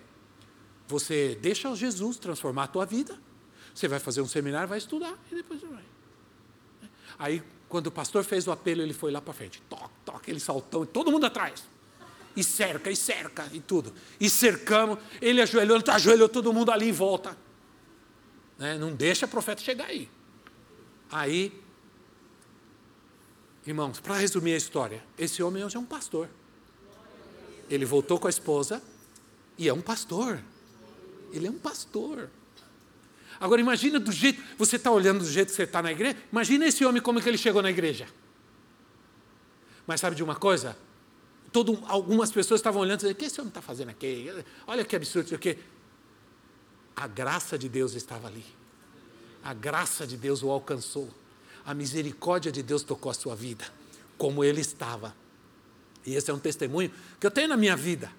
você 0.87 1.37
deixa 1.41 1.73
Jesus 1.75 2.17
transformar 2.17 2.65
a 2.65 2.67
tua 2.67 2.85
vida. 2.85 3.17
Você 3.73 3.87
vai 3.87 3.99
fazer 3.99 4.21
um 4.21 4.27
seminário, 4.27 4.67
vai 4.67 4.77
estudar 4.77 5.17
e 5.31 5.35
depois 5.35 5.61
vai. 5.61 5.83
Aí, 7.17 7.43
quando 7.67 7.87
o 7.87 7.91
pastor 7.91 8.23
fez 8.23 8.47
o 8.47 8.51
apelo, 8.51 8.81
ele 8.81 8.93
foi 8.93 9.11
lá 9.11 9.21
para 9.21 9.33
frente. 9.33 9.61
Toque, 9.67 9.89
toque, 10.05 10.17
aquele 10.17 10.39
saltão, 10.39 10.85
todo 10.85 11.11
mundo 11.11 11.25
atrás. 11.25 11.63
E 12.35 12.43
cerca, 12.43 12.91
e 12.91 12.95
cerca, 12.95 13.47
e 13.51 13.59
tudo. 13.59 13.93
E 14.19 14.29
cercamos, 14.29 14.99
ele 15.21 15.41
ajoelhou, 15.41 15.77
ele 15.77 15.83
ajoelhou 15.89 16.29
todo 16.29 16.51
mundo 16.53 16.71
ali 16.71 16.89
em 16.89 16.91
volta. 16.91 17.37
Né? 18.57 18.77
Não 18.77 18.93
deixa 18.93 19.25
o 19.25 19.29
profeta 19.29 19.61
chegar 19.61 19.85
aí. 19.85 20.09
Aí, 21.11 21.53
irmãos, 23.65 23.99
para 23.99 24.17
resumir 24.17 24.53
a 24.53 24.57
história, 24.57 25.03
esse 25.17 25.41
homem 25.43 25.63
hoje 25.63 25.77
é 25.77 25.79
um 25.79 25.85
pastor. 25.85 26.29
Ele 27.69 27.85
voltou 27.85 28.19
com 28.19 28.27
a 28.27 28.29
esposa 28.29 28.81
e 29.57 29.69
é 29.69 29.73
um 29.73 29.81
pastor. 29.81 30.39
Ele 31.31 31.47
é 31.47 31.49
um 31.49 31.59
pastor. 31.59 32.29
Agora 33.39 33.59
imagina 33.59 33.99
do 33.99 34.11
jeito, 34.11 34.41
você 34.57 34.75
está 34.75 34.91
olhando 34.91 35.19
do 35.19 35.29
jeito 35.29 35.49
que 35.49 35.55
você 35.55 35.63
está 35.63 35.81
na 35.81 35.91
igreja, 35.91 36.17
imagina 36.31 36.65
esse 36.65 36.85
homem 36.85 37.01
como 37.01 37.21
que 37.21 37.27
ele 37.27 37.37
chegou 37.37 37.61
na 37.61 37.69
igreja. 37.69 38.07
Mas 39.85 39.99
sabe 39.99 40.15
de 40.15 40.23
uma 40.23 40.35
coisa? 40.35 40.77
Todo, 41.51 41.83
algumas 41.87 42.31
pessoas 42.31 42.59
estavam 42.59 42.81
olhando 42.81 42.99
e 42.99 43.01
dizendo, 43.01 43.15
o 43.15 43.15
que 43.15 43.25
esse 43.25 43.39
homem 43.39 43.49
está 43.49 43.61
fazendo 43.61 43.89
aqui? 43.89 44.31
Olha 44.65 44.85
que 44.85 44.95
absurdo, 44.95 45.37
que 45.37 45.57
a 46.95 47.07
graça 47.07 47.57
de 47.57 47.67
Deus 47.67 47.93
estava 47.93 48.27
ali. 48.27 48.45
A 49.43 49.53
graça 49.53 50.07
de 50.07 50.15
Deus 50.15 50.41
o 50.41 50.49
alcançou. 50.49 51.09
A 51.65 51.73
misericórdia 51.73 52.51
de 52.51 52.63
Deus 52.63 52.83
tocou 52.83 53.09
a 53.09 53.13
sua 53.13 53.35
vida, 53.35 53.65
como 54.17 54.43
ele 54.43 54.61
estava. 54.61 55.15
E 56.05 56.15
esse 56.15 56.29
é 56.29 56.33
um 56.33 56.39
testemunho 56.39 56.91
que 57.19 57.25
eu 57.25 57.31
tenho 57.31 57.47
na 57.47 57.57
minha 57.57 57.75
vida. 57.75 58.11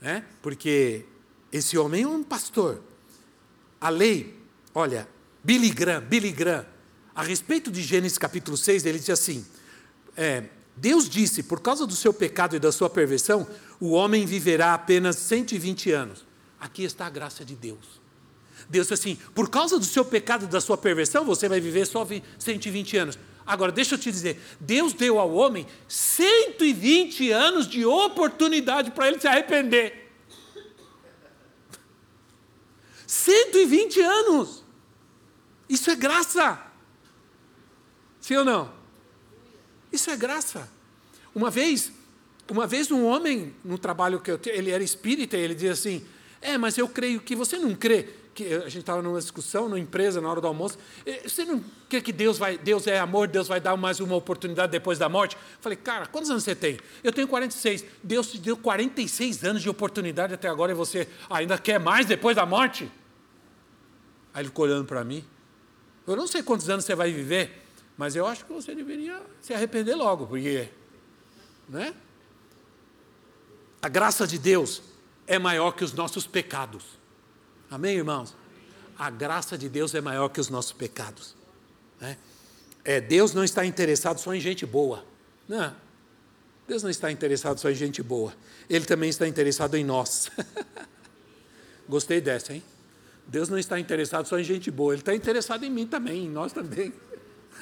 Né? 0.00 0.24
Porque 0.42 1.04
esse 1.52 1.78
homem 1.78 2.02
é 2.02 2.08
um 2.08 2.22
pastor. 2.22 2.82
A 3.80 3.88
lei, 3.88 4.38
olha, 4.74 5.08
Billy 5.42 5.70
Graham, 5.70 6.00
Billy 6.02 6.32
Graham, 6.32 6.66
a 7.14 7.22
respeito 7.22 7.70
de 7.70 7.82
Gênesis 7.82 8.18
capítulo 8.18 8.56
6, 8.56 8.86
ele 8.86 8.98
diz 8.98 9.10
assim: 9.10 9.46
é, 10.16 10.44
Deus 10.76 11.08
disse, 11.08 11.42
por 11.42 11.60
causa 11.60 11.86
do 11.86 11.94
seu 11.94 12.12
pecado 12.12 12.56
e 12.56 12.58
da 12.58 12.72
sua 12.72 12.90
perversão, 12.90 13.46
o 13.78 13.90
homem 13.90 14.26
viverá 14.26 14.74
apenas 14.74 15.16
120 15.16 15.92
anos. 15.92 16.26
Aqui 16.58 16.82
está 16.82 17.06
a 17.06 17.10
graça 17.10 17.44
de 17.44 17.54
Deus. 17.54 18.00
Deus 18.68 18.88
disse 18.88 18.94
assim: 18.94 19.18
por 19.34 19.50
causa 19.50 19.78
do 19.78 19.84
seu 19.84 20.04
pecado 20.04 20.44
e 20.44 20.48
da 20.48 20.60
sua 20.60 20.76
perversão, 20.76 21.24
você 21.24 21.48
vai 21.48 21.60
viver 21.60 21.86
só 21.86 22.06
120 22.38 22.96
anos. 22.96 23.18
Agora, 23.46 23.70
deixa 23.70 23.94
eu 23.94 23.98
te 23.98 24.10
dizer: 24.10 24.40
Deus 24.58 24.92
deu 24.92 25.18
ao 25.18 25.32
homem 25.34 25.66
120 25.88 27.30
anos 27.30 27.68
de 27.68 27.84
oportunidade 27.84 28.90
para 28.90 29.08
ele 29.08 29.20
se 29.20 29.26
arrepender. 29.26 30.10
120 33.06 34.00
anos! 34.00 34.64
Isso 35.68 35.90
é 35.90 35.96
graça. 35.96 36.60
Sim 38.20 38.36
ou 38.36 38.44
não? 38.44 38.72
Isso 39.92 40.10
é 40.10 40.16
graça. 40.16 40.68
Uma 41.34 41.50
vez, 41.50 41.92
uma 42.50 42.66
vez 42.66 42.90
um 42.90 43.04
homem, 43.04 43.54
no 43.64 43.76
trabalho 43.76 44.20
que 44.20 44.30
eu 44.30 44.38
tinha, 44.38 44.54
ele 44.54 44.70
era 44.70 44.82
espírita, 44.82 45.36
ele 45.36 45.54
dizia 45.54 45.72
assim: 45.72 46.04
É, 46.40 46.56
mas 46.56 46.78
eu 46.78 46.88
creio 46.88 47.20
que 47.20 47.36
você 47.36 47.58
não 47.58 47.74
crê 47.74 48.23
que 48.34 48.52
a 48.52 48.68
gente 48.68 48.78
estava 48.78 49.00
numa 49.00 49.18
discussão, 49.18 49.68
numa 49.68 49.78
empresa, 49.78 50.20
na 50.20 50.28
hora 50.28 50.40
do 50.40 50.46
almoço. 50.46 50.76
Você 51.22 51.44
não 51.44 51.62
crê 51.88 52.00
que 52.00 52.12
Deus 52.12 52.36
vai, 52.36 52.58
Deus 52.58 52.86
é 52.86 52.98
amor, 52.98 53.28
Deus 53.28 53.46
vai 53.46 53.60
dar 53.60 53.76
mais 53.76 54.00
uma 54.00 54.16
oportunidade 54.16 54.72
depois 54.72 54.98
da 54.98 55.08
morte? 55.08 55.36
Eu 55.36 55.58
falei, 55.60 55.76
cara, 55.76 56.06
quantos 56.06 56.30
anos 56.30 56.42
você 56.42 56.54
tem? 56.54 56.78
Eu 57.02 57.12
tenho 57.12 57.28
46. 57.28 57.84
Deus 58.02 58.32
te 58.32 58.38
deu 58.38 58.56
46 58.56 59.44
anos 59.44 59.62
de 59.62 59.70
oportunidade 59.70 60.34
até 60.34 60.48
agora 60.48 60.72
e 60.72 60.74
você 60.74 61.08
ainda 61.30 61.56
quer 61.56 61.78
mais 61.78 62.06
depois 62.06 62.34
da 62.34 62.44
morte? 62.44 62.90
Aí 64.34 64.42
ele 64.42 64.48
ficou 64.48 64.64
olhando 64.64 64.84
para 64.84 65.04
mim. 65.04 65.24
Eu 66.06 66.16
não 66.16 66.26
sei 66.26 66.42
quantos 66.42 66.68
anos 66.68 66.84
você 66.84 66.94
vai 66.94 67.12
viver, 67.12 67.62
mas 67.96 68.16
eu 68.16 68.26
acho 68.26 68.44
que 68.44 68.52
você 68.52 68.74
deveria 68.74 69.22
se 69.40 69.54
arrepender 69.54 69.94
logo, 69.94 70.26
porque, 70.26 70.68
né? 71.68 71.94
A 73.80 73.88
graça 73.88 74.26
de 74.26 74.38
Deus 74.38 74.82
é 75.26 75.38
maior 75.38 75.70
que 75.70 75.84
os 75.84 75.92
nossos 75.92 76.26
pecados. 76.26 76.84
Amém, 77.70 77.96
irmãos? 77.96 78.34
A 78.98 79.10
graça 79.10 79.58
de 79.58 79.68
Deus 79.68 79.94
é 79.94 80.00
maior 80.00 80.28
que 80.28 80.40
os 80.40 80.48
nossos 80.48 80.72
pecados. 80.72 81.34
Né? 82.00 82.16
É, 82.84 83.00
Deus 83.00 83.32
não 83.34 83.42
está 83.42 83.64
interessado 83.64 84.18
só 84.18 84.34
em 84.34 84.40
gente 84.40 84.64
boa. 84.64 85.04
Não. 85.48 85.74
Deus 86.66 86.82
não 86.82 86.90
está 86.90 87.10
interessado 87.10 87.58
só 87.58 87.70
em 87.70 87.74
gente 87.74 88.02
boa. 88.02 88.32
Ele 88.68 88.84
também 88.84 89.10
está 89.10 89.26
interessado 89.26 89.76
em 89.76 89.84
nós. 89.84 90.30
Gostei 91.88 92.20
dessa, 92.20 92.54
hein? 92.54 92.62
Deus 93.26 93.48
não 93.48 93.58
está 93.58 93.78
interessado 93.78 94.26
só 94.26 94.38
em 94.38 94.44
gente 94.44 94.70
boa, 94.70 94.92
Ele 94.92 95.00
está 95.00 95.14
interessado 95.14 95.64
em 95.64 95.70
mim 95.70 95.86
também, 95.86 96.26
em 96.26 96.30
nós 96.30 96.52
também. 96.52 96.92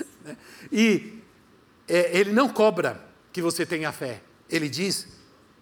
e 0.73 1.21
é, 1.87 2.19
Ele 2.19 2.33
não 2.33 2.49
cobra 2.49 3.01
que 3.33 3.41
você 3.41 3.65
tenha 3.65 3.93
fé. 3.93 4.23
Ele 4.51 4.69
diz 4.69 5.07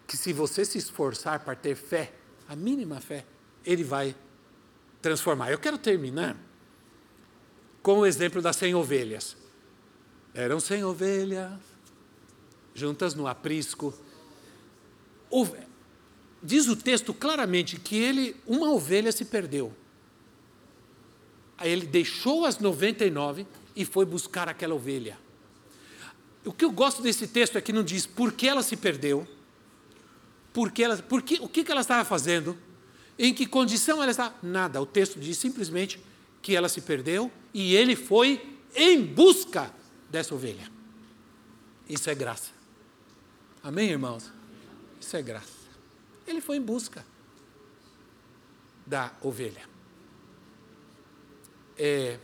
que 0.06 0.16
se 0.16 0.32
você 0.32 0.64
se 0.64 0.78
esforçar 0.78 1.40
para 1.40 1.54
ter 1.54 1.76
fé, 1.76 2.12
a 2.48 2.56
mínima 2.56 3.00
fé, 3.00 3.24
Ele 3.64 3.84
vai 3.84 4.14
transformar. 5.00 5.50
Eu 5.50 5.58
quero 5.58 5.78
terminar 5.78 6.36
com 7.82 8.00
o 8.00 8.06
exemplo 8.06 8.42
das 8.42 8.56
100 8.56 8.74
ovelhas. 8.74 9.36
Eram 10.34 10.60
100 10.60 10.84
ovelhas, 10.84 11.52
juntas 12.74 13.14
no 13.14 13.26
aprisco. 13.26 13.94
Diz 16.42 16.68
o 16.68 16.76
texto 16.76 17.12
claramente 17.12 17.78
que 17.78 17.96
ele, 17.96 18.36
uma 18.46 18.70
ovelha 18.70 19.12
se 19.12 19.24
perdeu. 19.24 19.74
Aí 21.58 21.70
ele 21.70 21.86
deixou 21.86 22.46
as 22.46 22.58
99 22.58 23.46
e 23.76 23.84
foi 23.84 24.06
buscar 24.06 24.48
aquela 24.48 24.74
ovelha. 24.74 25.18
O 26.44 26.52
que 26.52 26.64
eu 26.64 26.70
gosto 26.70 27.02
desse 27.02 27.26
texto 27.26 27.58
é 27.58 27.60
que 27.60 27.72
não 27.72 27.82
diz 27.82 28.06
por 28.06 28.32
que 28.32 28.48
ela 28.48 28.62
se 28.62 28.76
perdeu, 28.76 29.28
por 30.54 30.70
que 30.70 30.82
ela, 30.82 30.96
por 30.96 31.20
que, 31.20 31.38
o 31.40 31.48
que 31.48 31.70
ela 31.70 31.82
estava 31.82 32.02
fazendo, 32.02 32.56
em 33.28 33.34
que 33.34 33.46
condição 33.46 34.02
ela 34.02 34.10
está? 34.10 34.34
Nada. 34.42 34.80
O 34.80 34.86
texto 34.86 35.20
diz 35.20 35.36
simplesmente 35.36 36.02
que 36.40 36.56
ela 36.56 36.68
se 36.68 36.80
perdeu 36.80 37.30
e 37.52 37.74
ele 37.74 37.94
foi 37.94 38.58
em 38.74 39.04
busca 39.04 39.72
dessa 40.08 40.34
ovelha. 40.34 40.70
Isso 41.88 42.08
é 42.08 42.14
graça. 42.14 42.50
Amém, 43.62 43.90
irmãos? 43.90 44.32
Isso 44.98 45.16
é 45.16 45.22
graça. 45.22 45.60
Ele 46.26 46.40
foi 46.40 46.56
em 46.56 46.62
busca 46.62 47.04
da 48.86 49.12
ovelha. 49.20 49.68
É, 51.76 52.18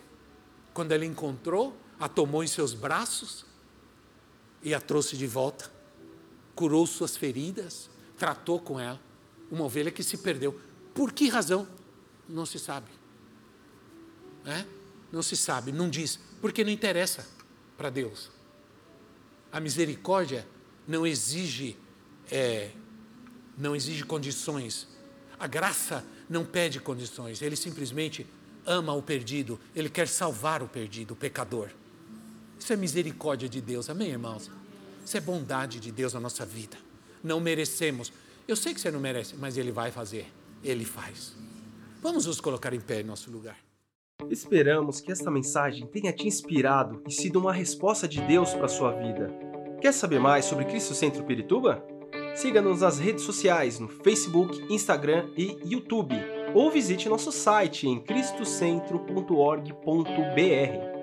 quando 0.72 0.92
ele 0.92 1.05
encontrou, 1.05 1.76
a 1.99 2.09
tomou 2.09 2.42
em 2.42 2.47
seus 2.47 2.74
braços 2.74 3.44
e 4.62 4.74
a 4.74 4.80
trouxe 4.80 5.16
de 5.16 5.26
volta, 5.26 5.70
curou 6.55 6.86
suas 6.86 7.16
feridas, 7.16 7.90
tratou 8.16 8.61
com 8.61 8.80
ela. 8.80 9.01
Uma 9.51 9.64
ovelha 9.64 9.90
que 9.90 10.03
se 10.03 10.18
perdeu. 10.18 10.59
Por 10.97 11.12
que 11.12 11.28
razão? 11.28 11.68
Não 12.26 12.47
se 12.47 12.59
sabe. 12.59 12.90
É? 14.47 14.64
Não 15.12 15.22
se 15.22 15.36
sabe, 15.36 15.70
não 15.70 15.90
diz, 15.90 16.18
porque 16.40 16.64
não 16.64 16.70
interessa 16.70 17.26
para 17.76 17.90
Deus. 17.90 18.30
A 19.53 19.61
misericórdia 19.61 20.47
não 20.88 21.07
exige, 21.07 21.76
é, 22.30 22.70
não 23.59 23.76
exige 23.76 24.05
condições. 24.05 24.88
A 25.38 25.47
graça 25.47 26.03
não 26.30 26.44
pede 26.44 26.80
condições. 26.80 27.42
Ele 27.42 27.57
simplesmente 27.57 28.26
ama 28.64 28.94
o 28.94 29.03
perdido. 29.03 29.61
Ele 29.74 29.90
quer 29.90 30.09
salvar 30.09 30.62
o 30.62 30.68
perdido, 30.68 31.12
o 31.12 31.16
pecador. 31.16 31.70
Isso 32.59 32.72
é 32.72 32.76
misericórdia 32.76 33.49
de 33.49 33.61
Deus, 33.61 33.90
amém, 33.90 34.09
irmãos? 34.09 34.51
Isso 35.05 35.16
é 35.16 35.20
bondade 35.20 35.78
de 35.78 35.92
Deus 35.92 36.14
na 36.14 36.20
nossa 36.20 36.47
vida. 36.47 36.78
Não 37.22 37.38
merecemos. 37.38 38.12
Eu 38.49 38.57
sei 38.57 38.72
que 38.72 38.80
você 38.80 38.90
não 38.90 38.99
merece, 38.99 39.36
mas 39.36 39.57
Ele 39.57 39.70
vai 39.70 39.90
fazer. 39.92 40.32
Ele 40.62 40.84
faz. 40.84 41.34
Vamos 42.02 42.26
nos 42.26 42.40
colocar 42.40 42.72
em 42.72 42.80
pé 42.80 43.00
em 43.00 43.04
nosso 43.04 43.30
lugar. 43.30 43.57
Esperamos 44.30 45.00
que 45.00 45.12
esta 45.12 45.30
mensagem 45.30 45.86
tenha 45.86 46.12
te 46.12 46.26
inspirado 46.26 47.02
e 47.07 47.12
sido 47.12 47.38
uma 47.38 47.52
resposta 47.52 48.09
de 48.09 48.20
Deus 48.22 48.54
para 48.54 48.66
a 48.66 48.68
sua 48.68 48.92
vida. 48.92 49.30
Quer 49.80 49.92
saber 49.92 50.18
mais 50.18 50.46
sobre 50.46 50.64
Cristo 50.64 50.94
Centro 50.94 51.24
Pirituba? 51.24 51.84
Siga-nos 52.34 52.80
nas 52.80 52.98
redes 52.98 53.24
sociais 53.24 53.78
no 53.78 53.88
Facebook, 53.88 54.72
Instagram 54.72 55.30
e 55.36 55.59
YouTube, 55.64 56.14
ou 56.54 56.70
visite 56.70 57.09
nosso 57.09 57.30
site 57.30 57.86
em 57.86 58.00
cristocentro.org.br. 58.00 60.95